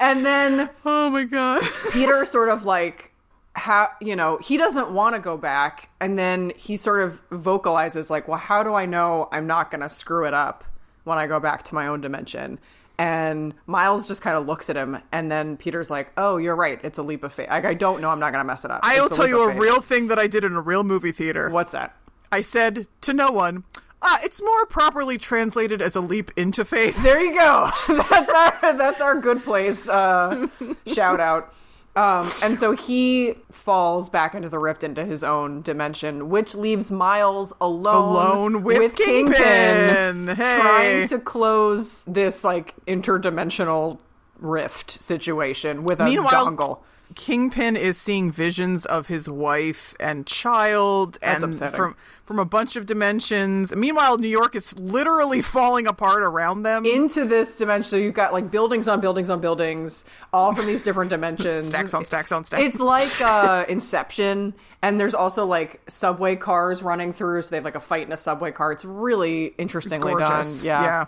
[0.00, 1.62] and then Oh my god.
[1.92, 3.12] Peter sort of like
[3.54, 8.08] how you know he doesn't want to go back and then he sort of vocalizes
[8.10, 10.64] like well how do I know I'm not going to screw it up
[11.04, 12.58] when I go back to my own dimension
[12.98, 16.78] and Miles just kind of looks at him, and then Peter's like, "Oh, you're right.
[16.84, 17.48] It's a leap of faith.
[17.48, 18.10] Like, I don't know.
[18.10, 20.18] I'm not gonna mess it up." I will tell you a faith." real thing that
[20.18, 21.48] I did in a real movie theater.
[21.50, 21.96] What's that?
[22.30, 23.64] I said to no one,
[24.02, 27.00] uh, it's more properly translated as a leap into faith.
[27.02, 27.70] There you go.
[27.88, 30.48] that's our that's our good place uh,
[30.86, 31.54] shout out.
[31.94, 36.90] Um, and so he falls back into the rift into his own dimension, which leaves
[36.90, 40.28] Miles alone, Alone with Kingpin.
[40.28, 40.34] Hey.
[40.34, 43.98] trying to close this like interdimensional
[44.38, 46.78] rift situation with a Meanwhile, dongle.
[47.12, 51.76] Kingpin is seeing visions of his wife and child That's and upsetting.
[51.76, 53.74] from from a bunch of dimensions.
[53.74, 56.86] Meanwhile, New York is literally falling apart around them.
[56.86, 60.82] Into this dimension, so you've got like buildings on buildings on buildings, all from these
[60.82, 61.66] different dimensions.
[61.68, 62.62] stacks on stacks on stacks.
[62.62, 67.64] It's like uh, Inception, and there's also like subway cars running through, so they have
[67.64, 68.72] like a fight in a subway car.
[68.72, 70.30] It's really interestingly done.
[70.30, 70.64] gorgeous.
[70.64, 71.06] Yeah.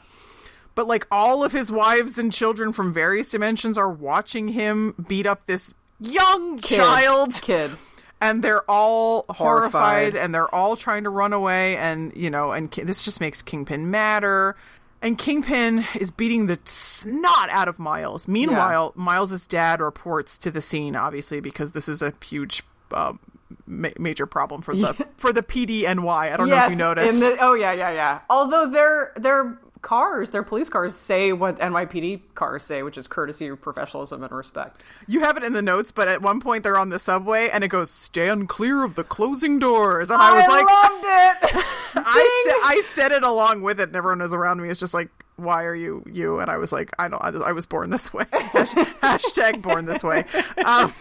[0.75, 5.27] But like all of his wives and children from various dimensions are watching him beat
[5.27, 5.73] up this
[6.13, 6.77] young Kid.
[6.77, 7.33] child.
[7.43, 7.73] Kid.
[8.21, 9.35] and they're all horrified,
[9.73, 10.17] Horrified.
[10.17, 13.91] and they're all trying to run away and you know and this just makes kingpin
[13.91, 14.57] madder
[15.03, 20.61] and kingpin is beating the snot out of miles meanwhile miles's dad reports to the
[20.61, 23.19] scene obviously because this is a huge um,
[23.67, 27.37] ma- major problem for the for the pdny i don't know if you noticed the-
[27.41, 28.21] oh yeah, yeah, yeah.
[28.31, 33.55] Although their their cars, their police cars, say what NYPD cars say, which is courtesy,
[33.55, 34.83] professionalism, and respect.
[35.07, 37.63] you have it in the notes but at one point they're on the subway and
[37.63, 41.65] it goes stand clear of the closing doors and i was like loved it.
[41.97, 44.69] I said, I said it along with it, and everyone was around me.
[44.69, 46.41] It's just like, why are you you?
[46.41, 47.23] And I was like, I don't.
[47.23, 48.25] I, I was born this way.
[48.33, 50.25] Hashtag born this way.
[50.65, 50.93] Um,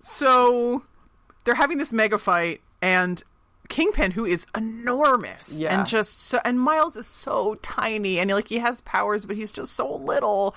[0.00, 0.82] so
[1.44, 3.22] they're having this mega fight, and
[3.68, 5.76] Kingpin, who is enormous, Yeah.
[5.78, 9.52] and just so, and Miles is so tiny, and like he has powers, but he's
[9.52, 10.54] just so little.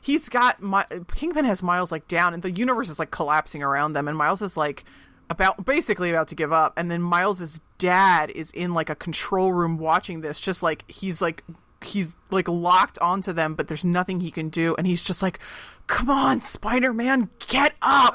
[0.00, 0.84] He's got my
[1.14, 4.42] Kingpin has Miles like down, and the universe is like collapsing around them, and Miles
[4.42, 4.84] is like
[5.30, 9.52] about basically about to give up, and then Miles's dad is in like a control
[9.52, 11.42] room watching this, just like he's like
[11.82, 15.40] he's like locked onto them, but there's nothing he can do, and he's just like,
[15.86, 18.14] "Come on, Spider Man, get up!"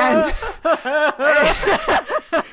[0.00, 0.32] and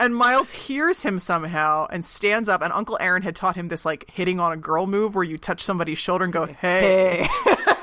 [0.00, 2.62] and Miles hears him somehow and stands up.
[2.62, 5.38] And Uncle Aaron had taught him this like hitting on a girl move, where you
[5.38, 7.54] touch somebody's shoulder and go, "Hey." Hey.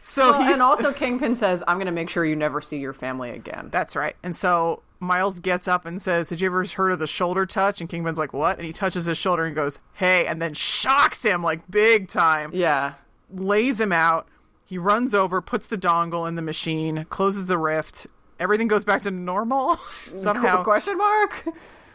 [0.00, 2.94] So Well, and also Kingpin says, "I'm going to make sure you never see your
[2.94, 4.16] family again." That's right.
[4.22, 7.80] And so Miles gets up and says, Did you ever heard of the shoulder touch?
[7.80, 8.58] And Kingpin's like, What?
[8.58, 12.50] And he touches his shoulder and goes, Hey, and then shocks him like big time,
[12.52, 12.94] yeah.
[13.32, 14.26] lays him out.
[14.68, 18.06] He runs over, puts the dongle in the machine, closes the rift.
[18.38, 19.76] Everything goes back to normal
[20.14, 20.62] somehow.
[20.62, 21.48] Question mark.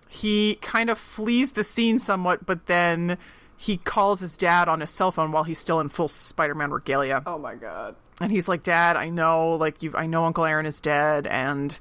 [0.09, 3.19] He kind of flees the scene somewhat, but then
[3.55, 6.71] he calls his dad on his cell phone while he's still in full Spider Man
[6.71, 7.21] regalia.
[7.28, 7.95] Oh my god.
[8.19, 11.80] and he's like dad i know like you i know uncle aaron is dead and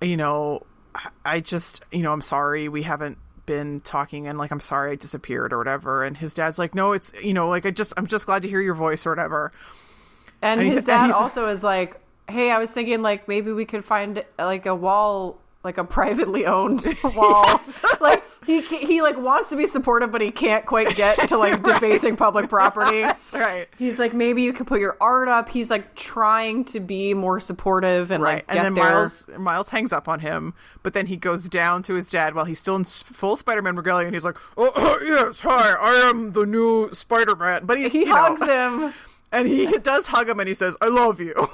[0.00, 0.64] you know
[1.24, 4.94] i just you know i'm sorry we haven't been talking and like i'm sorry i
[4.94, 8.06] disappeared or whatever and his dad's like no it's you know like i just i'm
[8.06, 9.50] just glad to hear your voice or whatever
[10.46, 13.52] And, And his he's- and dad also is like, "Hey, I was thinking like maybe
[13.52, 17.60] we could find like a wall, like a privately owned wall.
[18.00, 21.62] like he he like wants to be supportive, but he can't quite get to like
[21.70, 23.02] defacing public property.
[23.02, 25.48] that's right He's like, maybe you could put your art up.
[25.48, 28.84] He's like trying to be more supportive and right like get and then there.
[28.84, 32.44] miles miles hangs up on him but then he goes down to his dad while
[32.44, 36.30] he's still in full spider-man regalia and he's like oh, oh, yes hi i am
[36.32, 38.92] the new spider-man but he's he you know, hugs him.
[39.36, 41.34] and he does hug him and he says i love you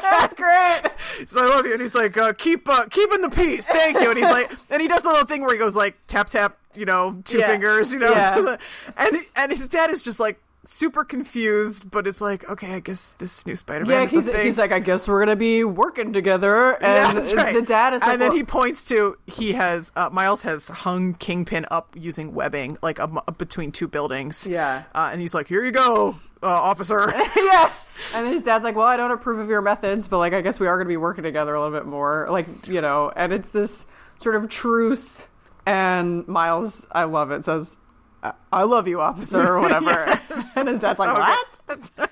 [0.00, 0.82] That's great.
[1.26, 4.08] So I love you, and he's like, uh, keep uh, keeping the peace, thank you.
[4.08, 6.56] And he's like, and he does the little thing where he goes like tap tap,
[6.74, 7.48] you know, two Yeah.
[7.48, 8.40] fingers, you know, Yeah.
[8.40, 8.58] the,
[8.96, 13.14] and and his dad is just like, super confused, but it's like, okay, I guess
[13.18, 14.44] this new Spider-Man Yeah, is he's, a thing.
[14.46, 17.54] he's like, I guess we're gonna be working together, Yeah, and that's right.
[17.54, 20.68] the dad is like, and then well- he points to he has uh, Miles has
[20.68, 24.46] hung Kingpin up using webbing like um, between two buildings.
[24.46, 24.84] Yeah.
[24.94, 27.72] uh, and he's like, "Here you go, uh, officer." yeah.
[28.14, 30.60] And his dad's like, "Well, I don't approve of your methods, but like, I guess
[30.60, 33.32] we are going to be working together a little bit more, like, you know." And
[33.32, 33.86] it's this
[34.18, 35.26] sort of truce.
[35.66, 37.76] And Miles, I love it, says,
[38.22, 39.90] "I- "I love you, officer," or whatever.
[40.56, 42.10] and his dad's like, "What?"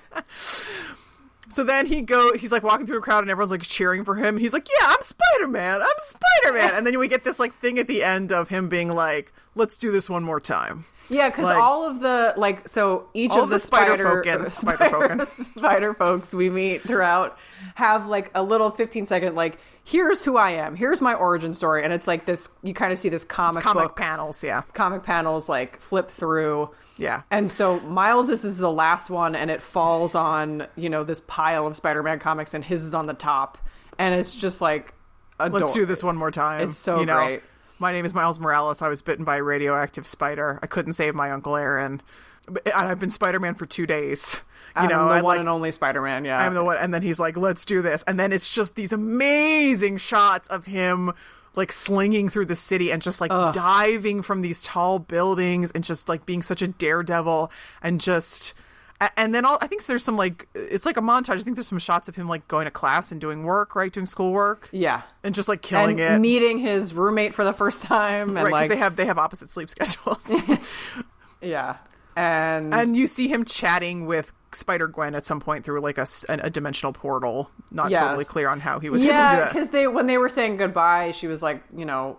[1.49, 4.15] so then he go, he's like walking through a crowd, and everyone's like cheering for
[4.15, 4.37] him.
[4.37, 5.81] He's like, "Yeah, I'm Spider Man.
[5.81, 8.69] I'm Spider Man." and then we get this like thing at the end of him
[8.69, 12.69] being like, "Let's do this one more time." Yeah, because Like- all of the like,
[12.69, 16.49] so each of the the, spider spider folk and- spider, spider folk spider folks we
[16.49, 17.37] meet throughout
[17.75, 21.83] have like a little fifteen second like, here's who I am, here's my origin story,
[21.83, 22.49] and it's like this.
[22.63, 26.69] You kind of see this comic, Comic book panels, yeah, comic panels like flip through.
[26.97, 27.23] yeah.
[27.31, 31.21] And so Miles this is the last one and it falls on, you know, this
[31.21, 33.57] pile of Spider-Man comics and his is on the top.
[33.97, 34.93] And it's just like
[35.39, 36.69] ador- Let's do this one more time.
[36.69, 37.43] It's so you know, great.
[37.79, 38.81] My name is Miles Morales.
[38.81, 40.59] I was bitten by a radioactive spider.
[40.61, 42.01] I couldn't save my uncle Aaron,
[42.47, 44.39] and I've been Spider Man for two days.
[44.75, 46.37] You I'm know, the and, one like, and only Spider-Man, yeah.
[46.37, 48.93] I'm the one, and then he's like, "Let's do this," and then it's just these
[48.93, 51.11] amazing shots of him
[51.55, 56.07] like slinging through the city and just like diving from these tall buildings and just
[56.07, 57.51] like being such a daredevil
[57.81, 58.53] and just.
[59.17, 61.31] And then all, I think there's some like it's like a montage.
[61.31, 63.91] I think there's some shots of him like going to class and doing work, right,
[63.91, 65.01] doing schoolwork, yeah.
[65.23, 66.19] and just like killing and it.
[66.19, 69.49] meeting his roommate for the first time and right, like they have they have opposite
[69.49, 70.31] sleep schedules.
[71.41, 71.77] yeah.
[72.15, 76.49] And, and you see him chatting with Spider Gwen at some point through like a
[76.49, 77.49] dimensional portal.
[77.71, 78.01] Not Yes.
[78.01, 81.11] totally clear on how he was able yeah, because they when they were saying goodbye,
[81.11, 82.17] she was like, you know,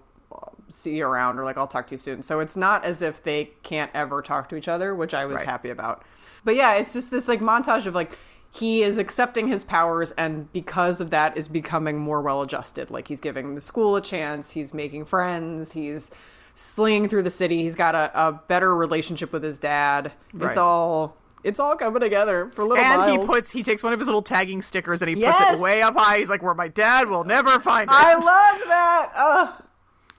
[0.71, 2.23] see you around or like I'll talk to you soon.
[2.23, 5.39] So it's not as if they can't ever talk to each other, which I was
[5.39, 5.47] Right.
[5.47, 6.03] happy about.
[6.45, 8.17] But yeah, it's just this like montage of like
[8.51, 12.91] he is accepting his powers and because of that is becoming more well adjusted.
[12.91, 16.11] Like he's giving the school a chance, he's making friends, he's
[16.55, 20.13] slinging through the city, he's got a, a better relationship with his dad.
[20.35, 20.49] Right.
[20.49, 23.99] It's all it's all coming together for little and he puts he takes one of
[23.99, 26.19] his little tagging stickers and he puts it way up high.
[26.19, 28.23] He's like, "Where my dad will never find it." I love
[28.69, 29.13] that.
[29.17, 29.57] Oh,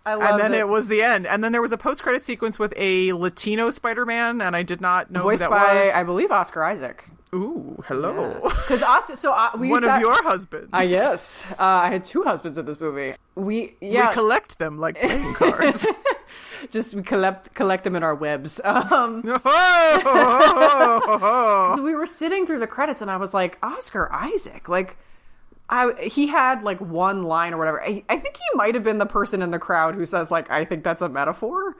[0.05, 0.59] I love and then it.
[0.59, 0.67] it.
[0.67, 1.25] was the end.
[1.25, 4.63] And then there was a post credit sequence with a Latino Spider Man, and I
[4.63, 5.93] did not know voiced who that by was.
[5.93, 7.05] I believe Oscar Isaac.
[7.33, 10.69] Ooh, hello, Because Oscar, so uh, we one of your husbands.
[10.71, 13.15] uh, yes, uh, I had two husbands in this movie.
[13.33, 15.87] We yeah, We collect them like playing cards.
[16.71, 18.59] just we collect collect them in our webs.
[18.65, 19.23] Um,
[20.05, 24.97] Oh, so we were sitting through the credits, and I was like, Oscar Isaac, like.
[25.69, 27.81] I, he had like one line or whatever.
[27.81, 30.51] I, I think he might have been the person in the crowd who says like,
[30.51, 31.77] "I think that's a metaphor."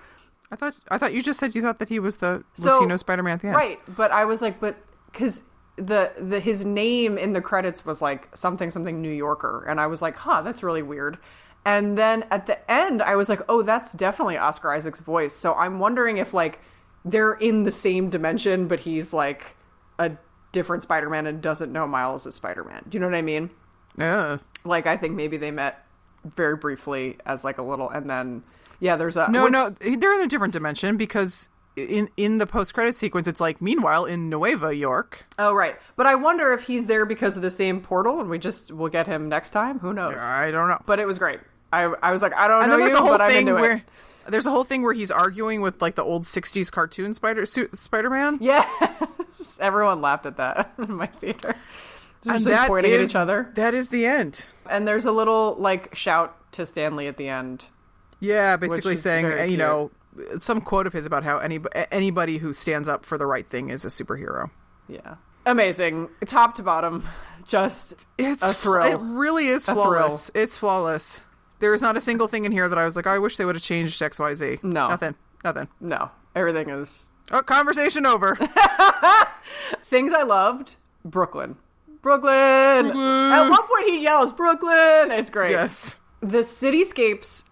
[0.49, 2.95] I thought I thought you just said you thought that he was the So- Latino
[2.95, 3.57] Spider Man at the end.
[3.57, 4.77] Right, but I was like, but
[5.11, 5.43] because
[5.75, 9.87] the the his name in the credits was like something something New Yorker, and I
[9.87, 11.17] was like, huh, that's really weird.
[11.65, 15.33] And then at the end, I was like, oh, that's definitely Oscar Isaac's voice.
[15.33, 16.59] So I'm wondering if like
[17.05, 19.55] they're in the same dimension, but he's like
[19.99, 20.11] a
[20.51, 22.83] different Spider-Man and doesn't know Miles is Spider-Man.
[22.89, 23.49] Do you know what I mean?
[23.97, 24.37] Yeah.
[24.65, 25.85] Like I think maybe they met
[26.25, 28.43] very briefly as like a little, and then
[28.79, 32.45] yeah, there's a No, which- no, they're in a different dimension because in in the
[32.45, 35.25] post credit sequence, it's like meanwhile in Nueva York.
[35.39, 38.37] Oh right, but I wonder if he's there because of the same portal, and we
[38.39, 39.79] just will get him next time.
[39.79, 40.21] Who knows?
[40.21, 40.79] I don't know.
[40.85, 41.39] But it was great.
[41.73, 43.45] I I was like, I don't and know then there's you, a whole I'm thing
[43.53, 43.83] where it.
[44.29, 48.09] there's a whole thing where he's arguing with like the old '60s cartoon Spider Spider
[48.09, 48.37] Man.
[48.41, 48.67] Yes,
[49.59, 51.55] everyone laughed at that in my theater.
[52.23, 54.45] Just And pointing at each other, That is the end.
[54.69, 57.65] and there's a little like shout to Stan Lee at the end.
[58.21, 59.59] Yeah, basically saying you cute.
[59.59, 59.91] know
[60.39, 61.59] some quote of his about how any
[61.91, 64.51] anybody who stands up for the right thing is a superhero.
[64.87, 65.15] Yeah,
[65.45, 67.05] amazing, top to bottom,
[67.45, 68.85] just It's A thrill.
[68.85, 70.31] It really is A flawless.
[70.33, 71.23] It's flawless.
[71.63, 73.45] There is not a single thing in here that I was like, I wish they
[73.45, 74.59] would have changed X Y Z.
[74.63, 74.89] No.
[74.89, 75.69] nothing, nothing.
[75.79, 78.35] no, everything is Oh, conversation over.
[79.83, 80.75] things I loved.
[81.05, 81.55] Brooklyn,
[82.01, 82.33] Brooklyn.
[82.91, 85.51] At one point, he yells, "Brooklyn!" It's great.
[85.51, 85.99] yes.
[86.19, 87.43] the cityscapes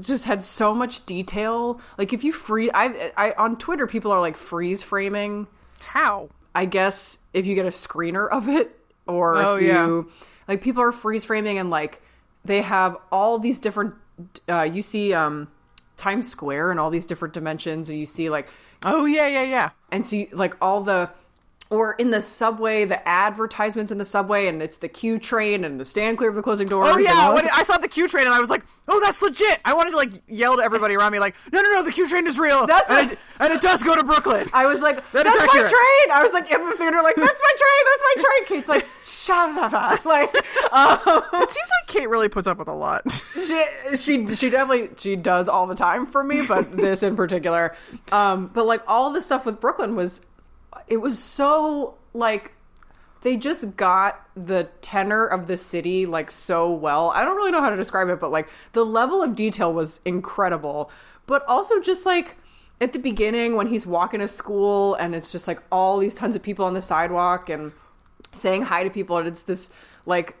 [0.00, 1.80] just had so much detail.
[1.98, 5.46] Like if you free, I, I on Twitter, people are like freeze framing.
[5.80, 6.30] How?
[6.54, 10.02] I guess if you get a screener of it, or Oh, if yeah.
[10.48, 12.02] like, people are freeze framing and like
[12.44, 13.94] they have all these different.
[14.48, 15.48] Uh, you see um,
[15.96, 18.48] Times Square and all these different dimensions, and you see like
[18.84, 19.70] Oh yeah, yeah, yeah.
[19.90, 21.10] and so you, like all the
[21.72, 25.80] or in the subway, the advertisements in the subway, and it's the Q train and
[25.80, 26.86] the stand clear of the closing doors.
[26.92, 29.58] Oh yeah, when I saw the Q train and I was like, "Oh, that's legit!"
[29.64, 32.06] I wanted to like yell to everybody around me, like, "No, no, no, the Q
[32.08, 34.82] train is real, That's and, what- it, and it does go to Brooklyn." I was
[34.82, 35.70] like, That "That's my accurate.
[35.70, 37.82] train." I was like in the theater, like, "That's my train.
[37.90, 40.34] That's my train." Kate's like, "Shut up!" Like,
[40.72, 40.98] um,
[41.42, 43.02] it seems like Kate really puts up with a lot.
[43.34, 43.64] she
[43.96, 47.74] she she definitely she does all the time for me, but this in particular.
[48.10, 50.20] Um, but like all the stuff with Brooklyn was,
[50.88, 52.52] it was so like
[53.22, 57.10] they just got the tenor of the city like so well.
[57.10, 60.00] I don't really know how to describe it, but like the level of detail was
[60.04, 60.90] incredible.
[61.26, 62.36] But also just like
[62.80, 66.34] at the beginning when he's walking to school and it's just like all these tons
[66.34, 67.72] of people on the sidewalk and
[68.32, 69.70] saying hi to people and it's this
[70.04, 70.36] like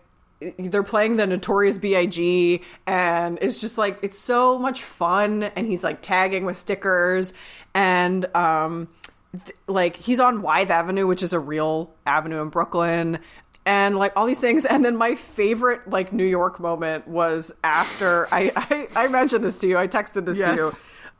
[0.58, 5.84] they're playing the notorious big and it's just like it's so much fun and he's
[5.84, 7.32] like tagging with stickers
[7.74, 8.88] and um
[9.32, 13.18] th- like he's on Wythe Avenue which is a real avenue in Brooklyn
[13.64, 18.26] and like all these things and then my favorite like New York moment was after
[18.32, 20.70] I I, I mentioned this to you I texted this to you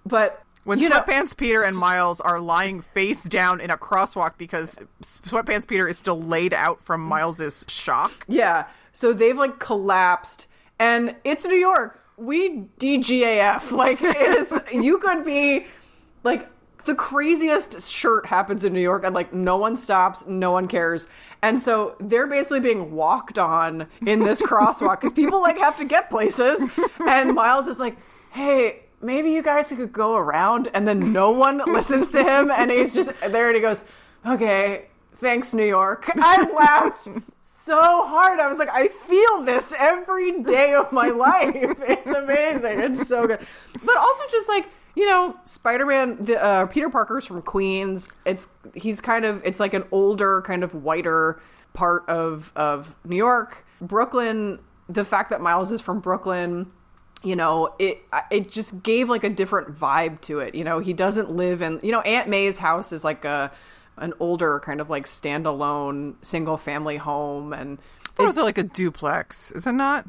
[0.05, 4.37] but When you know- Sweatpants Peter and Miles are lying face down in a crosswalk
[4.39, 8.25] because Sweatpants Peter is still laid out from Miles's shock.
[8.29, 8.67] Yeah.
[8.93, 10.47] So they've like collapsed
[10.81, 12.01] and it's New York.
[12.17, 13.71] We DGAF.
[13.73, 15.67] Like it is you could be
[16.25, 16.49] like
[16.85, 21.09] the craziest shirt happens in New York and like no one stops, no one cares.
[21.43, 25.85] And so they're basically being walked on in this crosswalk because people like have to
[25.85, 26.62] get places.
[27.07, 27.97] And Miles is like,
[28.33, 30.68] hey, maybe you guys could go around.
[30.74, 32.51] And then no one listens to him.
[32.51, 33.85] And he's just there and he goes,
[34.26, 34.87] okay,
[35.20, 36.11] thanks, New York.
[36.16, 37.09] I laughed
[37.43, 38.41] so hard.
[38.41, 41.55] I was like, I feel this every day of my life.
[41.55, 42.80] It's amazing.
[42.80, 43.41] It's so good.
[43.85, 48.09] But also just like, you know, Spider-Man, the uh, Peter Parker's from Queens.
[48.26, 51.40] It's he's kind of it's like an older, kind of whiter
[51.72, 54.59] part of of New York, Brooklyn.
[54.88, 56.70] The fact that Miles is from Brooklyn,
[57.22, 60.55] you know, it it just gave like a different vibe to it.
[60.55, 63.51] You know, he doesn't live in you know Aunt May's house is like a
[63.97, 67.78] an older kind of like standalone single family home and
[68.18, 69.53] Or was it like a duplex?
[69.53, 70.07] Is it not?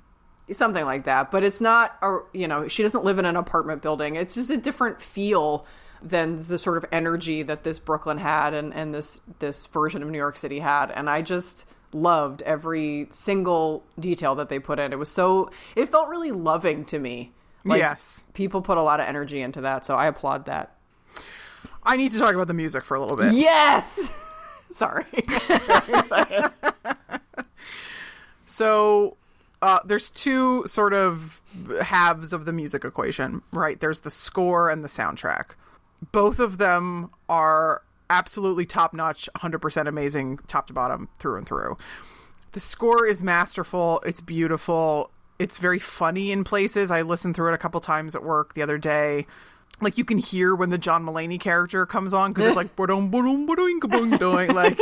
[0.51, 3.81] Something like that but it's not a you know she doesn't live in an apartment
[3.81, 4.15] building.
[4.15, 5.65] It's just a different feel
[6.01, 10.09] than the sort of energy that this brooklyn had and, and this this version of
[10.09, 10.91] new york city had.
[10.91, 14.91] And i just loved every single detail that they put in.
[14.91, 17.31] It was so it felt really loving to me.
[17.65, 18.25] Like Yes.
[18.33, 20.75] people put a lot of energy into that so i applaud that.
[21.83, 23.33] I need to talk about the music for a little bit.
[23.33, 24.11] yes!
[24.71, 25.05] Sorry.
[28.45, 29.17] So
[29.63, 31.41] uh, there's two sort of
[31.81, 33.79] halves of the music equation, right?
[33.79, 35.51] There's the score and the soundtrack.
[36.11, 41.77] Both of them are absolutely top notch, 100% amazing, top to bottom, through and through.
[42.51, 44.03] The score is masterful.
[44.05, 45.09] It's beautiful.
[45.39, 46.91] It's very funny in places.
[46.91, 49.27] I listened through it a couple times at work the other day.
[49.79, 53.09] Like you can hear when the John Mulaney character comes on because it's like "Ba-dum,
[53.09, 54.77] ba-dum, ba-doing, ka-boing, like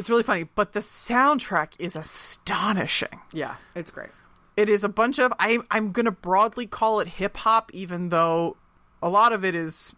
[0.00, 0.44] it's really funny.
[0.44, 3.20] But the soundtrack is astonishing.
[3.32, 4.10] yeah it's great
[4.56, 8.56] It is a bunch of I I'm gonna broadly call it hip hop, even though
[9.02, 9.94] a lot of it is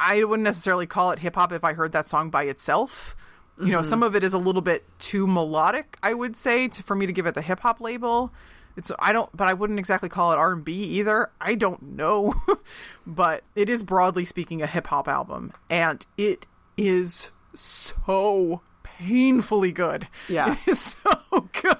[0.00, 3.16] I wouldn't necessarily call it hip hop if I heard that song by itself.
[3.58, 3.86] You know, mm-hmm.
[3.86, 7.06] some of it is a little bit too melodic, I would say, to, for me
[7.06, 8.30] to give it the hip hop label.
[8.76, 11.30] It's I don't, but I wouldn't exactly call it R and B either.
[11.40, 12.34] I don't know,
[13.06, 16.46] but it is broadly speaking a hip hop album, and it
[16.76, 18.60] is so
[18.98, 20.08] painfully good.
[20.28, 20.52] Yeah.
[20.66, 21.78] it is so good.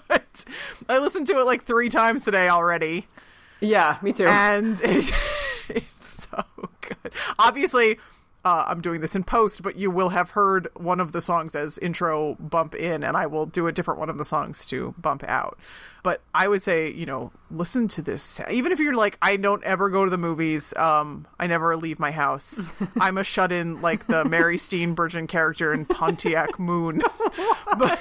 [0.89, 3.07] I listened to it like three times today already
[3.61, 5.11] yeah me too and it,
[5.69, 6.45] it's so
[6.81, 7.13] good.
[7.39, 7.99] Obviously,
[8.47, 11.57] uh, I'm doing this in post, but you will have heard one of the songs
[11.57, 14.95] as intro bump in, and I will do a different one of the songs to
[14.99, 15.59] bump out.
[16.05, 18.41] But I would say, you know, listen to this.
[18.49, 21.99] Even if you're like, I don't ever go to the movies, um, I never leave
[21.99, 22.69] my house.
[23.01, 27.03] I'm a shut in, like the Mary Steenburgen character in Pontiac Moon.
[27.77, 28.01] but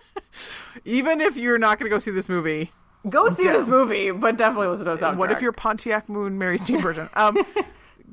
[0.86, 2.70] even if you're not going to go see this movie,
[3.10, 6.38] go see this movie but definitely listen to the soundtrack what if you're Pontiac Moon,
[6.38, 7.14] Mary Steenburgen?
[7.14, 7.36] Um,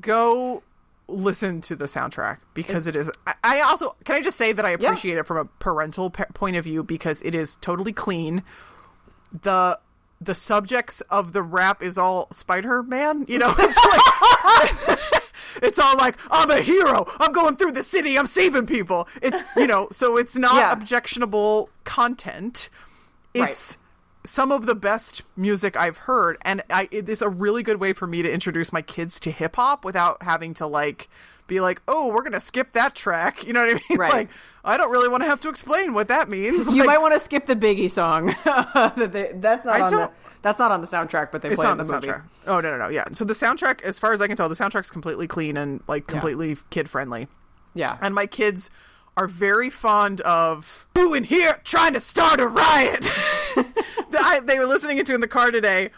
[0.02, 0.62] go
[1.10, 3.10] listen to the soundtrack because it is.
[3.26, 6.24] I, I also can I just say that I appreciate it from a parental p-
[6.34, 8.42] point of view because it is totally clean.
[9.42, 9.78] The
[10.20, 13.24] the subjects of the rap is all Spider Man.
[13.28, 13.76] You know, it's
[14.86, 14.98] like.
[15.62, 17.06] It's all like I'm a hero.
[17.18, 18.16] I'm going through the city.
[18.16, 19.08] I'm saving people.
[19.20, 20.72] It's you know, so it's not Yeah.
[20.72, 22.70] objectionable content.
[23.34, 23.76] It's
[24.24, 27.92] some of the best music I've heard, and I, it is a really good way
[27.92, 31.08] for me to introduce my kids to hip hop without having to like
[31.46, 33.44] be like, oh, we're gonna skip that track.
[33.46, 33.98] You know what I mean?
[33.98, 34.12] Right.
[34.12, 34.28] Like,
[34.64, 36.68] I don't really want to have to explain what that means.
[36.72, 38.28] You Like, might want to skip the Biggie song.
[38.44, 40.10] That's not I on the,
[40.42, 42.06] that's not on the soundtrack, but they it's play it on in the, the, movie.
[42.08, 42.22] soundtrack.
[42.46, 43.04] Oh no, no, no, yeah.
[43.12, 46.06] So the soundtrack, as far as I can tell, the soundtrack's completely clean and like
[46.06, 47.28] completely kid friendly.
[47.74, 47.98] Yeah.
[48.00, 48.70] and my kids
[49.16, 53.08] are very fond of who in here trying to start a riot.
[54.12, 55.90] I, they were listening to in the car today,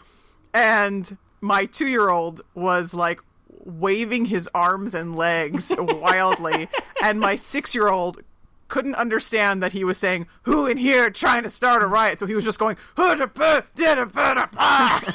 [0.53, 6.67] and my two year old was like waving his arms and legs wildly,
[7.01, 8.21] and my six year old
[8.67, 12.25] couldn't understand that he was saying who in here trying to start a riot so
[12.25, 15.13] he was just going "Who da da da da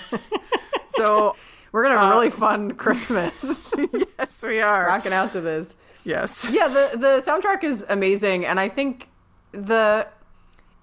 [0.86, 1.34] so
[1.72, 3.74] We're gonna uh, have a really fun Christmas.
[3.92, 5.76] yes we are Rocking out to this.
[6.04, 9.08] yes Yeah, the the soundtrack is amazing, and I think
[9.52, 10.08] the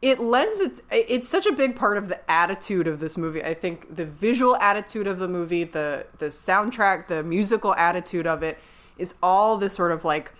[0.02, 0.82] it lends it.
[0.92, 3.44] It's such a big part of the attitude of this movie.
[3.44, 8.44] I think the visual attitude of the movie, the the soundtrack, the musical attitude of
[8.44, 8.60] it
[8.98, 10.32] is all this sort of like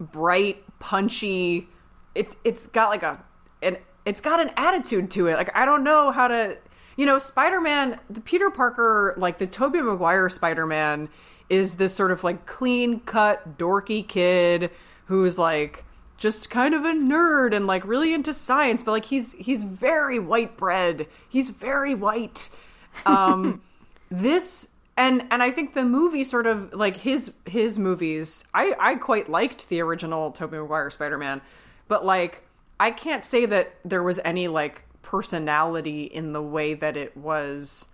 [0.00, 1.68] bright, punchy.
[2.14, 3.22] It's it's got like a
[3.62, 5.34] an it's got an attitude to it.
[5.36, 6.56] Like I don't know how to,
[6.96, 11.08] you know, Spider Man, the Peter Parker, like the Tobey Maguire Spider Man,
[11.48, 14.70] is this sort of like clean cut, dorky kid
[15.04, 15.84] who's like
[16.16, 20.18] just kind of a nerd and like really into science, but like he's he's very
[20.18, 21.06] white bread.
[21.28, 22.48] He's very white.
[23.04, 23.60] Um,
[24.10, 28.44] this and and I think the movie sort of like his his movies.
[28.54, 31.42] I I quite liked the original Tobey Maguire Spider Man,
[31.88, 32.46] but like
[32.80, 37.86] I can't say that there was any like personality in the way that it was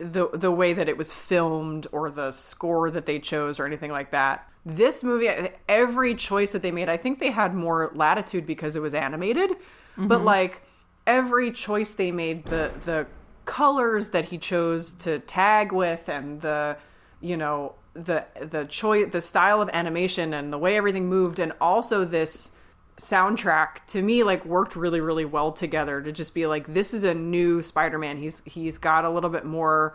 [0.00, 3.90] the the way that it was filmed or the score that they chose or anything
[3.90, 4.48] like that.
[4.64, 5.28] This movie,
[5.68, 9.50] every choice that they made, I think they had more latitude because it was animated,
[9.96, 10.24] but mm-hmm.
[10.24, 10.62] like
[11.06, 13.06] every choice they made, the the
[13.44, 16.76] colors that he chose to tag with and the
[17.20, 21.52] you know the the choice the style of animation and the way everything moved and
[21.60, 22.50] also this
[22.98, 27.04] soundtrack to me like worked really really well together to just be like this is
[27.04, 29.94] a new spider-man he's he's got a little bit more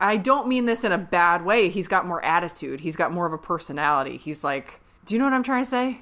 [0.00, 3.26] i don't mean this in a bad way he's got more attitude he's got more
[3.26, 6.00] of a personality he's like do you know what i'm trying to say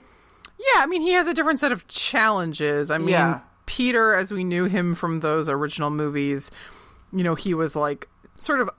[0.59, 2.91] Yeah, I mean, he has a different set of challenges.
[2.91, 3.41] I mean, Yeah.
[3.67, 6.51] Peter, as we knew him from those original movies,
[7.13, 8.71] you know, he was like sort of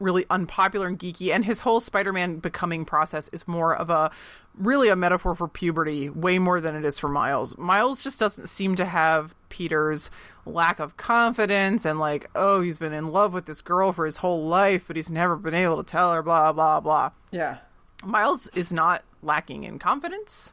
[0.00, 4.10] really unpopular and geeky, and his whole Spider Man becoming process is more of a
[4.56, 7.56] really a metaphor for puberty, way more than it is for Miles.
[7.58, 10.10] Miles just doesn't seem to have Peter's
[10.46, 14.18] lack of confidence and like, oh, he's been in love with this girl for his
[14.18, 17.10] whole life, but he's never been able to tell her, blah, blah, blah.
[17.30, 17.58] yeah
[18.04, 20.52] Miles is not lacking in confidence.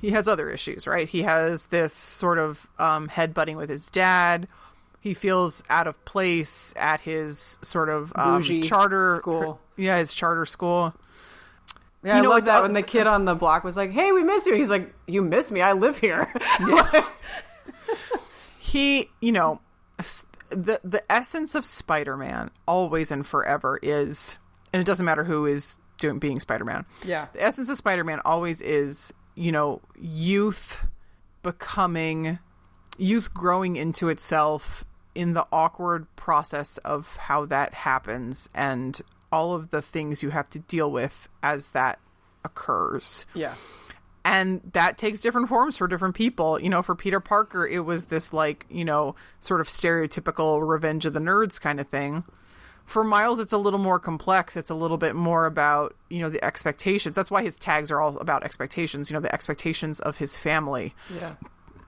[0.00, 1.08] He has other issues, right?
[1.08, 4.48] He has this sort of um, headbutting with his dad.
[5.02, 9.60] He feels out of place at his sort of um, charter school.
[9.76, 10.94] Yeah, his charter school.
[12.04, 13.90] yeah You i know, love that all- when the kid on the block was like
[13.90, 16.32] hey we miss you he's like you miss me i live here
[18.58, 19.60] He, you know,
[20.50, 24.36] the the essence of Spider-Man always and forever is,
[24.72, 26.86] and it doesn't matter who is doing being Spider-Man.
[27.04, 27.26] Yeah.
[27.32, 30.86] the essence of Spider-Man always is, you know, youth
[31.42, 32.38] becoming
[32.98, 34.84] youth growing into itself
[35.14, 39.00] in the awkward process of how that happens and
[39.30, 41.98] all of the things you have to deal with as that
[42.44, 43.26] occurs.
[43.34, 43.54] Yeah.
[44.24, 46.60] And that takes different forms for different people.
[46.60, 51.06] You know for peter parker it was this like you know sort of stereotypical revenge
[51.06, 52.24] of the nerds kind of thing.
[52.84, 54.56] For miles it's a little more complex.
[54.56, 57.16] It's a little bit more about you know the expectations.
[57.16, 60.94] That's why his tags are all about expectations you know the expectations of his family.
[61.12, 61.34] Yeah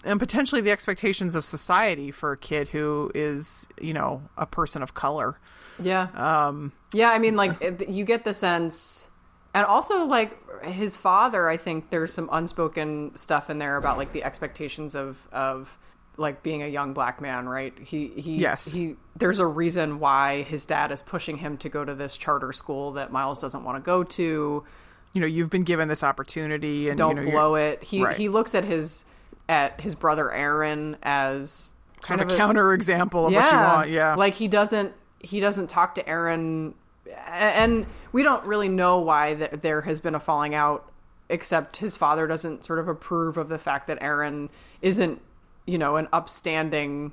[0.05, 4.83] and potentially the expectations of society for a kid who is you know a person
[4.83, 5.39] of color
[5.83, 6.09] Yeah.
[6.15, 7.53] Um yeah, I mean like
[7.89, 9.11] you get the sense
[9.55, 14.13] and also like his father, I think there's some unspoken stuff in there about like
[14.13, 15.69] the expectations of of
[16.17, 17.77] like being a young black man, right?
[17.79, 18.73] He he Yes.
[18.73, 22.53] he there's a reason why his dad is pushing him to go to this charter
[22.53, 24.65] school that Miles doesn't want to go to.
[25.13, 27.83] you know you've been given this opportunity and Don't you know, blow it.
[27.83, 28.17] He Right.
[28.17, 29.05] he looks at his
[29.49, 33.91] at his brother Aaron as kind kind of a counter example of what you want
[33.91, 34.15] yeah.
[34.15, 36.75] Like he doesn't he doesn't talk to Aaron,
[37.27, 40.91] and we don't really know why th- there has been a falling out,
[41.31, 44.51] except his father doesn't sort of approve of the fact that Aaron
[44.83, 45.23] isn't,
[45.67, 47.13] you know, an upstanding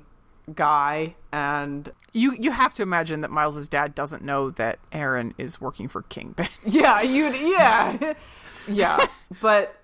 [0.54, 5.60] guy, and You you have to imagine that Miles's dad doesn't know that Aaron is
[5.60, 6.48] working for Kingpin.
[6.66, 8.12] yeah, you yeah,
[8.68, 9.06] yeah,
[9.40, 9.74] but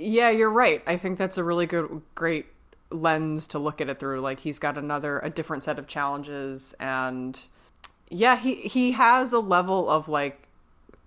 [0.00, 0.82] yeah, you're right.
[0.86, 2.46] I think that's a really good, great
[2.90, 4.20] lens to look at it through.
[4.20, 7.38] Like he's got another a different set of challenges and
[8.10, 10.48] yeah, he he has a level of like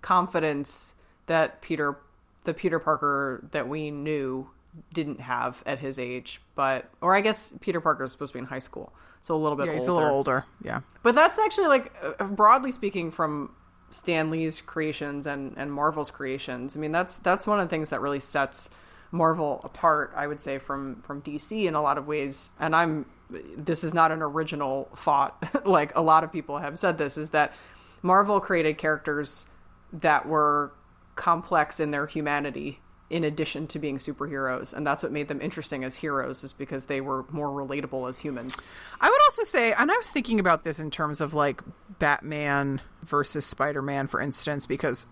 [0.00, 0.94] confidence
[1.26, 1.96] that Peter
[2.44, 4.48] the Peter Parker that we knew
[4.92, 8.40] didn't have at his age, but or I guess Peter Parker is supposed to be
[8.40, 9.80] in high school, so a little bit Yeah, older.
[9.80, 10.44] he's a little older.
[10.64, 10.80] Yeah.
[11.02, 13.54] But that's actually like uh, broadly speaking from
[13.90, 16.76] Stan Lee's creations and and Marvel's creations.
[16.76, 18.70] I mean, that's that's one of the things that really sets
[19.12, 22.50] Marvel apart, I would say from from DC in a lot of ways.
[22.58, 25.62] And I'm this is not an original thought.
[25.66, 27.54] like a lot of people have said this is that
[28.02, 29.46] Marvel created characters
[29.92, 30.72] that were
[31.14, 35.84] complex in their humanity in addition to being superheroes and that's what made them interesting
[35.84, 38.62] as heroes is because they were more relatable as humans
[39.02, 41.60] I would also say, and I was thinking about this in terms of like
[41.98, 45.06] Batman versus Spider Man, for instance, because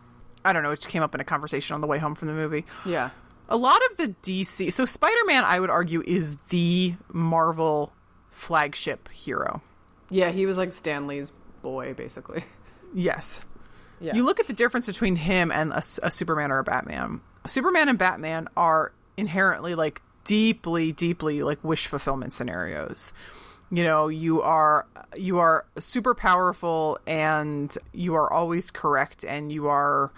[0.45, 2.35] I don't know, it came up in a conversation on the way home from the
[2.35, 2.65] movie.
[2.87, 3.11] yeah
[3.51, 7.93] A lot of the DC, so Spider Man, I would argue, is the Marvel
[8.29, 9.61] flagship hero.
[10.09, 11.33] yeah he was like Stan Lee's
[11.63, 12.45] boy basically
[12.95, 13.41] Yes.
[14.01, 14.15] Yeah.
[14.15, 17.21] You look at the difference between him and a Superman or a Batman.
[17.47, 23.13] Superman and Batman are inherently like deeply, deeply like wish fulfillment scenarios.
[23.71, 24.87] You know, you are
[25.17, 30.11] you are super powerful and you are always correct and you are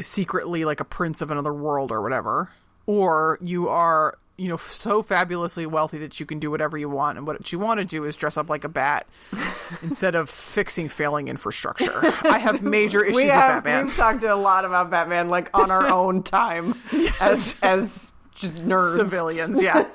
[0.00, 2.50] secretly like a prince of another world or whatever.
[2.86, 7.18] Or you are, you know, so fabulously wealthy that you can do whatever you want
[7.18, 9.06] and what you want to do is dress up like a bat
[9.82, 12.00] instead of fixing failing infrastructure.
[12.22, 13.86] I have major issues we with have Batman.
[13.86, 16.74] we've talked a lot about Batman like on our own time
[17.20, 19.86] as as just nerds Civilians, yeah.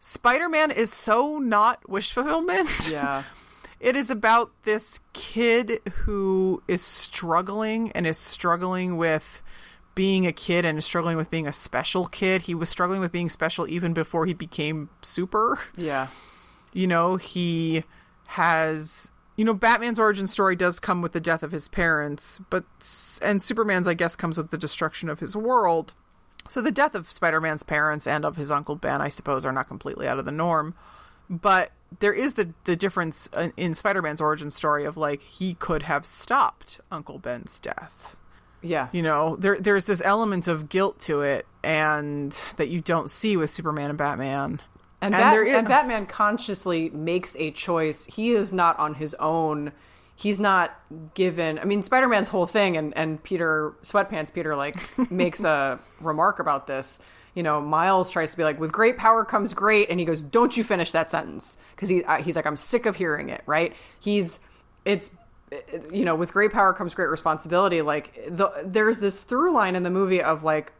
[0.00, 2.70] Spider Man is so not wish fulfillment.
[2.90, 3.24] yeah
[3.80, 9.42] It is about this kid who is struggling and is struggling with
[9.94, 12.42] being a kid and is struggling with being a special kid.
[12.42, 15.58] He was struggling with being special even before he became super.
[15.76, 16.08] yeah
[16.72, 17.84] You know, he
[18.26, 22.64] has you know Batman's origin story does come with the death of his parents, but
[23.22, 25.94] and Superman's I guess comes with the destruction of his world.
[26.48, 29.68] So the death of Spider-Man's parents and of his uncle Ben, I suppose, are not
[29.68, 30.74] completely out of the norm.
[31.30, 36.04] But there is the the difference in- Spider-Man's origin story of like he could have
[36.06, 38.16] stopped Uncle Ben's death.
[38.62, 43.10] yeah You know, there there's this element of guilt to it, and that you don't
[43.10, 44.60] see with Superman and Batman.
[45.00, 48.94] and, and Bat- there is- and Batman consciously makes a choice he is not on
[48.94, 49.72] his own
[50.16, 50.74] he's not
[51.14, 54.74] given i mean spider-man's whole thing and, and peter sweatpants peter like
[55.12, 56.98] makes a remark about this
[57.38, 60.22] you know miles tries to be like with great power comes great and he goes
[60.22, 63.42] don't you finish that sentence because he, uh, he's like i'm sick of hearing it
[63.46, 64.40] right he's
[64.84, 65.12] it's
[65.92, 69.84] you know with great power comes great responsibility like the, there's this through line in
[69.84, 70.72] the movie of like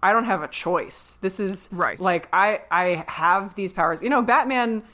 [0.00, 1.18] I don't have a choice.
[1.22, 1.98] This is Right.
[1.98, 4.00] Like I I have these powers.
[4.00, 4.84] You know, Batman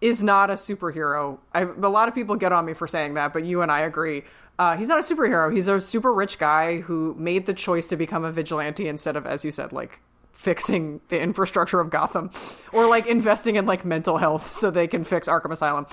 [0.00, 1.38] is not a superhero.
[1.52, 3.80] I, a lot of people get on me for saying that, but you and I
[3.80, 4.22] agree.
[4.58, 5.52] Uh, he's not a superhero.
[5.52, 9.26] He's a super rich guy who made the choice to become a vigilante instead of,
[9.26, 10.00] as you said, like
[10.42, 12.30] fixing the infrastructure of Gotham
[12.72, 15.86] or like investing in like mental health so they can fix Arkham Asylum.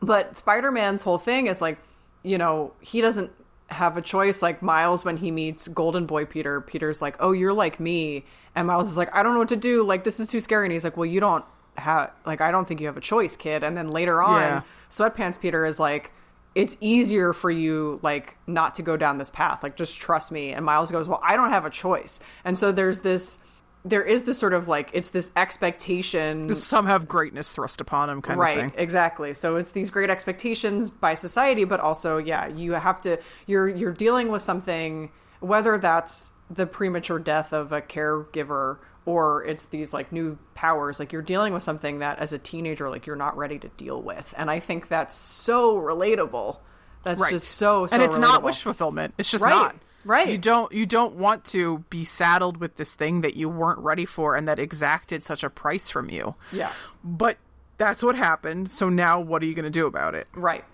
[0.00, 1.76] But Spider Man's whole thing is like,
[2.22, 3.32] you know, he doesn't
[3.68, 4.42] have a choice.
[4.42, 8.24] Like Miles, when he meets Golden Boy Peter, Peter's like, "Oh, you're like me,"
[8.54, 9.82] and Miles is like, "I don't know what to do.
[9.84, 11.44] Like this is too scary." And he's like, "Well, you don't
[11.76, 14.62] have like I don't think you have a choice, kid." And then later on, Yeah.
[14.90, 16.12] Sweatpants Peter is like.
[16.56, 19.62] It's easier for you, like, not to go down this path.
[19.62, 20.50] Like, just trust me.
[20.50, 22.18] And Miles goes, Well, I don't have a choice.
[22.44, 23.38] And so there's this,
[23.84, 28.20] there is this sort of like, it's this expectation Some have greatness thrust upon them,
[28.22, 28.80] kind right of thing.
[28.80, 33.68] exactly so it's these great expectations by society but also yeah you have to you're
[33.68, 35.10] you're dealing with something
[35.40, 41.12] whether that's the premature death of a caregiver or it's these like new powers like
[41.12, 44.34] you're dealing with something that as a teenager like you're not ready to deal with
[44.36, 46.58] and i think that's so relatable
[47.02, 47.30] that's Right.
[47.30, 49.14] just so, so and it's not wish fulfillment.
[49.16, 49.50] It's just Right.
[49.54, 49.76] not.
[50.04, 50.28] Right.
[50.28, 54.06] You don't you don't want to be saddled with this thing that you weren't ready
[54.06, 56.34] for and that exacted such a price from you.
[56.52, 56.72] yeah
[57.04, 57.38] But
[57.78, 58.70] that's what happened.
[58.70, 60.28] So now what are you going to do about it?
[60.34, 60.64] Right.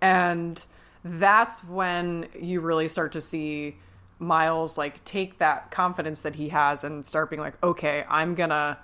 [0.00, 0.64] And
[1.04, 3.76] that's when you really start to see
[4.18, 8.78] Miles like take that confidence that he has and start being like, okay, I'm gonna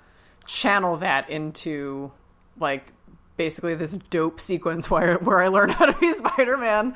[0.45, 2.11] channel that into
[2.59, 2.91] like
[3.35, 6.95] basically this dope sequence where where I learn how to be Spider Man.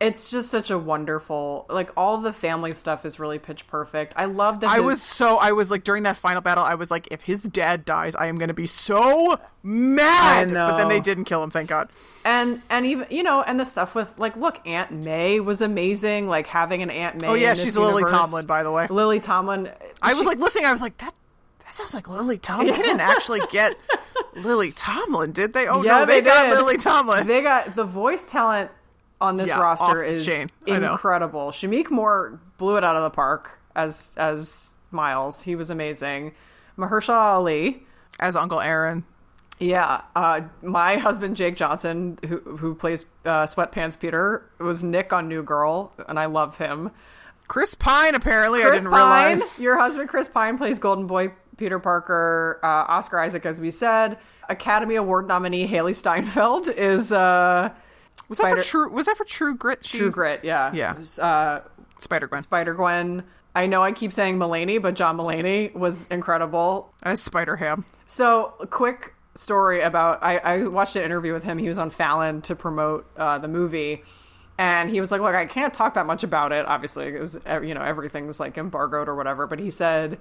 [0.00, 4.14] It's just such a wonderful like all the family stuff is really pitch perfect.
[4.16, 6.74] I love that I his- was so I was like during that final battle I
[6.74, 10.48] was like if his dad dies I am going to be so mad.
[10.56, 11.90] I But then they didn't kill him, thank God.
[12.24, 16.28] and and even you know and the stuff with like look aunt may was amazing
[16.28, 18.02] like having an aunt may Oh, yeah, she's Lily.
[18.04, 18.86] Tomlin, by the way.
[18.88, 19.70] lily tomlin
[20.00, 21.14] I was like listening I was like that
[21.60, 22.68] That sounds like Lily Tomlin.
[22.74, 23.76] They didn't actually get
[24.34, 25.66] Lily Tomlin, did they?
[25.68, 26.48] Oh Yeah, no, they, they got.
[26.56, 27.26] Lily Tomlin.
[27.26, 28.70] They got the voice talent
[29.20, 30.28] on this Yeah, roster is.
[30.66, 31.50] Incredible.
[31.50, 35.42] Shameik Moore blew it out of the park as as Miles.
[35.42, 36.32] He was amazing.
[36.78, 37.82] Mahershala Ali.
[38.18, 39.04] As Uncle Aaron.
[39.58, 45.28] Yeah, uh, my husband Jake Johnson, who who plays uh, Sweatpants Peter, was Nick on
[45.28, 46.90] New Girl, and I love him.
[47.46, 49.58] Chris Pine, apparently, I didn't Pine, realize.
[49.60, 52.58] your husband Chris Pine plays Golden Boy Peter Parker.
[52.62, 54.18] Uh, Oscar Isaac, as we said,
[54.48, 57.68] Academy Award nominee Hailee Steinfeld is uh,
[58.30, 58.88] Was that for True?
[58.90, 59.84] Was that for True Grit?
[59.84, 60.40] She- True Grit.
[60.44, 60.96] Yeah, Yeah.
[60.96, 61.60] Was, Uh,
[61.98, 63.24] Spider Gwen Spider Gwen.
[63.54, 66.94] I know I keep saying Mulaney, but John Mulaney was incredible.
[67.02, 67.84] as Spider Ham.
[68.06, 71.58] So, a quick story about I, I watched an interview with him.
[71.58, 74.02] He was on Fallon to promote uh, the movie,
[74.58, 76.64] and he was like, "Look, I can't talk that much about it.
[76.66, 80.18] Obviously, it was you know everything's like embargoed or whatever." But he said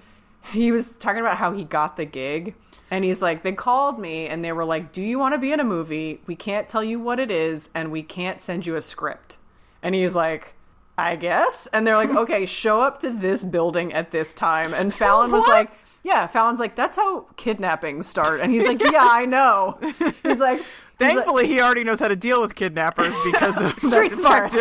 [0.51, 2.55] he was talking about how he got the gig,
[2.91, 5.51] and he's like, "They called me and they were like, "Do you want to be
[5.51, 6.21] in a movie?
[6.25, 9.37] We can't tell you what it is, and we can't send you a script."
[9.83, 10.53] And he's like.
[10.97, 11.65] I guess.
[11.67, 14.73] And they're like, okay, show up to this building at this time.
[14.73, 15.71] And Fallon was like,
[16.03, 18.41] yeah, Fallon's like, that's how kidnappings start.
[18.41, 19.77] And he's like, yeah, I know.
[19.81, 20.61] He's like, he's like-
[20.97, 24.55] Thankfully, he already knows how to deal with kidnappers because of Street that smarts.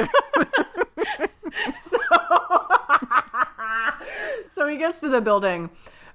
[4.59, 5.71] So he gets to the building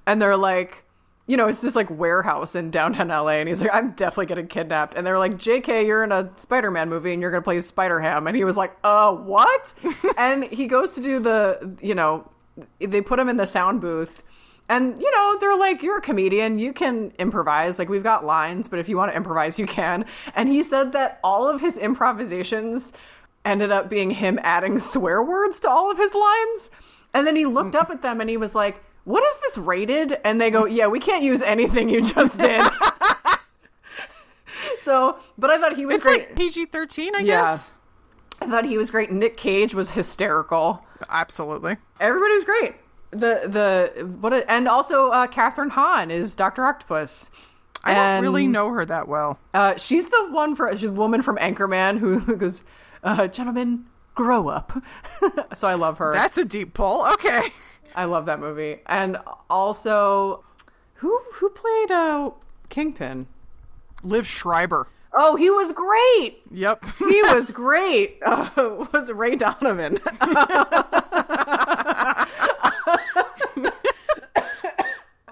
[0.06, 0.84] and they're like,
[1.28, 3.40] you know, it's this like warehouse in downtown LA.
[3.40, 4.96] And he's like, I'm definitely getting kidnapped.
[4.96, 7.60] And they're like, JK, you're in a Spider Man movie and you're going to play
[7.62, 8.28] Spider Ham.
[8.28, 9.74] And he was like, uh, what?
[10.18, 12.30] and he goes to do the, you know,
[12.80, 14.22] they put him in the sound booth.
[14.68, 16.60] And, you know, they're like, you're a comedian.
[16.60, 17.80] You can improvise.
[17.80, 20.06] Like, we've got lines, but if you want to improvise, you can.
[20.36, 22.92] And he said that all of his improvisations
[23.46, 26.70] ended up being him adding swear words to all of his lines.
[27.14, 30.18] And then he looked up at them and he was like, What is this rated?
[30.24, 32.62] And they go, Yeah, we can't use anything you just did.
[34.78, 36.30] so, but I thought he was It's great.
[36.30, 37.26] like PG 13, I Yeah.
[37.46, 37.74] guess.
[38.42, 39.12] I thought he was great.
[39.12, 40.84] Nick Cage was hysterical.
[41.10, 41.78] Absolutely.
[42.00, 42.76] Everybody was great.
[43.12, 47.30] The the what a, and also uh, Kathryn Hahn is Doctor Octopus.
[47.84, 49.40] I don't really know her that well.
[49.54, 52.64] Uh, she's the one for she's the woman from Anchorman who, who goes,
[53.04, 53.86] uh, "Gentlemen,
[54.16, 54.82] grow up."
[55.54, 56.14] so I love her.
[56.14, 57.06] That's a deep pull.
[57.14, 57.42] Okay.
[57.96, 58.80] I love that movie.
[58.86, 59.18] And
[59.50, 60.44] also,
[60.96, 62.32] who who played uh,
[62.70, 63.28] Kingpin?
[64.04, 64.88] Liev Schreiber.
[65.14, 66.42] Oh, he was great.
[66.52, 66.84] Yep.
[66.98, 68.20] He was great.
[68.26, 70.00] Uh, was Ray Donovan?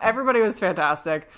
[0.02, 1.30] Everybody was fantastic.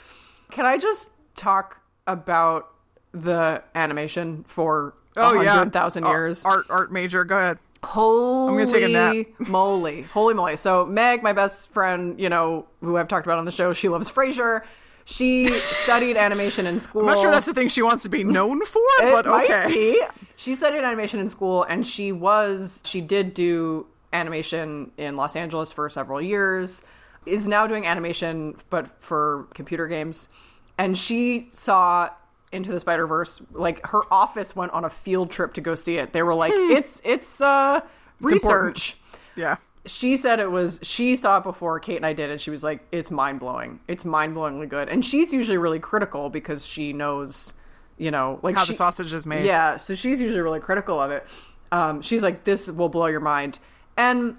[0.52, 2.70] Can I just talk about
[3.12, 5.56] the animation for oh, yeah.
[5.58, 6.46] 100,000 Ar- uh, years?
[6.46, 7.24] Art, art major.
[7.24, 7.60] Go ahead.
[7.84, 9.50] Holy gonna take a nap.
[9.50, 10.04] moly.
[10.04, 10.58] Holy moly.
[10.58, 13.90] So Meg, my best friend, you know, who I've talked about on the show, she
[13.90, 14.64] loves Frasier.
[15.06, 17.02] She studied animation in school.
[17.02, 20.00] I'm not sure that's the thing she wants to be known for, It but okay.
[20.38, 25.72] She studied animation in school and she was she did do animation in Los Angeles
[25.72, 26.84] for several years.
[27.26, 30.30] Is now doing animation but for computer games.
[30.78, 32.10] And she saw
[32.54, 33.42] into the Spider Verse.
[33.52, 36.14] Like her office went on a field trip to go see it.
[36.14, 37.82] They were like, "It's it's uh
[38.22, 38.98] research."
[39.36, 39.58] Yeah.
[39.86, 42.64] she said it was she saw it before Kate and I did and she was
[42.64, 43.80] like it's mind-blowing.
[43.88, 44.90] It's mind-blowingly good.
[44.90, 47.54] And she's usually really critical because she knows,
[47.98, 49.46] you know, like How she, the sausage is made.
[49.46, 51.26] Yeah, so she's usually really critical of it.
[51.72, 53.60] Um she's like this will blow your mind.
[53.98, 54.38] And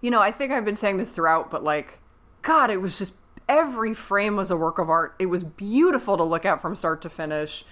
[0.00, 1.98] you know, I think I've been saying this throughout but like
[2.42, 3.12] god, it was just
[3.50, 5.14] every frame was a work of art.
[5.18, 7.64] It was beautiful to look at from start to finish.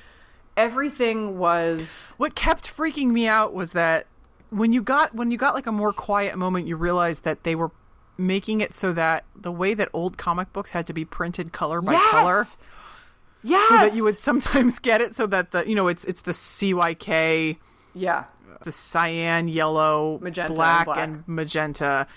[0.57, 4.07] Everything was What kept freaking me out was that
[4.51, 7.55] when you got when you got like a more quiet moment, you realized that they
[7.55, 7.71] were
[8.17, 11.81] making it so that the way that old comic books had to be printed color
[11.81, 12.11] by yes!
[12.11, 12.45] color,
[13.45, 13.69] Yes.
[13.69, 16.33] so that you would sometimes get it so that the you know it's it's the
[16.33, 17.59] CYK,
[17.95, 18.25] Yeah.
[18.65, 20.99] the cyan, yellow, Magenta and black, black.
[20.99, 22.09] and magenta.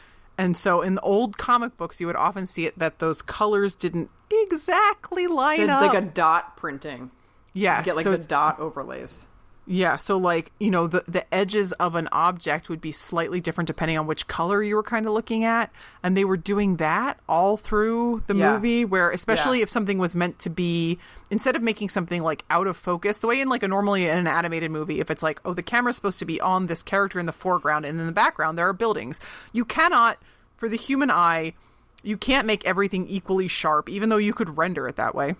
[0.42, 3.76] And so in the old comic books, you would often see it that those colors
[3.76, 5.82] didn't exactly line Did up.
[5.82, 7.12] like a dot printing.
[7.54, 9.28] yeah, get like so the dot overlays.
[9.68, 13.68] Yeah, so like, you know, the the edges of an object would be slightly different
[13.68, 17.20] depending on which color you were kind of looking at, and they were doing that
[17.30, 18.54] all through the Yeah.
[18.54, 19.64] movie where especially Yeah.
[19.64, 20.98] if something was meant to be
[21.30, 24.18] instead of making something like out of focus, the way in like a normally in
[24.18, 27.20] an animated movie if it's like, oh, the camera's supposed to be on this character
[27.20, 29.20] in the foreground and in the background there are buildings.
[29.54, 30.18] You cannot
[30.62, 31.54] for the human eye,
[32.04, 35.34] you can't make everything equally sharp even though you could render it that way.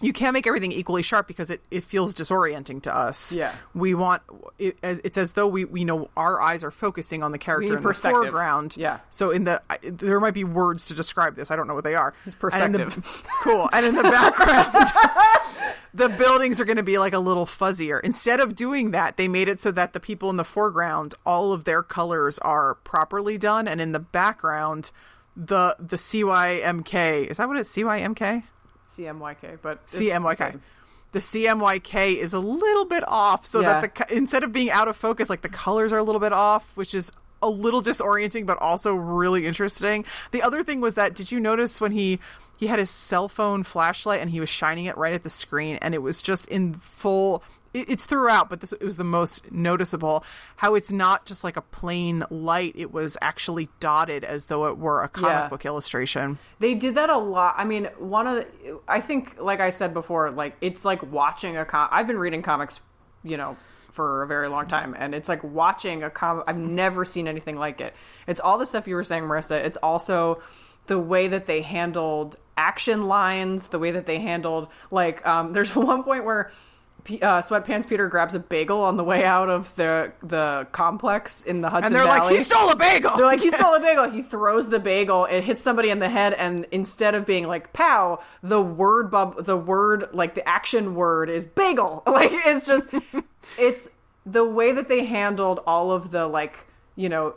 [0.00, 3.32] You can't make everything equally sharp because it, it feels disorienting to us.
[3.34, 3.52] Yeah.
[3.74, 4.22] we want
[4.58, 7.82] it, it's as though we we know our eyes are focusing on the character in
[7.82, 8.76] the foreground.
[8.76, 8.98] Yeah.
[9.10, 11.50] So in the there might be words to describe this.
[11.50, 12.14] I don't know what they are.
[12.26, 13.68] It's And the- cool.
[13.72, 18.00] And in the background, the buildings are going to be like a little fuzzier.
[18.02, 21.52] Instead of doing that, they made it so that the people in the foreground, all
[21.52, 24.92] of their colors are properly done, and in the background,
[25.36, 28.44] the the CYMK is that what it's CYMK?
[28.88, 30.36] CMYK, but it's the CMYK.
[30.38, 30.62] same.
[31.12, 33.80] The CMYK is a little bit off, so Yeah.
[33.80, 36.32] that the instead of being out of focus, like the colors are a little bit
[36.32, 37.10] off, which is
[37.40, 40.04] a little disorienting, but also really interesting.
[40.32, 42.18] The other thing was that did you notice when he
[42.58, 45.76] he had his cell phone flashlight and he was shining it right at the screen,
[45.80, 47.42] and it was just in full.
[47.74, 50.24] It, it's throughout, but this it was the most noticeable.
[50.56, 54.78] How it's not just like a plain light; it was actually dotted as though it
[54.78, 55.48] were a comic Yeah.
[55.48, 56.38] book illustration.
[56.60, 57.54] They did that a lot.
[57.58, 61.56] I mean, one of the, I think, like I said before, like it's like watching
[61.56, 61.88] a com.
[61.92, 62.80] I've been reading comics,
[63.22, 63.56] you know,
[63.92, 66.44] for a very long time, and it's like watching a comic.
[66.46, 67.94] I've never seen anything like it.
[68.26, 69.62] It's all the stuff you were saying, Marissa.
[69.64, 70.40] It's also
[70.86, 75.26] the way that they handled action lines, the way that they handled like.
[75.26, 76.50] Um, there's one point where.
[77.10, 81.62] Uh, Sweatpants Peter grabs a bagel on the way out of the the complex in
[81.62, 82.30] the Hudson And they're Valley.
[82.30, 84.10] like, "He stole a bagel!" They're like, he stole a bagel.
[84.10, 85.24] He throws the bagel.
[85.24, 89.44] It hits somebody in the head, and instead of being like "pow," the word bub,
[89.46, 92.02] the word like the action word is bagel.
[92.06, 92.88] Like it's just,
[93.58, 93.88] it's
[94.26, 96.66] the way that they handled all of the like
[96.96, 97.34] you know.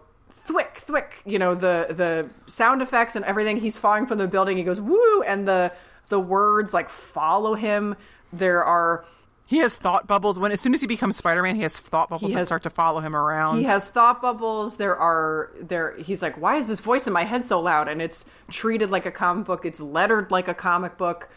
[0.48, 3.58] Thwick, thwick, you know the the sound effects and everything.
[3.58, 4.58] He's falling from the building.
[4.58, 5.72] He goes woo, and the
[6.10, 7.96] the words like follow him.
[8.34, 9.06] There are
[9.52, 10.40] He has thought bubbles.
[10.40, 12.70] When as soon as he becomes Spider Man, he has thought bubbles that start to
[12.70, 13.58] follow him around.
[13.58, 14.78] He has thought bubbles.
[14.78, 15.98] There are there.
[15.98, 17.90] He's like, why is this voice in my head so loud?
[17.90, 19.66] And it's treated like a comic book.
[19.66, 21.28] It's lettered like a comic book.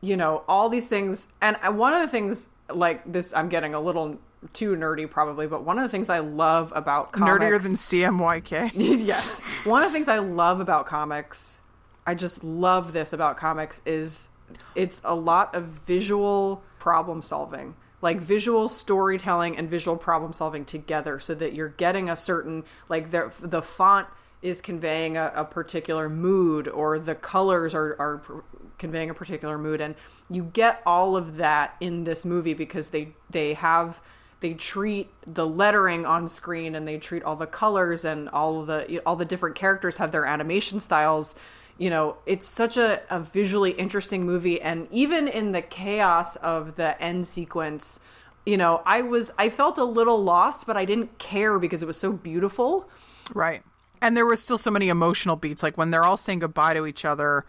[0.00, 1.28] You know, all these things.
[1.40, 4.18] And one of the things like this, I'm getting a little
[4.52, 8.72] too nerdy probably, but one of the things I love about comics, nerdier than CMYK.
[9.06, 9.42] yes.
[9.62, 11.60] One of the things I love about comics,
[12.04, 14.28] I just love this about comics is
[14.74, 17.76] it's a lot of visual problem solving.
[18.02, 23.10] Like visual storytelling and visual problem solving together so that you're getting a certain like
[23.12, 24.08] the the font
[24.42, 28.42] is conveying a, a particular mood or the colors are, are
[28.78, 29.94] conveying a particular mood and
[30.30, 34.00] you get all of that in this movie because they they have
[34.40, 38.98] they treat the lettering on screen and they treat all the colors and all the
[39.04, 41.34] all the different characters have their animation styles
[41.80, 46.76] you know it's such a, a visually interesting movie and even in the chaos of
[46.76, 47.98] the end sequence
[48.46, 51.86] you know i was i felt a little lost but i didn't care because it
[51.86, 52.88] was so beautiful
[53.34, 53.62] Right.
[54.02, 56.84] And there was still so many emotional beats, like when they're all saying goodbye to
[56.86, 57.44] each other.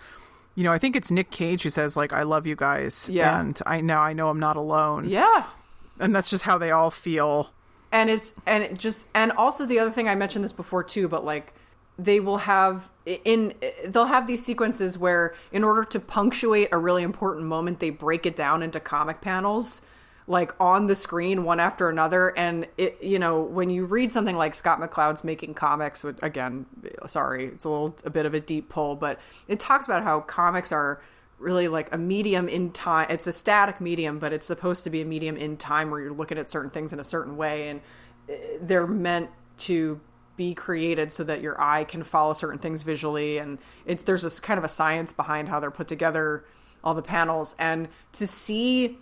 [0.54, 3.40] You know, I think it's Nick Cage who says like, "I love you guys," Yeah.
[3.40, 5.08] and I now I know I'm not alone.
[5.10, 5.46] yeah
[6.00, 7.52] and that's just how they all feel.
[7.92, 11.08] and it's and it just and also the other thing i mentioned this before too
[11.08, 11.54] but like
[11.98, 13.54] they will have in
[13.88, 18.26] they'll have these sequences where in order to punctuate a really important moment they break
[18.26, 19.82] it down into comic panels
[20.28, 22.30] like on the screen one after another.
[22.38, 26.66] And it you know when you read something like scott mccloud's making comics which again
[27.08, 30.22] sorry it's a little a bit of a deep pull but it talks about how
[30.22, 31.02] comics are
[31.40, 35.02] really like a medium in time it's a static medium but it's supposed to be
[35.02, 37.70] a medium in time where you're looking at certain things in a certain way.
[37.70, 37.82] And
[38.30, 40.00] uh, they're meant to
[40.42, 43.38] be created so that your eye can follow certain things visually.
[43.38, 46.46] And it's there's this kind of a science behind how they're put together
[46.84, 47.56] all the panels.
[47.60, 48.98] And to see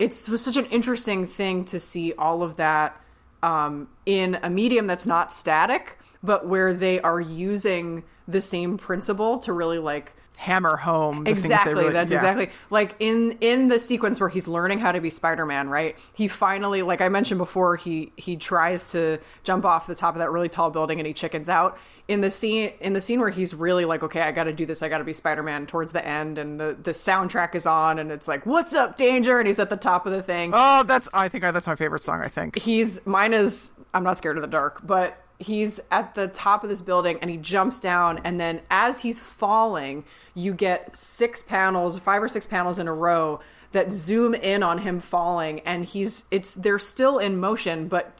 [0.00, 3.00] it's, it was such an interesting thing to see all of that
[3.44, 9.38] um, in a medium that's not static but where they are using the same principle
[9.38, 11.24] to really like Hammer home.
[11.24, 12.18] The things they exactly really- that's yeah.
[12.18, 16.26] exactly like in in the sequence where he's learning how to be spider-man right he
[16.26, 20.30] finally like i mentioned before he he tries to jump off the top of that
[20.32, 21.78] really tall building and he chickens out
[22.08, 24.82] in the scene in the scene where he's really like okay i gotta do this
[24.82, 28.26] i gotta be spider-man towards the end and the the soundtrack is on and it's
[28.26, 31.28] like what's up danger and he's at the top of the thing Oh, that's I
[31.28, 32.20] think I, that's my favorite song.
[32.20, 32.58] I think.
[32.58, 36.70] he's mine is I'm not scared of the dark, but he's at the top of
[36.70, 40.04] this building and he jumps down and then as he's falling,
[40.34, 43.40] you get six panels, five or six panels in a row
[43.72, 48.16] that zoom in on him falling and he's it's they're still in motion, but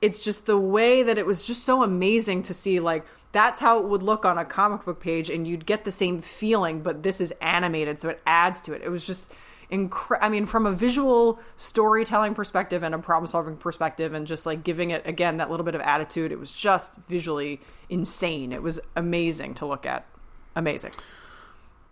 [0.00, 3.78] it's just the way that it was just so amazing to see like that's how
[3.78, 7.02] it would look on a comic book page and you'd get the same feeling but
[7.02, 8.82] this is animated so it adds to it.
[8.82, 9.32] It was just
[9.72, 14.44] incre- i mean from a visual storytelling perspective and a problem solving perspective and just
[14.46, 17.58] like giving it again that little bit of attitude it was just visually
[17.88, 20.06] insane it was amazing to look at
[20.54, 20.92] amazing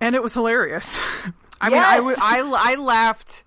[0.03, 0.99] and it was hilarious.
[1.61, 1.99] I mean, I, Yes.
[1.99, 3.45] w- I I laughed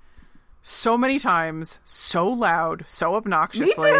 [0.61, 3.91] so many times, so loud, so obnoxiously.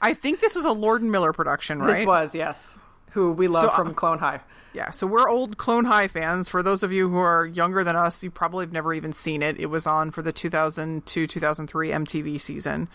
[0.00, 1.96] I think this was a Lord and Miller production, right?
[1.98, 2.78] This was, yes.
[3.14, 4.40] Who we love So, uh, from Clone High.
[4.72, 6.48] Yeah, so we're old Clone High fans.
[6.48, 9.42] For those of you who are younger than us, you probably have never even seen
[9.42, 9.58] it.
[9.58, 12.88] It was on for the 2002 2003 MTV season.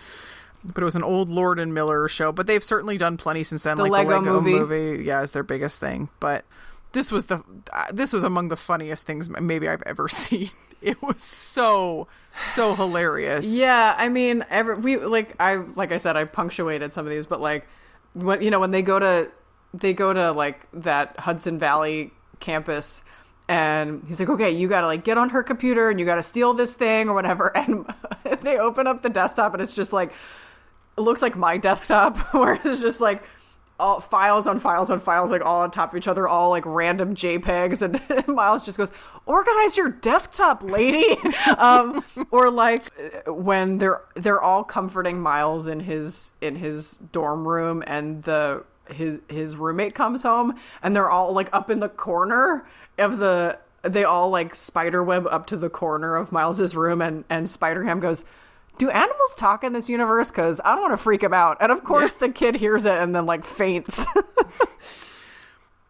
[0.63, 2.31] But it was an old Lord and Miller show.
[2.31, 3.77] But they've certainly done plenty since then.
[3.77, 5.03] The like Lego the Lego movie.
[5.03, 6.09] yeah, is their biggest thing.
[6.21, 6.45] But
[6.93, 7.43] this was the
[7.73, 10.51] uh, this was among the funniest things maybe I've ever seen.
[10.81, 12.07] It was so
[12.53, 13.45] so hilarious.
[13.45, 17.25] Yeah, I mean, every, we like I like I said, I punctuated some of these,
[17.25, 17.67] but like
[18.13, 19.29] when you know when they go to
[19.73, 23.03] they go to like that Hudson Valley campus.
[23.49, 26.53] And he's like, okay, you gotta like get on her computer and you gotta steal
[26.53, 27.51] this thing or whatever.
[27.55, 27.85] And
[28.41, 30.13] they open up the desktop and it's just like,
[30.97, 33.23] it looks like my desktop where it's just like
[33.79, 36.63] all files on files on files like all on top of each other all like
[36.65, 38.91] random jpegs and miles just goes
[39.25, 41.17] organize your desktop lady
[41.57, 42.93] um or like
[43.25, 49.19] when they're they're all comforting miles in his in his dorm room and the his
[49.29, 54.03] his roommate comes home and they're all like up in the corner of the they
[54.03, 58.25] all like spiderweb up to the corner of miles's room and and spider-ham goes
[58.79, 60.31] do animals talk in this universe?
[60.31, 61.57] Because I don't want to freak him out.
[61.61, 64.03] And of course, the kid hears it and then like faints.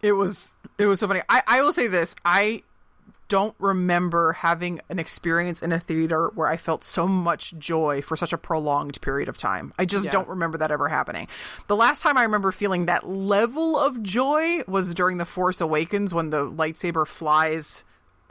[0.03, 1.21] It was it was so funny.
[1.29, 2.13] I, I will say this.
[2.25, 2.63] I
[3.27, 8.15] don't remember having an experience in a theater where I felt so much joy for
[8.15, 9.73] such a prolonged period of time.
[9.79, 10.11] I just Yeah.
[10.11, 11.27] don't remember that ever happening.
[11.67, 16.13] The last time I remember feeling that level of joy was during The Force Awakens
[16.13, 17.83] when the lightsaber flies,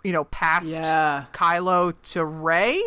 [0.05, 1.25] you know, past Yeah.
[1.33, 2.83] Kylo to Rey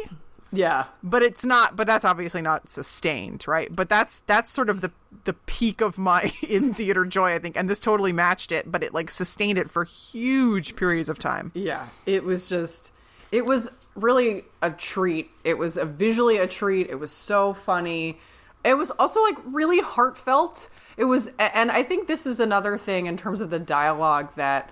[0.51, 4.81] yeah, but it's not but that's obviously not sustained right but that's that's sort of
[4.81, 4.91] the
[5.25, 8.83] the peak of my in theater joy i think and this totally matched it but
[8.83, 11.87] it like sustained it for huge periods of time yeah.
[12.05, 12.91] It was just,
[13.31, 15.31] it was really a treat.
[15.43, 16.89] It was a visually a treat.
[16.89, 18.19] It was so funny.
[18.63, 20.69] It was also like really heartfelt.
[20.97, 24.71] It was, and I think this was another thing in terms of the dialogue that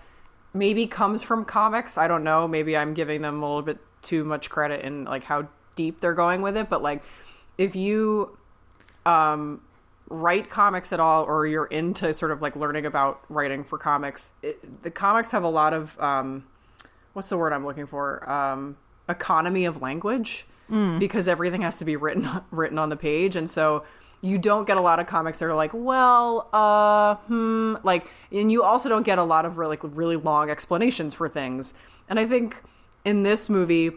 [0.53, 1.97] maybe comes from comics.
[1.97, 2.47] I don't know.
[2.47, 6.13] Maybe I'm giving them a little bit too much credit in like how deep they're
[6.13, 6.69] going with it.
[6.69, 7.03] But like,
[7.57, 8.37] if you
[9.05, 9.61] um,
[10.09, 14.33] write comics at all, or you're into sort of like learning about writing for comics,
[14.41, 16.45] it, the comics have a lot of um,
[17.13, 18.29] what's the word I'm looking for?
[18.29, 18.77] Um,
[19.09, 20.45] economy of language,
[20.99, 23.83] because everything has to be written written on the page, and so
[24.21, 28.49] you don't get a lot of comics that are like, well, uh, hmm, like, and
[28.49, 31.73] you also don't get a lot of really really long explanations for things.
[32.07, 32.63] And I think
[33.03, 33.91] in this movie,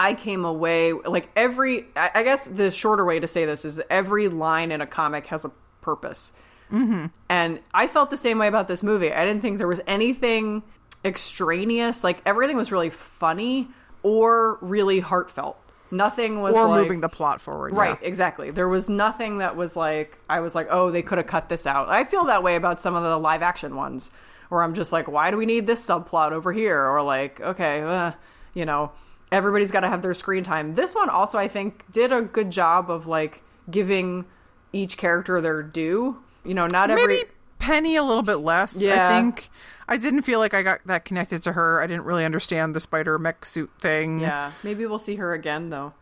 [0.00, 1.84] I came away like every.
[1.94, 5.44] I, guess the shorter way to say this is every line in a comic has
[5.44, 5.50] a
[5.82, 6.32] purpose.
[6.72, 7.06] Mm-hmm.
[7.28, 9.12] And I felt the same way about this movie.
[9.12, 10.62] I didn't think there was anything
[11.04, 12.02] extraneous.
[12.02, 13.68] Like everything was really funny
[14.02, 15.58] or really heartfelt.
[15.90, 18.08] Nothing was or like, moving the plot forward Right, yeah.
[18.08, 18.52] exactly.
[18.52, 21.66] There was nothing that was like I was like, oh, they could have cut this
[21.66, 21.90] out.
[21.90, 24.10] I feel that way about some of the live action ones,
[24.48, 26.82] where I'm just like, why do we need this subplot over here?
[26.82, 28.12] Or like, okay, uh,
[28.54, 28.92] you know,
[29.32, 30.74] everybody's got to have their screen time.
[30.74, 34.24] This one also, I think, did a good job of like giving
[34.72, 36.22] each character their due.
[36.44, 37.28] You know, not every maybe
[37.58, 39.06] penny a little bit less Yeah.
[39.06, 39.50] i think
[39.86, 42.80] i didn't feel like i got that connected to her i didn't really understand the
[42.80, 44.52] spider mech suit thing yeah.
[44.62, 45.92] Maybe we'll see her again though.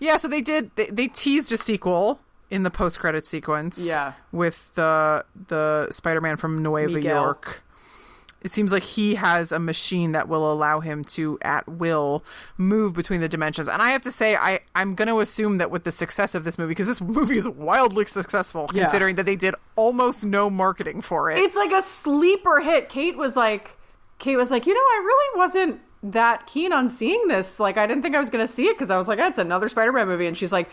[0.00, 0.70] Yeah, so they did.
[0.74, 2.18] They, they teased a sequel
[2.50, 3.78] in the post credit sequence.
[3.78, 4.14] Yeah.
[4.32, 7.14] with the the Spider Man from Nueva Miguel.
[7.22, 7.62] York.
[8.40, 12.22] It seems like he has a machine that will allow him to, at will,
[12.56, 13.66] move between the dimensions.
[13.66, 16.44] And I have to say, I I'm going to assume that with the success of
[16.44, 18.82] this movie, because this movie is wildly successful, Yeah.
[18.84, 21.38] considering that they did almost no marketing for it.
[21.38, 22.88] it's like a sleeper hit.
[22.88, 23.76] Kate was like,
[24.20, 27.58] Kate was like, you know, I really wasn't that keen on seeing this.
[27.58, 29.38] Like, I didn't think I was going to see it because I was like, that's
[29.38, 30.26] another Spider Man movie.
[30.28, 30.68] And she's like,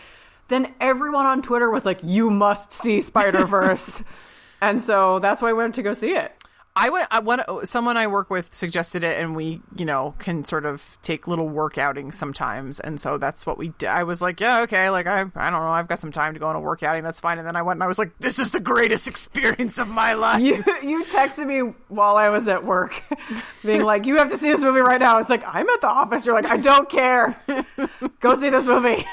[0.48, 4.04] then everyone on Twitter was like, you must see Spider Verse.
[4.60, 6.32] and so that's why I went to go see it.
[6.78, 7.08] I went.
[7.10, 7.42] I went.
[7.66, 11.48] Someone I work with suggested it, and we, you know, can sort of take little
[11.48, 13.88] work outings sometimes, and so that's what we did.
[13.88, 16.38] I was like, yeah, okay, like I, I don't know, I've got some time to
[16.38, 17.02] go on a work outing.
[17.02, 17.38] That's fine.
[17.38, 20.12] And then I went, and I was like, this is the greatest experience of my
[20.12, 20.42] life.
[20.42, 23.02] You you texted me while I was at work,
[23.64, 25.88] being like, "You have to see this movie right now." It's like I'm at the
[25.88, 26.26] office.
[26.26, 27.34] You're like, "I don't care.
[28.20, 29.06] Go see this movie."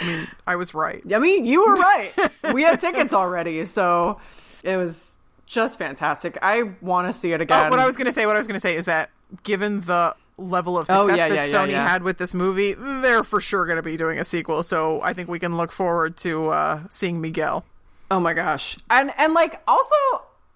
[0.00, 1.02] I mean, I was right.
[1.12, 2.12] I mean, you were right.
[2.54, 4.18] we had tickets already, so
[4.62, 5.18] it was
[5.50, 6.38] just fantastic.
[6.42, 7.66] I want to see it again.
[7.66, 9.10] Oh, what I was gonna say, what I was gonna say is that
[9.42, 11.86] given the level of Oh, success yeah, that yeah, Sony yeah.
[11.88, 14.62] had with this movie, they're for sure gonna be doing a sequel.
[14.62, 17.64] So I think we can look forward to uh, seeing Miguel.
[18.10, 18.78] Oh my gosh.
[18.88, 19.94] And and like also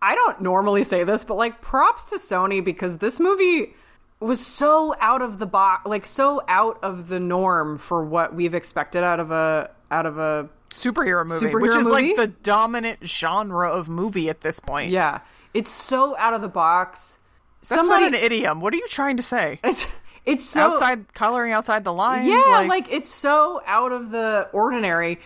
[0.00, 3.74] I don't normally say this, but like props to Sony because this movie
[4.20, 8.54] was so out of the box, like so out of the norm for what we've
[8.54, 11.90] expected out of a out of a superhero movie, Superhero which is movie?
[11.90, 14.90] like the dominant genre of movie at this point.
[14.90, 15.20] yeah.
[15.54, 17.20] It's so out of the box.
[17.60, 18.60] That's Somebody, not an idiom.
[18.60, 19.60] What are you trying to say?
[19.62, 19.86] it's
[20.26, 22.26] it's so outside coloring outside the lines.
[22.26, 25.20] Yeah, like, it's so out of the ordinary.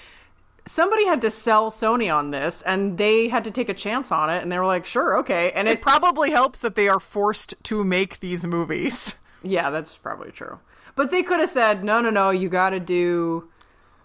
[0.67, 4.29] Somebody had to sell Sony on this, and they had to take a chance on
[4.29, 7.01] it, and they were like, "Sure, okay." And it it, probably helps that they are
[7.01, 9.15] forced to make these movies.
[9.43, 10.59] yeah, that's probably true.
[10.95, 13.49] But they could have said, "No, no, no, you got to do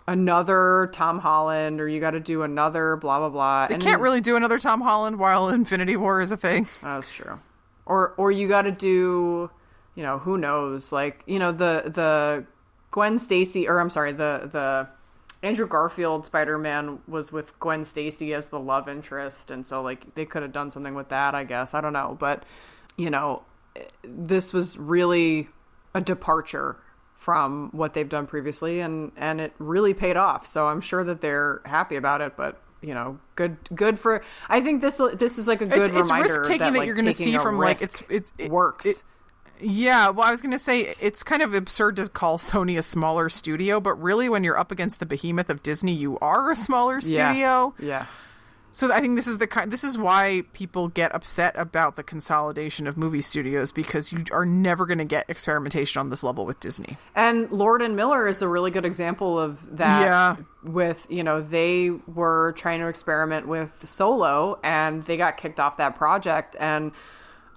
[0.07, 4.01] another Tom Holland, or you got to do another blah blah blah." They and can't
[4.01, 6.67] really do another Tom Holland while Infinity War is a thing.
[6.81, 7.39] That's true.
[7.85, 9.49] Or or you got to do,
[9.95, 10.91] you know, who knows?
[10.91, 12.45] Like you know the the
[12.91, 14.87] Gwen Stacy, or I'm sorry, the the
[15.45, 20.15] Andrew Garfield Spider Man was with Gwen Stacy as the love interest, and so like
[20.15, 21.35] they could have done something with that.
[21.35, 22.43] I guess I don't know, but
[22.95, 23.43] you know,
[24.03, 25.49] this was really
[25.93, 26.77] a departure
[27.23, 30.45] from what they've done previously, and and it really paid off.
[30.45, 32.59] So I'm sure that they're happy about it, but.
[32.85, 34.21] You know, good, good for.
[34.49, 36.79] I think this this is like a good It's, it's reminder risk taking that, that,
[36.79, 38.85] like, you're going to see from like it's it's it, works.
[38.85, 39.03] it-
[39.61, 42.81] yeah, well, I was going to say it's kind of absurd to call Sony a
[42.81, 46.57] smaller studio, but really, when you're up against the behemoth of Disney, you are a
[46.57, 47.29] smaller Yeah.
[47.31, 47.73] studio.
[47.79, 48.05] yeah,
[48.73, 49.71] So I think this is the kind.
[49.71, 54.45] This is why people get upset about the consolidation of movie studios because you are
[54.45, 56.97] never going to get experimentation on this level with Disney.
[57.15, 60.01] and Lord and Miller is a really good example of that.
[60.01, 60.35] Yeah.
[60.63, 65.77] with you know they were trying to experiment with Solo, and they got kicked off
[65.77, 66.57] that project.
[66.59, 66.93] And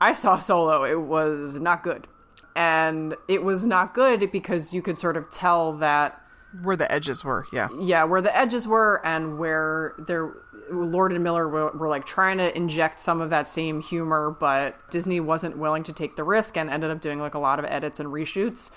[0.02, 2.06] I saw Solo; it was not good,
[2.54, 6.20] and it was not good because you could sort of tell that
[6.62, 7.68] Where the edges were, yeah.
[7.80, 10.32] yeah, where the edges were and where there
[10.70, 14.90] Lord and Miller were, were like trying to inject some of that same humor, but
[14.90, 17.64] Disney wasn't willing to take the risk and ended up doing like a lot of
[17.66, 18.70] edits and reshoots.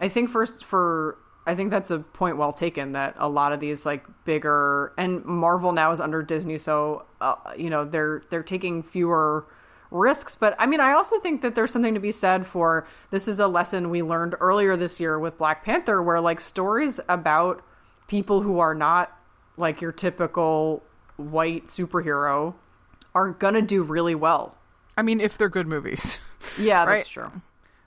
[0.00, 3.60] I think first for I think that's a point well taken that a lot of
[3.60, 8.42] these like bigger and Marvel now is under Disney, so uh, you know they're they're
[8.42, 9.46] taking fewer
[9.92, 10.34] risks.
[10.34, 13.38] But I mean, I also think that there's something to be said for this is
[13.38, 17.62] a lesson we learned earlier this year with Black Panther, where like stories about
[18.08, 19.16] people who are not
[19.56, 20.82] like your typical
[21.16, 22.54] white superhero
[23.14, 24.56] are gonna do really well.
[24.96, 26.18] I mean, if they're good movies.
[26.58, 26.96] Yeah, Right.
[26.98, 27.30] that's true.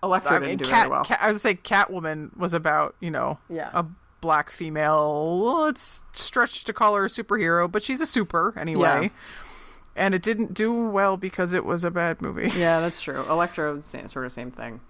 [0.02, 1.03] Elektra I didn't do Cat, well.
[1.03, 3.69] Cat- I would say Catwoman was about you know Yeah.
[3.73, 3.84] a
[4.22, 5.41] black female.
[5.44, 9.11] Well, it's stretched to call her a superhero, but she's a super anyway.
[9.14, 9.44] Yeah.
[9.95, 12.49] And it didn't do well because it was a bad movie.
[12.57, 13.22] yeah, that's true.
[13.30, 14.81] Electro, same, sort of same thing.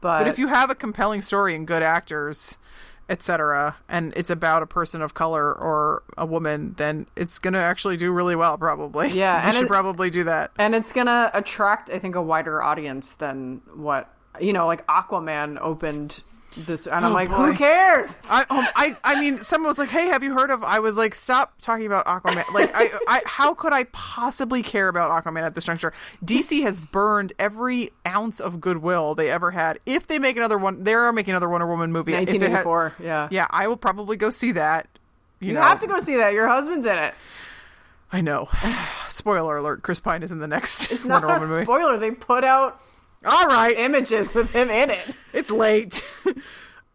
[0.00, 2.58] But, But if you have a compelling story and good actors,
[3.08, 7.60] etc., and it's about a person of color or a woman, then it's going to
[7.60, 9.08] actually do really well, probably.
[9.08, 10.50] Yeah, you and should it- probably do that.
[10.58, 14.66] and it's gonna attract, I think, a wider audience than what you know.
[14.66, 16.22] Like Aquaman opened
[16.56, 17.46] this, and I'm Oh, like, boy.
[17.46, 18.16] who cares?
[18.28, 20.96] I, um, I, I mean, someone was like, "Hey, have you heard of?" I was
[20.96, 25.42] like, "Stop talking about Aquaman." Like, I, I, how could I possibly care about Aquaman
[25.42, 25.92] at this juncture?
[26.24, 29.78] DC has burned every ounce of goodwill they ever had.
[29.86, 32.12] If they make another one, they are making another Wonder Woman movie.
[32.14, 32.94] If it had- 1984.
[33.06, 33.28] yeah.
[33.30, 34.88] yeah, I will probably go see that.
[35.40, 36.32] You, You know, have to go see that.
[36.32, 37.14] Your husband's in it.
[38.12, 38.48] I know.
[39.08, 41.64] Spoiler alert: Chris Pine is in the next It's not Wonder a Woman movie.
[41.64, 41.98] spoiler.
[41.98, 42.80] They put out
[43.24, 45.14] All right, images with him in it.
[45.32, 46.04] it's late.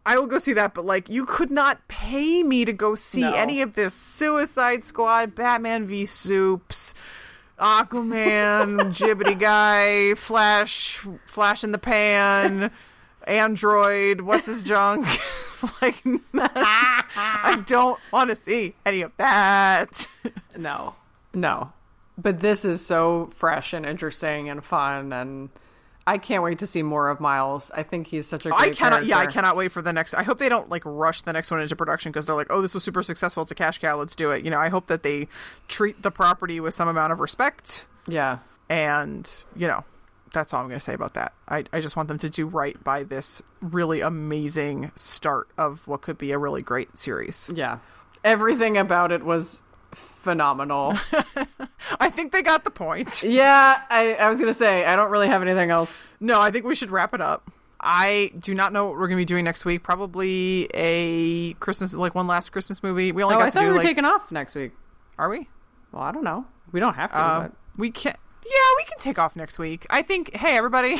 [0.06, 3.22] I will go see that, but like, you could not pay me to go see
[3.22, 3.32] No.
[3.34, 6.94] any of this Suicide Squad, Batman v Soups,
[7.58, 12.70] Aquaman, Jibbity Guy, Flash, Flash in the Pan,
[13.26, 15.06] Android, what's his junk?
[15.82, 15.96] like,
[16.34, 20.06] I don't want to see any of that.
[20.56, 20.94] No,
[21.34, 21.72] no.
[22.18, 25.48] But this is so fresh and interesting and fun, and
[26.06, 27.70] I can't wait to see more of Miles.
[27.74, 29.06] I think he's such a great I cannot.
[29.06, 30.14] Yeah, I cannot wait for the next.
[30.14, 32.62] I hope they don't like rush the next one into production because they're like, oh,
[32.62, 33.42] this was super successful.
[33.42, 33.96] It's a cash cow.
[33.96, 34.44] Let's do it.
[34.44, 35.26] You know, I hope that they
[35.66, 38.38] treat the property with some amount of respect, Yeah,
[38.68, 39.84] and you know,
[40.32, 41.32] that's all I'm going to say about that.
[41.48, 46.02] I I just want them to do right by this really amazing start of what
[46.02, 47.50] could be a really great series.
[47.54, 47.78] yeah.
[48.24, 49.62] Everything about it was
[49.96, 50.94] phenomenal.
[52.00, 53.22] I think they got the point.
[53.22, 56.10] yeah, I, I was gonna say I don't really have anything else.
[56.20, 57.50] No, I think we should wrap it up.
[57.80, 59.82] I do not know what we're going to be doing next week.
[59.82, 63.12] Probably a Christmas, like one last Christmas movie.
[63.12, 63.86] We only Oh, got I to thought do we were like.
[63.86, 64.72] taking off next week.
[65.18, 65.46] Are we?
[65.92, 66.46] Well, I don't know.
[66.72, 67.18] We don't have to.
[67.18, 67.52] Uh, but...
[67.76, 68.14] we can
[68.44, 69.86] Yeah, we can take off next week.
[69.90, 70.34] I think.
[70.34, 70.96] Hey, everybody.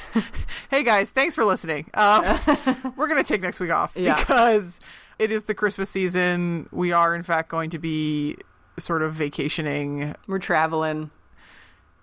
[0.70, 1.10] hey, guys.
[1.10, 1.90] Thanks for listening.
[1.92, 2.24] Um,
[2.96, 4.16] we're gonna take next week off Yeah.
[4.18, 4.80] because
[5.18, 6.68] it is the Christmas season.
[6.72, 8.36] We are, in fact, going to be
[8.78, 10.14] sort of vacationing.
[10.26, 11.10] We're traveling.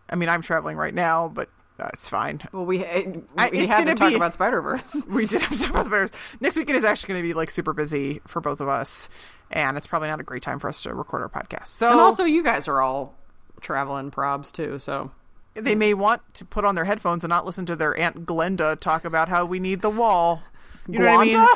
[0.10, 2.42] I mean, I'm traveling right now, but That's fine.
[2.52, 4.96] Well, we, eh, we I- it's had to talk be- about Spider Verse.
[5.10, 6.12] We did have to talk about Spider-Verse.
[6.40, 9.10] Next weekend is actually going to be like super busy for both of us,
[9.50, 11.68] and it's probably not a great time for us to record our podcast.
[11.68, 13.16] So and also, you guys are all
[13.62, 14.78] traveling probs too.
[14.78, 15.10] So
[15.56, 18.80] they may want to put on their headphones and not listen to their aunt Glenda
[18.80, 20.44] talk about how we need the wall.
[20.88, 21.48] You know what I mean?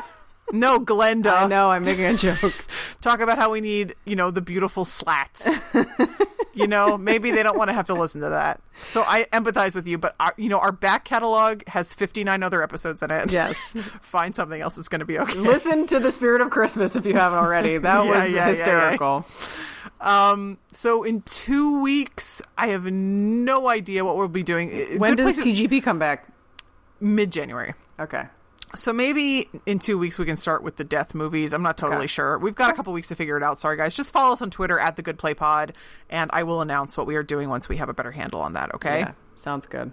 [0.54, 1.44] No, Glenda.
[1.44, 2.54] I know I'm making a joke.
[3.02, 5.60] Talk about how we need, you know, the beautiful slats.
[6.54, 8.62] you know, maybe they don't want to have to listen to that.
[8.86, 12.64] So I empathize with you, but our, you know, our back catalog has 59 other
[12.64, 13.32] episodes in it.
[13.34, 13.58] yes.
[14.02, 15.38] Find something else that's going to be okay.
[15.38, 17.78] Listen to the Spirit of Christmas if you haven't already.
[17.88, 18.48] That Yeah, was yeah, yeah, yeah.
[18.48, 19.26] hysterical.
[20.00, 24.98] Um, so in two weeks, I have no idea what we'll be doing.
[25.00, 26.28] When does TGP come back?
[27.00, 27.74] mid January?
[28.00, 28.24] Okay.
[28.76, 31.54] So maybe in two weeks we can start with the death movies.
[31.54, 32.08] I'm not totally Okay.
[32.08, 32.38] sure.
[32.38, 33.60] We've got a couple weeks to figure it out.
[33.60, 33.96] Sorry guys.
[33.96, 35.74] Just follow us on Twitter at the Good Place Pod,
[36.10, 38.54] and I will announce what we are doing once we have a better handle on
[38.54, 38.76] that.
[38.76, 39.00] Okay.
[39.00, 39.12] Yeah.
[39.36, 39.92] Sounds good.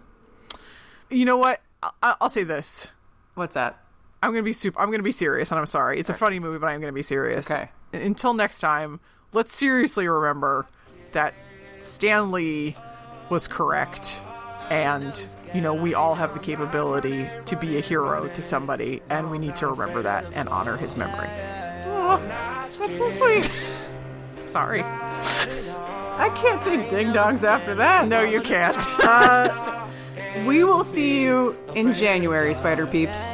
[1.10, 1.60] You know what?
[2.02, 2.88] I- I'll say this.
[3.34, 3.78] What's that?
[4.22, 4.80] I'm gonna be super.
[4.80, 6.00] I'm gonna be serious, and I'm sorry.
[6.00, 7.50] It's a funny movie, but I'm gonna be serious.
[7.50, 7.70] Okay.
[7.92, 9.00] Until next time,
[9.32, 10.66] let's seriously remember
[11.12, 11.34] that
[11.80, 12.76] Stan Lee
[13.28, 14.20] was correct,
[14.70, 15.24] and
[15.54, 19.38] you know we all have the capability to be a hero to somebody, and we
[19.38, 21.28] need to remember that and honor his memory.
[21.86, 23.62] Oh, that's so sweet.
[24.46, 24.82] Sorry.
[24.82, 28.06] I can't say ding dongs after that.
[28.08, 28.76] No, you can't.
[29.04, 29.88] Uh,
[30.46, 33.30] we will see you in January, Spider Peeps.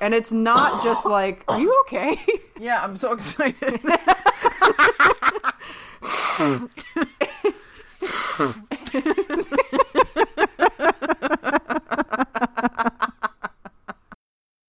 [0.00, 2.18] And it's not just like, are you okay?
[2.58, 3.82] Yeah, I'm so excited.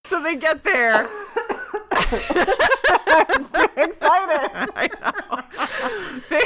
[0.03, 1.07] so they get there.
[3.77, 4.51] excited.
[4.75, 5.43] I know.
[6.29, 6.41] They...